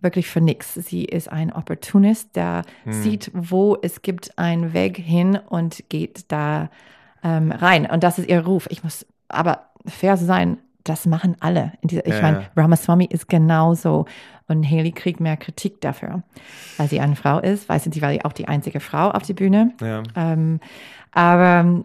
wirklich 0.01 0.27
für 0.27 0.41
nichts. 0.41 0.75
Sie 0.75 1.05
ist 1.05 1.31
ein 1.31 1.53
Opportunist, 1.53 2.35
der 2.35 2.65
hm. 2.85 2.93
sieht, 2.93 3.31
wo 3.33 3.77
es 3.81 4.03
gibt 4.03 4.37
einen 4.39 4.73
Weg 4.73 4.97
hin 4.97 5.39
und 5.49 5.85
geht 5.89 6.25
da 6.29 6.71
ähm, 7.23 7.53
rein. 7.53 7.87
Und 7.87 8.03
das 8.03 8.19
ist 8.19 8.29
ihr 8.29 8.45
Ruf. 8.45 8.67
Ich 8.71 8.83
muss 8.83 9.07
aber 9.29 9.67
fair 9.87 10.17
sein, 10.17 10.59
das 10.85 11.07
machen 11.07 11.37
alle. 11.41 11.73
Dieser, 11.83 12.05
ich 12.07 12.15
ja, 12.15 12.23
meine, 12.23 12.47
Ramaswamy 12.57 13.05
ist 13.05 13.29
genauso. 13.29 14.07
Und 14.49 14.69
Haley 14.69 14.91
kriegt 14.91 15.21
mehr 15.21 15.37
Kritik 15.37 15.81
dafür, 15.81 16.25
weil 16.77 16.89
sie 16.89 17.01
eine 17.01 17.17
Frau 17.17 17.39
ist. 17.39 17.69
Weißt 17.69 17.87
du, 17.87 17.93
sie 17.93 18.03
war 18.03 18.13
auch 18.25 18.33
die 18.33 18.49
einzige 18.49 18.81
Frau 18.81 19.11
auf 19.11 19.23
die 19.23 19.33
Bühne. 19.35 19.73
Ja. 19.81 20.03
Ähm, 20.17 20.61
aber, 21.15 21.85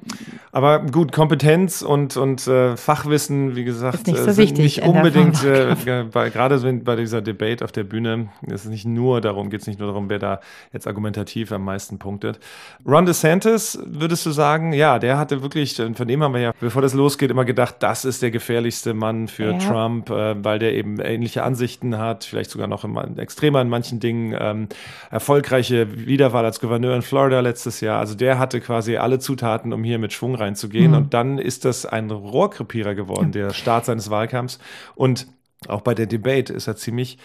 aber 0.53 0.79
gut, 0.79 1.11
Kompetenz 1.11 1.81
und, 1.81 2.15
und 2.15 2.47
äh, 2.47 2.77
Fachwissen, 2.77 3.57
wie 3.57 3.65
gesagt, 3.65 4.07
nicht 4.07 4.17
so 4.17 4.23
sind 4.23 4.37
wichtig 4.37 4.77
nicht 4.77 4.83
unbedingt, 4.83 5.43
äh, 5.43 5.75
bei, 6.11 6.29
gerade 6.29 6.57
so 6.59 6.71
bei 6.71 6.95
dieser 6.95 7.21
Debate 7.21 7.65
auf 7.65 7.73
der 7.73 7.83
Bühne, 7.83 8.29
ist 8.43 8.63
es 8.63 8.71
nicht 8.71 8.85
nur 8.85 9.19
darum, 9.19 9.49
geht 9.49 9.61
es 9.61 9.67
nicht 9.67 9.79
nur 9.79 9.89
darum, 9.89 10.09
wer 10.09 10.19
da 10.19 10.39
jetzt 10.71 10.87
argumentativ 10.87 11.51
am 11.51 11.65
meisten 11.65 11.99
punktet. 11.99 12.39
Ron 12.87 13.05
DeSantis, 13.05 13.77
würdest 13.85 14.25
du 14.25 14.31
sagen, 14.31 14.71
ja, 14.71 14.97
der 14.97 15.17
hatte 15.17 15.41
wirklich, 15.41 15.75
von 15.75 16.07
dem 16.07 16.23
haben 16.23 16.33
wir 16.33 16.41
ja, 16.41 16.51
bevor 16.61 16.81
das 16.81 16.93
losgeht, 16.93 17.29
immer 17.29 17.43
gedacht, 17.43 17.75
das 17.79 18.05
ist 18.05 18.21
der 18.21 18.31
gefährlichste 18.31 18.93
Mann 18.93 19.27
für 19.27 19.51
ja. 19.51 19.57
Trump, 19.57 20.09
äh, 20.09 20.41
weil 20.41 20.59
der 20.59 20.73
eben 20.73 21.01
ähnliche 21.01 21.43
Ansichten 21.43 21.97
hat, 21.97 22.23
vielleicht 22.23 22.51
sogar 22.51 22.67
noch 22.67 22.85
im, 22.85 22.97
extremer 23.17 23.61
in 23.61 23.67
manchen 23.67 23.99
Dingen, 23.99 24.33
ähm, 24.39 24.69
erfolgreiche 25.11 26.07
Wiederwahl 26.07 26.45
als 26.45 26.61
Gouverneur 26.61 26.95
in 26.95 27.01
Florida 27.01 27.41
letztes 27.41 27.81
Jahr. 27.81 27.99
Also 27.99 28.15
der 28.15 28.39
hatte 28.39 28.61
quasi 28.61 28.95
alle 29.17 29.19
Zutaten, 29.19 29.73
um 29.73 29.83
hier 29.83 29.99
mit 29.99 30.13
Schwung 30.13 30.35
reinzugehen. 30.35 30.91
Mhm. 30.91 30.97
Und 30.97 31.13
dann 31.13 31.37
ist 31.37 31.65
das 31.65 31.85
ein 31.85 32.11
Rohrkrepierer 32.11 32.95
geworden, 32.95 33.31
der 33.31 33.53
Start 33.53 33.85
seines 33.85 34.09
Wahlkampfs. 34.09 34.59
Und 34.95 35.27
auch 35.67 35.81
bei 35.81 35.93
der 35.93 36.05
Debate 36.05 36.53
ist 36.53 36.67
er 36.67 36.75
ziemlich 36.75 37.17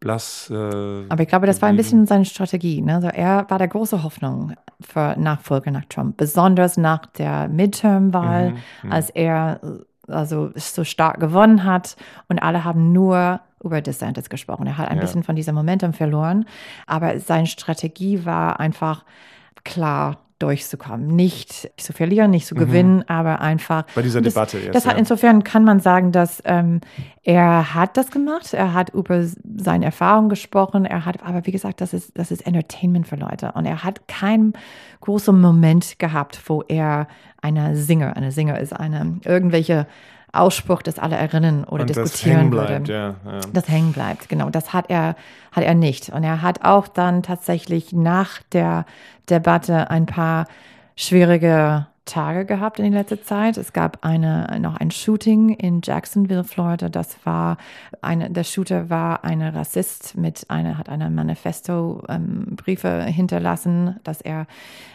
blass. 0.00 0.50
Äh, 0.50 0.54
Aber 0.54 1.22
ich 1.22 1.28
glaube, 1.28 1.46
das 1.46 1.60
war 1.60 1.68
ein 1.68 1.76
bisschen 1.76 2.06
seine 2.06 2.24
Strategie. 2.24 2.82
Ne? 2.82 2.96
Also 2.96 3.08
er 3.08 3.46
war 3.48 3.58
der 3.58 3.68
große 3.68 4.02
Hoffnung 4.02 4.54
für 4.80 5.16
Nachfolger 5.18 5.70
nach 5.70 5.86
Trump, 5.88 6.16
besonders 6.16 6.76
nach 6.76 7.06
der 7.06 7.48
Midterm-Wahl, 7.48 8.50
mhm, 8.50 8.58
mhm. 8.84 8.92
als 8.92 9.10
er 9.10 9.60
also 10.06 10.52
so 10.54 10.84
stark 10.84 11.20
gewonnen 11.20 11.64
hat 11.64 11.96
und 12.28 12.38
alle 12.38 12.64
haben 12.64 12.92
nur 12.92 13.40
über 13.62 13.80
DeSantis 13.80 14.30
gesprochen. 14.30 14.66
Er 14.66 14.78
hat 14.78 14.88
ein 14.88 14.96
ja. 14.96 15.02
bisschen 15.02 15.24
von 15.24 15.36
diesem 15.36 15.54
Momentum 15.54 15.92
verloren, 15.92 16.46
aber 16.86 17.18
seine 17.18 17.46
Strategie 17.46 18.24
war 18.24 18.60
einfach 18.60 19.04
klar 19.64 20.16
durchzukommen. 20.38 21.06
Nicht 21.08 21.70
zu 21.76 21.92
verlieren, 21.92 22.30
nicht 22.30 22.46
zu 22.46 22.54
mhm. 22.54 22.58
gewinnen, 22.58 23.08
aber 23.08 23.40
einfach. 23.40 23.84
Bei 23.94 24.02
dieser 24.02 24.20
das, 24.20 24.34
Debatte 24.34 24.58
jetzt. 24.58 24.74
Das 24.74 24.86
hat, 24.86 24.94
ja. 24.94 24.98
Insofern 24.98 25.44
kann 25.44 25.64
man 25.64 25.80
sagen, 25.80 26.12
dass 26.12 26.42
ähm, 26.44 26.80
er 27.22 27.74
hat 27.74 27.96
das 27.96 28.10
gemacht, 28.10 28.54
er 28.54 28.72
hat 28.72 28.90
über 28.90 29.24
seine 29.56 29.86
Erfahrungen 29.86 30.28
gesprochen, 30.28 30.84
er 30.84 31.04
hat, 31.04 31.22
aber 31.22 31.46
wie 31.46 31.52
gesagt, 31.52 31.80
das 31.80 31.92
ist, 31.92 32.16
das 32.16 32.30
ist 32.30 32.46
Entertainment 32.46 33.08
für 33.08 33.16
Leute. 33.16 33.52
Und 33.52 33.66
er 33.66 33.84
hat 33.84 34.06
keinen 34.08 34.52
großen 35.00 35.38
Moment 35.38 35.98
gehabt, 35.98 36.40
wo 36.46 36.62
er 36.62 37.08
einer 37.40 37.76
Singer, 37.76 38.16
eine 38.16 38.32
Singer 38.32 38.58
ist 38.58 38.72
eine 38.72 39.20
irgendwelche 39.24 39.86
Ausspruch, 40.32 40.82
das 40.82 40.98
alle 40.98 41.16
erinnern 41.16 41.64
oder 41.64 41.82
und 41.82 41.90
diskutieren 41.90 42.06
das 42.14 42.24
hängen 42.24 42.50
bleibt, 42.50 42.88
ja, 42.88 43.14
ja. 43.24 43.40
Das 43.52 43.68
hängen 43.68 43.92
bleibt, 43.92 44.28
genau. 44.28 44.50
Das 44.50 44.72
hat 44.72 44.86
er, 44.88 45.16
hat 45.52 45.64
er 45.64 45.74
nicht. 45.74 46.10
Und 46.10 46.22
er 46.22 46.42
hat 46.42 46.64
auch 46.64 46.88
dann 46.88 47.22
tatsächlich 47.22 47.92
nach 47.92 48.42
der 48.52 48.84
Debatte 49.30 49.90
ein 49.90 50.06
paar 50.06 50.46
schwierige 50.96 51.86
Tage 52.08 52.44
gehabt 52.44 52.78
in 52.78 52.90
der 52.90 53.02
letzten 53.02 53.22
Zeit. 53.22 53.56
Es 53.56 53.72
gab 53.72 54.04
eine, 54.04 54.58
noch 54.60 54.76
ein 54.76 54.90
Shooting 54.90 55.50
in 55.50 55.80
Jacksonville, 55.84 56.42
Florida. 56.42 56.88
Das 56.88 57.24
war 57.24 57.58
eine, 58.00 58.30
der 58.30 58.44
Shooter 58.44 58.90
war 58.90 59.24
ein 59.24 59.42
Rassist 59.42 60.16
mit 60.16 60.48
einer, 60.48 60.78
hat 60.78 60.88
eine 60.88 61.10
Manifesto-Briefe 61.10 62.88
ähm, 62.88 63.12
hinterlassen, 63.12 64.00
dass 64.04 64.20
er 64.20 64.46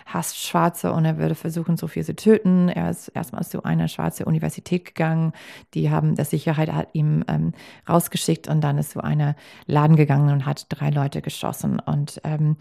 hasst 0.06 0.38
Schwarze 0.38 0.92
und 0.92 1.06
er 1.06 1.18
würde 1.18 1.36
versuchen, 1.36 1.78
so 1.78 1.88
viel 1.88 2.04
zu 2.04 2.16
töten. 2.16 2.70
Er 2.70 2.90
ist 2.90 3.10
erstmal 3.10 3.44
zu 3.44 3.64
einer 3.64 3.88
schwarzen 3.88 4.26
Universität 4.26 4.86
gegangen. 4.86 5.34
Die 5.74 5.90
haben, 5.92 6.16
der 6.16 6.26
Sicherheit 6.26 6.72
hat 6.74 6.90
ihm 6.94 7.24
ähm, 7.28 7.54
rausgeschickt 7.88 8.48
und 8.48 8.62
dann 8.62 8.78
ist 8.78 8.92
zu 8.92 9.04
einer 9.04 9.36
Laden 9.66 9.96
gegangen 9.96 10.34
und 10.34 10.46
hat 10.46 10.66
drei 10.70 10.90
Leute 10.90 11.22
geschossen. 11.22 11.80
Und 11.80 12.20
ähm, 12.24 12.58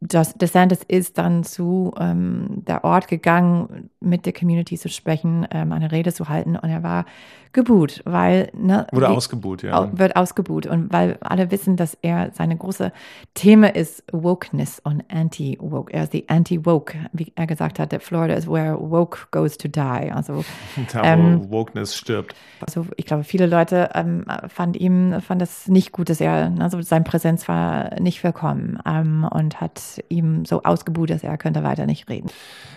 DeSantis 0.00 0.82
ist 0.86 1.18
dann 1.18 1.44
zu 1.44 1.92
ähm, 1.98 2.62
der 2.66 2.84
Ort 2.84 3.08
gegangen, 3.08 3.90
mit 4.00 4.26
der 4.26 4.32
Community 4.32 4.78
zu 4.78 4.88
sprechen, 4.88 5.46
ähm, 5.50 5.72
eine 5.72 5.92
Rede 5.92 6.12
zu 6.12 6.28
halten 6.28 6.56
und 6.56 6.68
er 6.68 6.82
war 6.82 7.04
geboot, 7.52 8.00
weil 8.04 8.50
ne, 8.54 8.86
wurde 8.92 9.10
ausgebuht, 9.10 9.62
ja. 9.62 9.90
Wird 9.96 10.16
ausgebuht 10.16 10.66
und 10.66 10.92
weil 10.92 11.18
alle 11.20 11.50
wissen, 11.50 11.76
dass 11.76 11.96
er 12.00 12.30
seine 12.32 12.56
große 12.56 12.92
Thema 13.34 13.74
ist 13.74 14.04
Wokeness 14.10 14.80
und 14.80 15.04
Anti-Woke. 15.12 15.92
Er 15.92 16.04
ist 16.04 16.12
die 16.14 16.28
Anti-Woke, 16.28 16.96
wie 17.12 17.32
er 17.34 17.46
gesagt 17.46 17.78
hat, 17.78 17.90
that 17.90 18.02
Florida 18.02 18.34
is 18.34 18.48
where 18.48 18.78
woke 18.78 19.26
goes 19.30 19.58
to 19.58 19.68
die. 19.68 20.10
Also 20.12 20.44
da, 20.92 21.02
ähm, 21.04 21.42
wo 21.48 21.58
Wokeness 21.58 21.94
stirbt. 21.94 22.34
Also 22.60 22.86
ich 22.96 23.04
glaube, 23.06 23.24
viele 23.24 23.46
Leute 23.46 23.90
ähm, 23.94 24.24
fand 24.48 24.76
ihm 24.76 25.20
fand 25.20 25.42
es 25.42 25.68
nicht 25.68 25.92
gut, 25.92 26.08
dass 26.08 26.20
er 26.20 26.52
also 26.58 26.80
sein 26.80 27.04
Präsenz 27.04 27.48
war 27.48 28.00
nicht 28.00 28.24
willkommen 28.24 28.78
ähm, 28.86 29.28
und 29.30 29.60
hat 29.60 29.71
hat 29.72 30.04
ihm 30.08 30.44
so 30.44 30.62
ausgebuht, 30.62 31.10
dass 31.10 31.22
er 31.22 31.36
könnte 31.38 31.62
weiter 31.62 31.86
nicht 31.86 32.08
reden. 32.08 32.30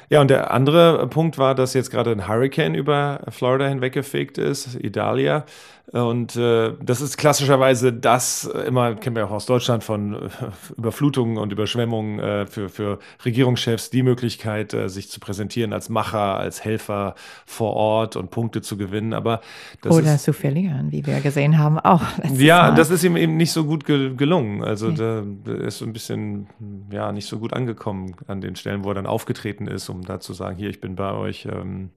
Ja, 0.10 0.22
und 0.22 0.30
der 0.30 0.52
andere 0.52 1.08
Punkt 1.08 1.38
war, 1.38 1.56
dass 1.56 1.74
jetzt 1.74 1.92
gerade 1.92 2.12
ein 2.12 2.28
Hurricane 2.28 2.76
über 2.76 3.22
Florida 3.30 3.68
hinweggefegt 3.68 4.38
ist, 4.38 4.76
Idalia. 4.76 5.46
Und 5.92 6.36
äh, 6.36 6.74
das 6.84 7.00
ist 7.00 7.16
klassischerweise 7.16 7.94
das, 7.94 8.46
äh, 8.46 8.62
immer 8.62 8.96
kennen 8.96 9.16
wir 9.16 9.26
auch 9.28 9.32
aus 9.32 9.46
Deutschland 9.46 9.84
von 9.84 10.14
äh, 10.14 10.30
Überflutungen 10.78 11.38
und 11.38 11.52
Überschwemmungen 11.52 12.20
äh, 12.20 12.48
für, 12.48 12.70
für 12.70 13.00
Regierungschefs 13.24 13.92
die 13.92 14.02
Möglichkeit, 14.02 14.74
äh, 14.74 14.90
sich 14.90 15.10
zu 15.10 15.20
präsentieren 15.20 15.74
als 15.74 15.90
Macher, 15.90 16.38
als 16.38 16.66
Helfer 16.66 17.14
vor 17.46 17.74
Ort 17.74 18.16
und 18.16 18.32
Punkte 18.32 18.64
zu 18.64 18.78
gewinnen. 18.78 19.14
Aber 19.14 19.42
Oder 19.86 20.16
ist, 20.16 20.24
zu 20.24 20.34
verlieren, 20.34 20.92
wie 20.92 21.06
wir 21.06 21.22
gesehen 21.22 21.60
haben, 21.60 21.80
auch. 21.80 22.02
Ja, 22.36 22.64
Mal. 22.64 22.76
das 22.76 22.90
ist 22.90 23.04
ihm 23.04 23.16
eben 23.16 23.38
nicht 23.38 23.52
so 23.52 23.64
gut 23.64 23.86
ge 23.86 24.16
gelungen. 24.16 24.64
Also 24.64 24.88
okay. 24.88 25.24
da 25.46 25.54
ist 25.54 25.78
so 25.78 25.86
ein 25.86 25.94
bisschen 25.94 26.48
ja 26.92 27.12
nicht 27.12 27.28
so 27.28 27.38
gut 27.38 27.54
angekommen 27.54 28.16
an 28.28 28.42
den 28.42 28.56
Stellen, 28.56 28.84
wo 28.84 28.90
er 28.90 28.96
dann 28.96 29.06
aufgetreten 29.06 29.68
ist, 29.68 29.86
um 29.96 30.02
da 30.04 30.20
zu 30.20 30.34
sagen, 30.34 30.58
hier, 30.58 30.70
ich 30.70 30.82
bin 30.82 30.96
bei 30.96 31.14
euch. 31.14 31.48
Ähm, 31.52 31.92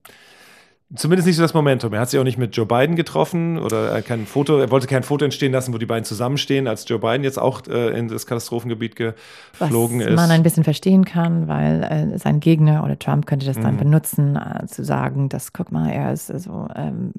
Zumindest 0.94 1.26
nicht 1.26 1.36
so 1.36 1.42
das 1.42 1.52
Momentum. 1.52 1.92
Er 1.92 2.00
hat 2.00 2.08
sich 2.08 2.18
auch 2.18 2.24
nicht 2.24 2.38
mit 2.38 2.56
Joe 2.56 2.64
Biden 2.64 2.96
getroffen 2.96 3.58
oder 3.58 4.00
kein 4.00 4.24
Foto, 4.24 4.58
er 4.58 4.70
wollte 4.70 4.86
kein 4.86 5.02
Foto 5.02 5.22
entstehen 5.22 5.52
lassen, 5.52 5.74
wo 5.74 5.76
die 5.76 5.84
beiden 5.84 6.04
zusammenstehen, 6.04 6.66
als 6.66 6.88
Joe 6.88 6.98
Biden 6.98 7.24
jetzt 7.24 7.38
auch 7.38 7.66
äh, 7.66 7.90
in 7.98 8.08
das 8.08 8.24
Katastrophengebiet 8.24 8.96
geflogen 8.96 10.00
Was 10.00 10.06
ist. 10.06 10.16
man 10.16 10.30
ein 10.30 10.42
bisschen 10.42 10.64
verstehen 10.64 11.04
kann, 11.04 11.46
weil 11.46 11.82
äh, 11.82 12.18
sein 12.18 12.40
Gegner 12.40 12.84
oder 12.84 12.98
Trump 12.98 13.26
könnte 13.26 13.44
das 13.44 13.60
dann 13.60 13.74
mhm. 13.74 13.80
benutzen, 13.80 14.36
äh, 14.36 14.66
zu 14.66 14.82
sagen, 14.82 15.28
dass, 15.28 15.52
guck 15.52 15.70
mal, 15.72 15.90
er 15.90 16.14
ist 16.14 16.28
so 16.28 16.68
ähm, 16.74 17.12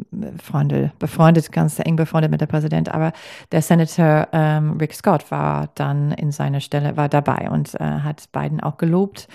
Freunde, 0.44 0.92
befreundet, 0.98 1.52
ganz 1.52 1.78
eng 1.78 1.96
befreundet 1.96 2.32
mit 2.32 2.42
der 2.42 2.48
Präsident. 2.48 2.92
Aber 2.92 3.14
der 3.52 3.62
Senator 3.62 4.30
ähm, 4.34 4.78
Rick 4.78 4.96
Scott 4.96 5.30
war 5.30 5.70
dann 5.76 6.12
in 6.14 6.32
seiner 6.32 6.60
Stelle, 6.60 6.98
war 6.98 7.08
dabei 7.08 7.52
und 7.52 7.76
äh, 7.76 7.84
hat 7.84 8.32
Biden 8.32 8.62
auch 8.62 8.78
gelobt 8.78 9.28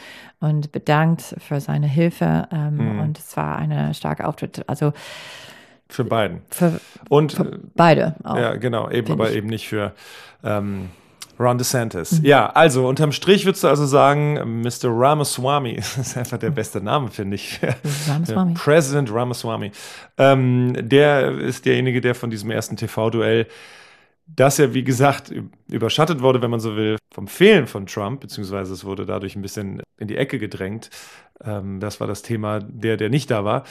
und 0.44 0.72
bedankt 0.72 1.34
für 1.38 1.60
seine 1.60 1.86
Hilfe. 1.86 2.48
Ähm, 2.52 2.76
mhm. 2.76 3.00
Und 3.00 3.18
es 3.18 3.36
war 3.36 3.56
eine 3.56 3.94
starke 3.94 4.26
Auftritt. 4.26 4.68
Also 4.68 4.92
für 5.88 6.04
beiden. 6.04 6.42
Für, 6.50 6.80
und 7.08 7.32
für 7.32 7.60
beide. 7.74 8.14
Auch, 8.24 8.36
ja, 8.36 8.56
genau, 8.56 8.90
eben, 8.90 9.12
aber 9.12 9.30
ich. 9.30 9.36
eben 9.36 9.48
nicht 9.48 9.68
für 9.68 9.92
ähm, 10.42 10.90
Ron 11.38 11.58
DeSantis. 11.58 12.20
Mhm. 12.20 12.24
Ja, 12.24 12.50
also 12.50 12.86
unterm 12.88 13.12
Strich 13.12 13.44
würdest 13.44 13.64
du 13.64 13.68
also 13.68 13.86
sagen, 13.86 14.62
Mr. 14.62 14.88
Ramaswamy, 14.88 15.76
das 15.76 15.98
ist 15.98 16.16
einfach 16.16 16.38
der 16.38 16.50
beste 16.50 16.80
Name, 16.80 17.08
finde 17.08 17.36
ich. 17.36 17.60
Ramaswamy. 18.08 18.54
President 18.54 19.12
Ramaswamy. 19.12 19.72
Ähm, 20.18 20.76
der 20.80 21.38
ist 21.38 21.64
derjenige, 21.64 22.00
der 22.00 22.14
von 22.14 22.30
diesem 22.30 22.50
ersten 22.50 22.76
TV-Duell 22.76 23.46
das 24.26 24.58
ja, 24.58 24.72
wie 24.72 24.84
gesagt, 24.84 25.32
überschattet 25.68 26.20
wurde, 26.20 26.40
wenn 26.42 26.50
man 26.50 26.60
so 26.60 26.76
will, 26.76 26.96
vom 27.12 27.28
Fehlen 27.28 27.66
von 27.66 27.86
Trump, 27.86 28.20
beziehungsweise 28.20 28.72
es 28.72 28.84
wurde 28.84 29.06
dadurch 29.06 29.36
ein 29.36 29.42
bisschen 29.42 29.82
in 29.98 30.08
die 30.08 30.16
Ecke 30.16 30.38
gedrängt. 30.38 30.90
Ähm, 31.42 31.80
das 31.80 32.00
war 32.00 32.06
das 32.06 32.22
Thema 32.22 32.60
der, 32.60 32.96
der 32.96 33.10
nicht 33.10 33.30
da 33.30 33.44
war. 33.44 33.64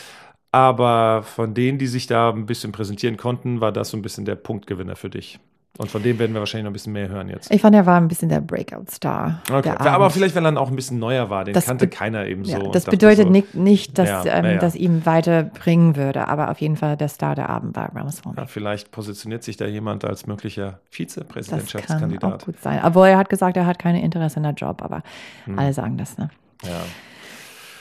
Aber 0.51 1.23
von 1.23 1.53
denen, 1.55 1.79
die 1.79 1.87
sich 1.87 2.05
da 2.05 2.29
ein 2.29 2.45
bisschen 2.45 2.71
präsentieren 2.71 3.17
konnten, 3.17 3.59
war 3.59 3.71
das 3.71 3.89
so 3.89 3.97
ein 3.97 4.03
bisschen 4.03 4.25
der 4.25 4.35
Punktgewinner 4.35 4.95
für 4.95 5.09
dich. 5.09 5.39
Und 5.79 5.89
von 5.89 6.03
dem 6.03 6.19
werden 6.19 6.33
wir 6.33 6.39
wahrscheinlich 6.39 6.65
noch 6.65 6.69
ein 6.69 6.73
bisschen 6.73 6.93
mehr 6.93 7.09
hören 7.09 7.29
jetzt. 7.29 7.51
Ich 7.51 7.61
fand, 7.61 7.75
er 7.75 7.87
war 7.87 7.99
ein 7.99 8.07
bisschen 8.07 8.29
der 8.29 8.41
Breakout-Star. 8.41 9.41
Okay. 9.51 9.69
Aber 9.69 10.11
vielleicht, 10.11 10.35
weil 10.35 10.45
er 10.45 10.55
auch 10.61 10.69
ein 10.69 10.75
bisschen 10.75 10.99
neuer 10.99 11.31
war. 11.31 11.45
Den 11.45 11.55
das 11.55 11.65
kannte 11.65 11.87
keiner 11.87 12.27
eben 12.27 12.43
ja, 12.43 12.59
so. 12.59 12.71
Das 12.71 12.85
bedeutet 12.85 13.25
so, 13.25 13.31
nicht, 13.31 13.55
nicht, 13.55 13.97
dass 13.97 14.07
ja, 14.07 14.23
ähm, 14.37 14.45
ja. 14.45 14.57
das 14.57 14.75
ihm 14.75 15.03
weiterbringen 15.03 15.95
würde. 15.95 16.27
Aber 16.27 16.51
auf 16.51 16.61
jeden 16.61 16.77
Fall 16.77 16.95
der 16.95 17.07
Star 17.07 17.33
der 17.33 17.49
Abend 17.49 17.75
war 17.75 17.89
Ramaswamy. 17.95 18.37
Ja, 18.37 18.45
vielleicht 18.45 18.91
positioniert 18.91 19.43
sich 19.43 19.57
da 19.57 19.65
jemand 19.65 20.05
als 20.05 20.27
möglicher 20.27 20.79
Vizepräsidentschaftskandidat. 20.91 22.21
Das 22.21 22.29
kann 22.29 22.39
auch 22.39 22.45
gut 22.45 22.61
sein. 22.61 22.79
Obwohl 22.83 23.07
er 23.07 23.17
hat 23.17 23.31
gesagt, 23.31 23.57
er 23.57 23.65
hat 23.65 23.79
keine 23.79 24.03
Interesse 24.03 24.37
in 24.37 24.43
der 24.43 24.53
Job. 24.53 24.83
Aber 24.83 25.01
hm. 25.45 25.57
alle 25.57 25.73
sagen 25.73 25.97
das, 25.97 26.19
ne? 26.19 26.29
Ja. 26.61 26.81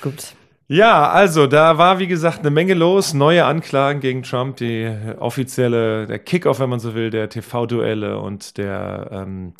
Gut. 0.00 0.34
Ja, 0.68 1.10
also 1.10 1.46
da 1.46 1.76
war 1.76 1.98
wie 1.98 2.06
gesagt 2.06 2.40
eine 2.40 2.50
Menge 2.50 2.74
los, 2.74 3.12
neue 3.14 3.44
Anklagen 3.44 4.00
gegen 4.00 4.22
Trump, 4.22 4.56
die 4.56 4.90
offizielle, 5.18 6.06
der 6.06 6.18
Kickoff, 6.18 6.60
wenn 6.60 6.70
man 6.70 6.80
so 6.80 6.94
will, 6.94 7.10
der 7.10 7.28
TV-Duelle 7.28 8.18
und 8.18 8.56
der 8.56 9.08
ähm, 9.12 9.54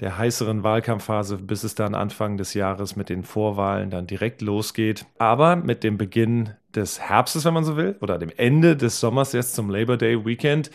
der 0.00 0.16
heißeren 0.16 0.62
Wahlkampfphase, 0.62 1.38
bis 1.38 1.64
es 1.64 1.74
dann 1.74 1.94
Anfang 1.94 2.36
des 2.36 2.54
Jahres 2.54 2.94
mit 2.94 3.08
den 3.08 3.24
Vorwahlen 3.24 3.90
dann 3.90 4.06
direkt 4.06 4.42
losgeht. 4.42 5.06
Aber 5.18 5.56
mit 5.56 5.82
dem 5.82 5.98
Beginn 5.98 6.50
des 6.74 7.00
Herbstes, 7.00 7.44
wenn 7.44 7.54
man 7.54 7.64
so 7.64 7.76
will, 7.76 7.96
oder 8.00 8.18
dem 8.18 8.30
Ende 8.36 8.76
des 8.76 9.00
Sommers 9.00 9.32
jetzt 9.32 9.54
zum 9.54 9.70
Labor 9.70 9.96
Day 9.96 10.24
Weekend, 10.24 10.70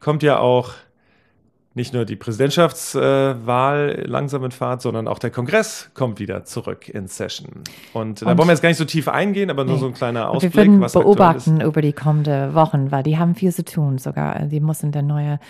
kommt 0.00 0.22
ja 0.22 0.38
auch 0.38 0.72
nicht 1.78 1.94
nur 1.94 2.04
die 2.04 2.16
Präsidentschaftswahl 2.16 4.04
langsam 4.06 4.44
in 4.44 4.50
Fahrt, 4.50 4.82
sondern 4.82 5.08
auch 5.08 5.18
der 5.18 5.30
Kongress 5.30 5.90
kommt 5.94 6.20
wieder 6.20 6.44
zurück 6.44 6.88
in 6.88 7.08
Session. 7.08 7.62
Und, 7.92 8.22
und 8.22 8.22
da 8.22 8.36
wollen 8.36 8.48
wir 8.48 8.52
jetzt 8.52 8.62
gar 8.62 8.68
nicht 8.68 8.78
so 8.78 8.84
tief 8.84 9.08
eingehen, 9.08 9.50
aber 9.50 9.64
nur 9.64 9.74
nee. 9.74 9.80
so 9.80 9.86
ein 9.86 9.94
kleiner 9.94 10.30
Ausblick. 10.30 10.54
wir 10.54 10.62
werden 10.62 10.80
was 10.80 10.92
beobachten 10.92 11.60
über 11.60 11.82
die 11.82 11.92
kommenden 11.92 12.54
Wochen, 12.54 12.90
weil 12.90 13.02
die 13.02 13.18
haben 13.18 13.34
viel 13.34 13.52
zu 13.52 13.64
tun 13.64 13.98
sogar. 13.98 14.38
Die 14.46 14.60
müssen 14.60 14.92
der 14.92 15.02
neue 15.02 15.40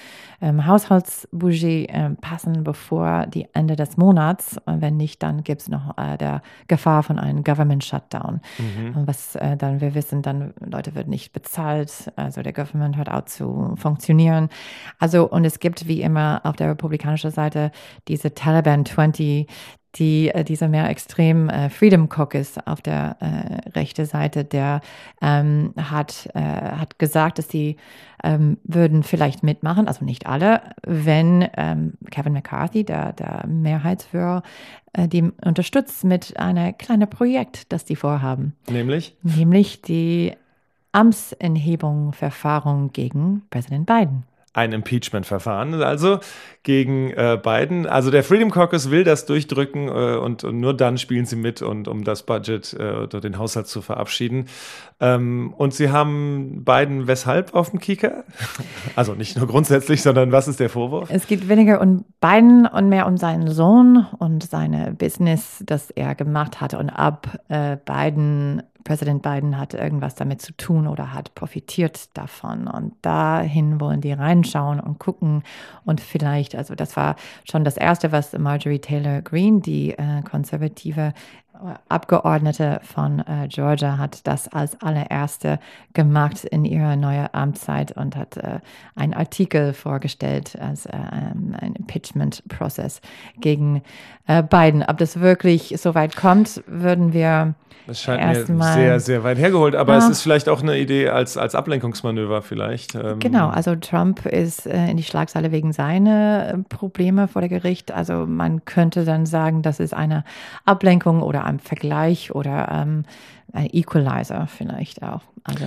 ähm, 0.40 0.66
Haushaltsbudget 0.66 1.88
äh, 1.88 2.10
passen, 2.20 2.64
bevor 2.64 3.26
die 3.26 3.46
Ende 3.52 3.76
des 3.76 3.96
Monats. 3.96 4.56
Und 4.66 4.80
wenn 4.80 4.96
nicht, 4.96 5.22
dann 5.22 5.44
gibt 5.44 5.62
es 5.62 5.68
noch 5.68 5.96
äh, 5.98 6.16
der 6.16 6.42
Gefahr 6.68 7.02
von 7.02 7.18
einem 7.18 7.44
Government 7.44 7.84
Shutdown. 7.84 8.40
Mhm. 8.58 9.06
Was 9.06 9.34
äh, 9.36 9.56
dann 9.56 9.80
wir 9.80 9.94
wissen, 9.94 10.22
dann 10.22 10.54
Leute 10.60 10.94
wird 10.94 11.08
nicht 11.08 11.32
bezahlt, 11.32 12.12
also 12.16 12.42
der 12.42 12.52
Government 12.52 12.96
hört 12.96 13.10
auf 13.10 13.18
zu 13.28 13.74
funktionieren. 13.76 14.48
Also 14.98 15.28
und 15.28 15.44
es 15.44 15.60
gibt 15.60 15.86
wie 15.86 16.02
immer 16.02 16.17
auf 16.18 16.56
der 16.56 16.70
republikanischen 16.70 17.30
Seite 17.30 17.70
diese 18.08 18.34
Taliban 18.34 18.84
20, 18.84 19.46
die, 19.96 20.28
äh, 20.28 20.44
dieser 20.44 20.68
mehr 20.68 20.88
extrem 20.88 21.48
äh, 21.48 21.70
Freedom 21.70 22.08
Caucus 22.08 22.58
auf 22.66 22.82
der 22.82 23.16
äh, 23.20 23.70
rechten 23.70 24.06
Seite, 24.06 24.44
der 24.44 24.80
ähm, 25.22 25.72
hat, 25.76 26.28
äh, 26.34 26.40
hat 26.40 26.98
gesagt, 26.98 27.38
dass 27.38 27.48
sie 27.48 27.76
ähm, 28.22 28.58
würden 28.64 29.02
vielleicht 29.02 29.42
mitmachen, 29.42 29.88
also 29.88 30.04
nicht 30.04 30.26
alle, 30.26 30.60
wenn 30.84 31.48
ähm, 31.56 31.94
Kevin 32.10 32.32
McCarthy, 32.34 32.84
der, 32.84 33.12
der 33.14 33.46
Mehrheitsführer, 33.46 34.42
äh, 34.92 35.08
die 35.08 35.22
unterstützt 35.44 36.04
mit 36.04 36.36
einem 36.38 36.76
kleinen 36.76 37.08
Projekt, 37.08 37.72
das 37.72 37.84
die 37.84 37.96
vorhaben. 37.96 38.54
Nämlich? 38.68 39.16
Nämlich 39.22 39.82
die 39.82 40.32
Amtsenhebung, 40.92 42.12
Verfahren 42.12 42.92
gegen 42.92 43.42
Präsident 43.50 43.86
Biden 43.86 44.24
ein 44.52 44.72
Impeachment-Verfahren, 44.72 45.74
also 45.82 46.18
gegen 46.62 47.10
äh, 47.10 47.38
Biden. 47.42 47.86
Also 47.86 48.10
der 48.10 48.24
Freedom 48.24 48.50
Caucus 48.50 48.90
will 48.90 49.04
das 49.04 49.26
durchdrücken 49.26 49.88
äh, 49.88 50.16
und, 50.16 50.44
und, 50.44 50.60
nur 50.60 50.74
dann 50.76 50.98
spielen 50.98 51.26
sie 51.26 51.36
mit, 51.36 51.62
und, 51.62 51.88
um 51.88 52.04
das 52.04 52.24
Budget 52.24 52.74
äh, 52.78 52.92
oder 52.92 53.20
den 53.20 53.38
Haushalt 53.38 53.68
zu 53.68 53.80
verabschieden. 53.80 54.46
Ähm, 55.00 55.54
und 55.56 55.74
sie 55.74 55.90
haben 55.90 56.64
Biden 56.64 57.06
weshalb 57.06 57.54
auf 57.54 57.70
dem 57.70 57.80
Kieker? 57.80 58.24
Also 58.96 59.14
nicht 59.14 59.36
nur 59.36 59.46
grundsätzlich, 59.46 60.02
sondern 60.02 60.32
was 60.32 60.48
ist 60.48 60.58
der 60.58 60.70
Vorwurf? 60.70 61.08
Es 61.12 61.26
geht 61.26 61.48
weniger 61.48 61.80
um 61.80 62.04
Biden 62.20 62.66
und 62.66 62.88
mehr 62.88 63.06
um 63.06 63.16
seinen 63.16 63.48
Sohn 63.48 64.06
und 64.18 64.42
seine 64.42 64.92
Business, 64.92 65.62
das 65.64 65.90
er 65.90 66.14
gemacht 66.14 66.60
hat. 66.60 66.74
Und 66.74 66.90
ab 66.90 67.38
äh, 67.48 67.76
Biden 67.76 68.62
Präsident 68.88 69.20
Biden 69.20 69.58
hat 69.58 69.74
irgendwas 69.74 70.14
damit 70.14 70.40
zu 70.40 70.56
tun 70.56 70.86
oder 70.86 71.12
hat 71.12 71.34
profitiert 71.34 72.16
davon. 72.16 72.66
Und 72.66 72.94
dahin 73.02 73.82
wollen 73.82 74.00
die 74.00 74.12
reinschauen 74.12 74.80
und 74.80 74.98
gucken. 74.98 75.42
Und 75.84 76.00
vielleicht, 76.00 76.56
also 76.56 76.74
das 76.74 76.96
war 76.96 77.16
schon 77.44 77.64
das 77.64 77.76
Erste, 77.76 78.12
was 78.12 78.32
Marjorie 78.32 78.78
Taylor 78.78 79.20
Greene, 79.20 79.60
die 79.60 79.90
äh, 79.90 80.22
konservative 80.22 81.12
Abgeordnete 81.88 82.80
von 82.82 83.20
äh, 83.20 83.48
Georgia 83.48 83.98
hat 83.98 84.26
das 84.26 84.48
als 84.48 84.80
allererste 84.80 85.58
gemacht 85.92 86.44
in 86.44 86.64
ihrer 86.64 86.96
neuen 86.96 87.28
Amtszeit 87.32 87.92
und 87.92 88.16
hat 88.16 88.36
äh, 88.36 88.60
einen 88.94 89.14
Artikel 89.14 89.72
vorgestellt 89.72 90.56
als 90.60 90.86
äh, 90.86 90.92
ein 90.92 91.74
Impeachment-Prozess 91.76 93.00
gegen 93.40 93.82
äh, 94.26 94.42
Biden. 94.42 94.84
Ob 94.86 94.98
das 94.98 95.20
wirklich 95.20 95.74
so 95.78 95.94
weit 95.94 96.16
kommt, 96.16 96.62
würden 96.66 97.12
wir 97.12 97.54
das 97.88 98.02
scheint 98.02 98.50
mir 98.50 98.62
sehr, 98.74 99.00
sehr 99.00 99.24
weit 99.24 99.38
hergeholt, 99.38 99.74
aber 99.74 99.96
es 99.96 100.06
ist 100.10 100.20
vielleicht 100.20 100.50
auch 100.50 100.60
eine 100.60 100.78
Idee 100.78 101.08
als, 101.08 101.38
als 101.38 101.54
Ablenkungsmanöver 101.54 102.42
vielleicht. 102.42 102.94
Ähm. 102.94 103.18
Genau, 103.18 103.48
also 103.48 103.76
Trump 103.76 104.26
ist 104.26 104.66
äh, 104.66 104.90
in 104.90 104.98
die 104.98 105.02
Schlagzeile 105.02 105.52
wegen 105.52 105.72
seiner 105.72 106.52
äh, 106.52 106.58
Probleme 106.68 107.28
vor 107.28 107.40
der 107.40 107.48
Gericht. 107.48 107.90
Also 107.90 108.26
man 108.26 108.66
könnte 108.66 109.06
dann 109.06 109.24
sagen, 109.24 109.62
das 109.62 109.80
ist 109.80 109.94
eine 109.94 110.24
Ablenkung 110.66 111.22
oder 111.22 111.46
ein 111.48 111.60
Vergleich 111.60 112.34
oder 112.34 112.68
ähm, 112.70 113.04
ein 113.52 113.68
Equalizer 113.72 114.46
vielleicht 114.46 115.02
auch. 115.02 115.22
Also. 115.44 115.66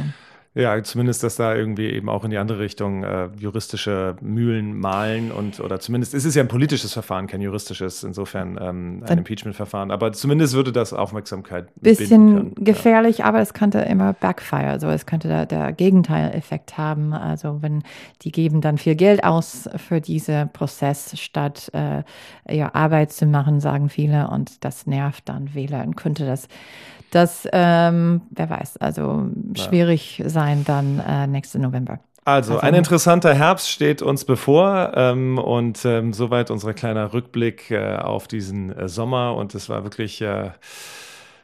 Ja, 0.54 0.84
zumindest, 0.84 1.24
dass 1.24 1.38
da 1.38 1.56
irgendwie 1.56 1.90
eben 1.92 2.10
auch 2.10 2.26
in 2.26 2.30
die 2.30 2.38
andere 2.38 2.60
Richtung 2.60 3.06
äh, 3.06 3.30
juristische 3.38 4.18
Mühlen 4.20 4.78
malen 4.78 5.32
und 5.32 5.62
oder 5.62 5.80
zumindest 5.80 6.14
ist 6.14 6.26
es 6.26 6.36
ja 6.36 6.44
ein 6.44 6.50
politisches 6.50 6.92
Verfahren, 6.92 7.28
kein 7.28 7.40
juristisches, 7.40 8.04
insofern 8.04 8.60
ähm, 8.62 9.02
ein 9.08 9.20
Impeachment-Verfahren. 9.20 9.92
Aber 9.92 10.12
zumindest 10.12 10.54
würde 10.54 10.74
das 10.74 10.92
Aufmerksamkeit 10.92 11.70
bisschen 11.80 12.54
gefährlich, 12.56 13.20
ja. 13.20 13.26
aber 13.26 13.40
es 13.40 13.54
könnte 13.54 13.80
immer 13.80 14.12
backfire, 14.12 14.68
also 14.68 14.90
es 14.90 15.06
könnte 15.06 15.30
da 15.30 15.46
der 15.46 15.72
Gegenteileffekt 15.72 16.78
haben. 16.78 17.14
Also 17.14 17.62
wenn 17.62 17.84
die 18.24 18.34
geben 18.34 18.60
dann 18.60 18.78
viel 18.78 18.96
Geld 18.96 19.24
aus 19.24 19.70
für 19.78 20.02
diesen 20.02 20.52
Prozess, 20.52 21.18
statt 21.18 21.72
äh, 21.74 22.04
ihre 22.54 22.76
Arbeit 22.76 23.14
zu 23.14 23.26
machen, 23.26 23.62
sagen 23.62 23.88
viele, 23.88 24.28
und 24.28 24.66
das 24.66 24.86
nervt 24.86 25.30
dann 25.30 25.54
Wähler 25.54 25.86
und 25.86 25.96
könnte 25.96 26.26
das 26.26 26.50
das, 27.12 27.48
ähm, 27.52 28.22
wer 28.32 28.50
weiß, 28.50 28.78
also 28.78 29.28
schwierig 29.56 30.24
sein 30.26 30.64
dann 30.66 31.00
äh, 31.00 31.28
nächste 31.28 31.60
November. 31.60 32.00
Also, 32.24 32.54
also, 32.54 32.66
ein 32.66 32.76
interessanter 32.76 33.34
Herbst 33.34 33.70
steht 33.70 34.02
uns 34.04 34.26
bevor 34.26 34.92
ähm, 34.96 35.40
und 35.40 35.84
ähm, 35.86 36.14
soweit 36.14 36.52
unser 36.52 36.74
kleiner 36.74 37.14
Rückblick 37.14 37.72
äh, 37.72 37.96
auf 37.96 38.28
diesen 38.28 38.76
äh, 38.78 38.88
Sommer 38.88 39.36
und 39.36 39.56
es 39.56 39.70
war 39.70 39.84
wirklich 39.84 40.22
äh, 40.22 40.52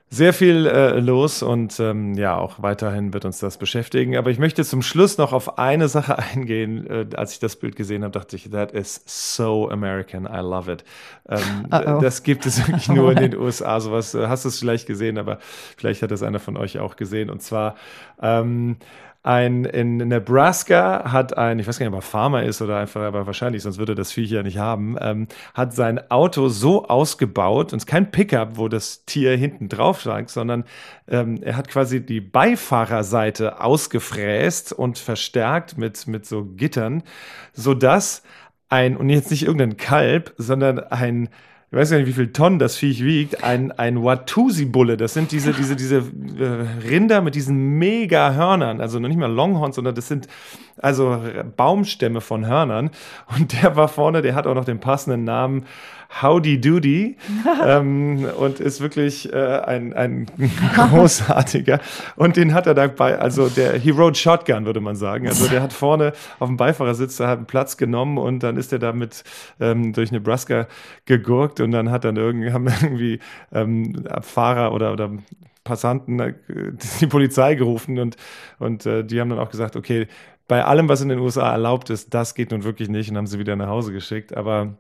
sehr 0.10 0.34
viel 0.34 0.66
äh, 0.68 1.00
los 1.00 1.44
und 1.44 1.82
ähm, 1.82 2.14
ja, 2.14 2.38
auch 2.38 2.62
weiterhin 2.62 3.14
wird 3.14 3.26
uns 3.26 3.40
das 3.40 3.58
beschäftigen. 3.58 4.16
Aber 4.16 4.30
ich 4.30 4.40
möchte 4.40 4.64
zum 4.64 4.82
Schluss 4.82 5.18
noch 5.18 5.34
auf 5.34 5.60
eine 5.60 5.90
Sache 5.90 6.18
eingehen. 6.34 6.88
Äh, 6.88 7.08
als 7.16 7.34
ich 7.34 7.40
das 7.40 7.58
Bild 7.58 7.76
gesehen 7.76 8.04
habe, 8.04 8.18
dachte 8.18 8.38
ich, 8.38 8.50
that 8.50 8.72
is 8.72 9.02
so 9.06 9.70
American. 9.70 10.24
I 10.26 10.40
love 10.40 10.72
it. 10.72 10.86
Ähm, 11.28 11.68
das 11.70 12.24
gibt 12.24 12.46
es 12.46 12.66
wirklich 12.66 12.88
nur 12.88 13.12
in 13.12 13.32
den 13.32 13.36
USA. 13.38 13.82
Sowas 13.82 14.16
äh, 14.16 14.28
hast 14.28 14.46
du 14.46 14.50
es 14.50 14.60
vielleicht 14.60 14.88
gesehen, 14.88 15.18
aber 15.18 15.40
vielleicht 15.76 16.02
hat 16.02 16.12
das 16.12 16.24
einer 16.24 16.40
von 16.40 16.56
euch 16.56 16.80
auch 16.80 16.96
gesehen. 16.96 17.30
Und 17.30 17.42
zwar 17.42 17.76
ähm, 18.22 18.78
ein, 19.28 19.66
in 19.66 19.98
Nebraska 19.98 21.12
hat 21.12 21.38
ein, 21.38 21.60
ich 21.60 21.68
weiß 21.68 21.78
gar 21.78 21.86
nicht, 21.86 21.94
ob 21.94 22.00
er 22.00 22.02
Farmer 22.02 22.44
ist 22.44 22.62
oder 22.62 22.78
einfach, 22.78 23.02
aber 23.02 23.28
wahrscheinlich, 23.28 23.62
sonst 23.62 23.78
würde 23.78 23.94
das 23.94 24.14
Viech 24.14 24.32
ja 24.32 24.42
nicht 24.42 24.58
haben, 24.58 24.96
ähm, 25.02 25.28
hat 25.54 25.74
sein 25.74 26.00
Auto 26.10 26.48
so 26.48 26.88
ausgebaut, 26.88 27.74
und 27.74 27.78
es 27.78 27.84
ist 27.84 27.88
kein 27.88 28.10
Pickup, 28.10 28.56
wo 28.58 28.70
das 28.70 29.04
Tier 29.04 29.36
hinten 29.36 29.68
drauf 29.68 30.06
lag, 30.06 30.30
sondern 30.30 30.64
ähm, 31.10 31.42
er 31.44 31.58
hat 31.58 31.68
quasi 31.68 32.06
die 32.06 32.22
Beifahrerseite 32.22 33.60
ausgefräst 33.60 34.72
und 34.72 34.98
verstärkt 34.98 35.78
mit, 35.78 36.08
mit 36.08 36.26
so 36.26 36.46
Gittern, 36.46 37.04
sodass 37.52 38.24
ein, 38.70 38.96
und 38.96 39.10
jetzt 39.10 39.30
nicht 39.30 39.44
irgendein 39.44 39.76
Kalb, 39.76 40.34
sondern 40.38 40.80
ein 40.80 41.28
ich 41.70 41.78
weiß 41.78 41.90
gar 41.92 41.98
nicht, 41.98 42.08
wie 42.08 42.14
viel 42.14 42.32
Tonnen 42.32 42.60
das 42.60 42.78
Viech 42.78 43.04
wiegt, 43.04 43.44
ein, 43.44 43.74
ein 43.74 44.02
Watusi-Bulle. 44.02 44.96
Das 44.96 45.14
sind 45.14 45.34
diese, 45.34 45.52
diese, 45.52 45.76
diese 45.76 45.98
äh, 45.98 46.88
Rinder 46.88 47.22
mit 47.22 47.36
diesen 47.36 47.78
mega 47.78 48.34
Hörnern. 48.34 48.80
Also 48.80 49.00
noch 49.00 49.10
nicht 49.10 49.18
mal 49.18 49.30
Longhorns, 49.30 49.76
sondern 49.76 49.94
das 49.94 50.08
sind 50.08 50.28
also 50.82 51.22
Baumstämme 51.56 52.22
von 52.22 52.46
Hörnern. 52.46 52.92
Und 53.36 53.62
der 53.62 53.76
war 53.76 53.88
vorne, 53.88 54.22
der 54.22 54.36
hat 54.36 54.48
auch 54.48 54.56
noch 54.56 54.66
den 54.66 54.80
passenden 54.80 55.24
Namen 55.24 55.66
Howdy 56.22 56.62
Doody 56.62 57.18
ähm, 57.66 58.26
und 58.38 58.60
ist 58.60 58.82
wirklich 58.82 59.32
äh, 59.34 59.60
ein, 59.60 59.94
ein 59.94 60.28
großartiger. 60.76 61.80
Und 62.16 62.38
den 62.38 62.54
hat 62.54 62.66
er 62.66 62.74
dabei, 62.74 63.20
also 63.20 63.50
der 63.50 63.74
He 63.74 63.92
rode 63.92 64.16
Shotgun, 64.16 64.66
würde 64.66 64.80
man 64.80 64.96
sagen. 64.96 65.28
Also 65.28 65.48
der 65.48 65.62
hat 65.62 65.74
vorne 65.74 66.14
auf 66.40 66.48
dem 66.48 66.58
Beifahrersitz 66.58 67.18
da 67.18 67.28
hat 67.28 67.38
einen 67.38 67.48
Platz 67.48 67.78
genommen 67.78 68.18
und 68.18 68.42
dann 68.42 68.58
ist 68.58 68.72
er 68.72 68.80
damit 68.80 69.24
ähm, 69.60 69.94
durch 69.94 70.12
Nebraska 70.12 70.68
gegurkt 71.06 71.60
und 71.60 71.72
dann 71.72 71.92
hat 71.92 72.06
dann 72.06 72.16
irgendwie, 72.16 72.52
haben 72.52 72.68
irgendwie 72.82 73.20
ähm, 73.52 74.06
Fahrer 74.22 74.74
oder, 74.74 74.94
oder 74.94 75.12
Passanten 75.64 76.20
äh, 76.20 76.34
die 77.02 77.08
Polizei 77.08 77.56
gerufen 77.56 78.00
und, 78.00 78.16
und 78.60 78.86
äh, 78.86 79.04
die 79.04 79.20
haben 79.20 79.30
dann 79.30 79.40
auch 79.40 79.52
gesagt, 79.52 79.76
okay, 79.76 80.08
bei 80.48 80.64
allem, 80.64 80.88
was 80.90 81.02
in 81.02 81.10
den 81.10 81.20
USA 81.20 81.52
erlaubt 81.52 81.90
ist, 81.90 82.14
das 82.14 82.36
geht 82.36 82.52
nun 82.52 82.64
wirklich 82.64 82.90
nicht 82.90 83.10
und 83.10 83.18
haben 83.18 83.28
sie 83.28 83.40
wieder 83.40 83.56
nach 83.56 83.68
Hause 83.68 83.92
geschickt. 83.92 84.36
Aber 84.36 84.78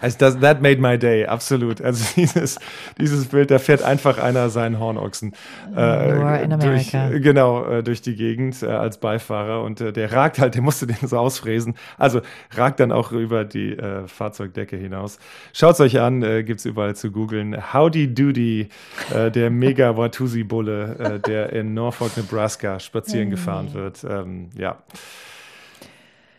also 0.00 0.16
das, 0.18 0.40
that 0.40 0.62
made 0.62 0.80
my 0.80 0.98
day, 0.98 1.26
absolut. 1.26 1.82
Also 1.82 2.04
dieses, 2.16 2.58
dieses 2.98 3.26
Bild, 3.26 3.50
da 3.50 3.58
fährt 3.58 3.82
einfach 3.82 4.18
einer 4.18 4.48
seinen 4.48 4.78
Hornochsen 4.78 5.34
äh, 5.76 6.48
durch, 6.58 6.92
genau, 7.20 7.66
äh, 7.66 7.82
durch 7.82 8.00
die 8.00 8.16
Gegend 8.16 8.62
äh, 8.62 8.66
als 8.66 8.98
Beifahrer 8.98 9.62
und 9.62 9.80
äh, 9.80 9.92
der 9.92 10.12
ragt 10.12 10.38
halt, 10.38 10.54
der 10.54 10.62
musste 10.62 10.86
den 10.86 11.06
so 11.06 11.18
ausfräsen. 11.18 11.74
Also 11.98 12.22
ragt 12.52 12.80
dann 12.80 12.92
auch 12.92 13.12
über 13.12 13.44
die 13.44 13.72
äh, 13.72 14.06
Fahrzeugdecke 14.06 14.76
hinaus. 14.76 15.18
Schaut's 15.52 15.80
euch 15.80 16.00
an, 16.00 16.22
äh, 16.22 16.44
gibt's 16.44 16.64
überall 16.64 16.96
zu 16.96 17.10
googeln. 17.10 17.74
Howdy 17.74 18.14
Doody, 18.14 18.68
der 19.12 19.50
mega 19.50 19.88
Watusi-Bulle, 19.96 21.20
der 21.26 21.52
in 21.52 21.74
Norfolk, 21.74 22.16
Nebraska 22.16 22.80
spazieren 22.80 23.30
gefahren 23.30 23.74
wird. 23.74 24.04
Ähm, 24.04 24.48
ja. 24.56 24.78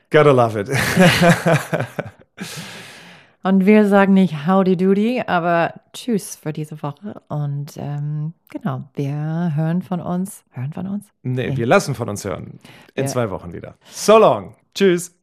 Gotta 0.10 0.32
love 0.32 0.60
it. 0.60 0.70
Und 3.50 3.66
wir 3.66 3.88
sagen 3.88 4.14
nicht 4.14 4.45
Howdy 4.45 4.78
Doody, 4.78 5.24
aber 5.26 5.74
Tschüss 5.91 6.36
für 6.36 6.54
diese 6.54 6.84
Woche. 6.84 7.20
Und 7.30 7.78
ähm, 7.78 8.34
genau, 8.52 8.84
wir 8.93 9.54
hören 9.56 9.82
von 9.82 10.02
uns. 10.02 10.43
Hören 10.52 10.72
von 10.72 10.86
uns? 10.86 11.08
Nee, 11.24 11.50
nee. 11.50 11.58
wir 11.58 11.66
lassen 11.66 11.95
von 11.95 12.10
uns 12.10 12.24
hören. 12.26 12.60
In 12.93 13.06
ja. 13.06 13.10
zwei 13.10 13.32
Wochen 13.32 13.52
wieder. 13.52 13.74
So 13.89 14.20
long. 14.20 14.56
Tschüss. 14.76 15.16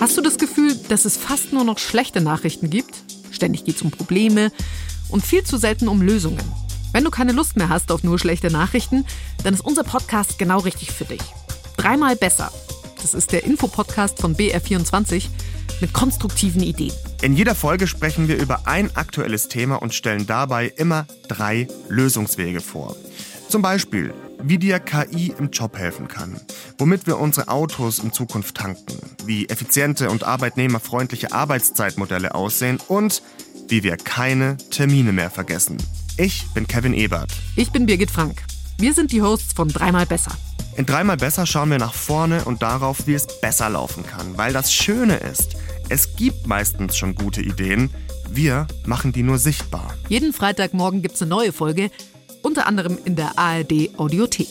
Hast 0.00 0.16
du 0.16 0.20
das 0.20 0.36
Gefühl, 0.36 0.74
dass 0.88 1.04
es 1.04 1.16
fast 1.16 1.52
nur 1.52 1.62
noch 1.62 1.78
schlechte 1.78 2.20
Nachrichten 2.20 2.70
gibt? 2.70 3.04
Ständig 3.30 3.64
geht 3.64 3.76
es 3.76 3.82
um 3.82 3.92
Probleme 3.92 4.50
und 5.10 5.24
viel 5.24 5.44
zu 5.44 5.58
selten 5.58 5.86
um 5.86 6.02
Lösungen. 6.02 6.42
Wenn 6.92 7.04
du 7.04 7.10
keine 7.10 7.30
Lust 7.30 7.56
mehr 7.56 7.68
hast 7.68 7.92
auf 7.92 8.02
nur 8.02 8.18
schlechte 8.18 8.50
Nachrichten, 8.50 9.06
dann 9.44 9.54
ist 9.54 9.60
unser 9.60 9.84
Podcast 9.84 10.40
genau 10.40 10.58
richtig 10.58 10.90
für 10.90 11.04
dich. 11.04 11.22
Dreimal 11.76 12.16
besser 12.16 12.50
das 13.02 13.14
ist 13.14 13.32
der 13.32 13.44
Infopodcast 13.44 14.18
von 14.20 14.36
BR24 14.36 15.26
mit 15.80 15.92
konstruktiven 15.92 16.62
Ideen. 16.62 16.92
In 17.22 17.36
jeder 17.36 17.54
Folge 17.54 17.86
sprechen 17.86 18.28
wir 18.28 18.36
über 18.36 18.66
ein 18.66 18.94
aktuelles 18.96 19.48
Thema 19.48 19.76
und 19.76 19.94
stellen 19.94 20.26
dabei 20.26 20.72
immer 20.76 21.06
drei 21.28 21.68
Lösungswege 21.88 22.60
vor. 22.60 22.96
Zum 23.48 23.62
Beispiel, 23.62 24.14
wie 24.42 24.58
dir 24.58 24.78
KI 24.78 25.34
im 25.38 25.50
Job 25.50 25.76
helfen 25.76 26.08
kann, 26.08 26.40
womit 26.78 27.06
wir 27.06 27.18
unsere 27.18 27.48
Autos 27.48 27.98
in 27.98 28.12
Zukunft 28.12 28.56
tanken, 28.56 28.98
wie 29.26 29.48
effiziente 29.48 30.10
und 30.10 30.24
arbeitnehmerfreundliche 30.24 31.32
Arbeitszeitmodelle 31.32 32.34
aussehen 32.34 32.78
und 32.88 33.22
wie 33.68 33.82
wir 33.82 33.96
keine 33.96 34.56
Termine 34.70 35.12
mehr 35.12 35.30
vergessen. 35.30 35.76
Ich 36.16 36.46
bin 36.54 36.66
Kevin 36.66 36.94
Ebert. 36.94 37.30
Ich 37.56 37.70
bin 37.70 37.86
Birgit 37.86 38.10
Frank. 38.10 38.42
Wir 38.80 38.94
sind 38.94 39.12
die 39.12 39.20
Hosts 39.20 39.52
von 39.52 39.68
Dreimal 39.68 40.06
Besser. 40.06 40.32
In 40.74 40.86
dreimal 40.86 41.18
besser 41.18 41.44
schauen 41.44 41.70
wir 41.70 41.76
nach 41.76 41.92
vorne 41.92 42.46
und 42.46 42.62
darauf, 42.62 43.06
wie 43.06 43.12
es 43.12 43.26
besser 43.26 43.68
laufen 43.68 44.06
kann. 44.06 44.38
Weil 44.38 44.54
das 44.54 44.72
Schöne 44.72 45.16
ist, 45.16 45.56
es 45.90 46.16
gibt 46.16 46.46
meistens 46.46 46.96
schon 46.96 47.14
gute 47.14 47.42
Ideen, 47.42 47.90
wir 48.30 48.66
machen 48.86 49.12
die 49.12 49.22
nur 49.22 49.36
sichtbar. 49.36 49.92
Jeden 50.08 50.32
Freitagmorgen 50.32 51.02
gibt 51.02 51.16
es 51.16 51.20
eine 51.20 51.28
neue 51.28 51.52
Folge, 51.52 51.90
unter 52.40 52.66
anderem 52.66 52.96
in 53.04 53.16
der 53.16 53.38
ARD 53.38 53.90
Audiothek. 53.98 54.48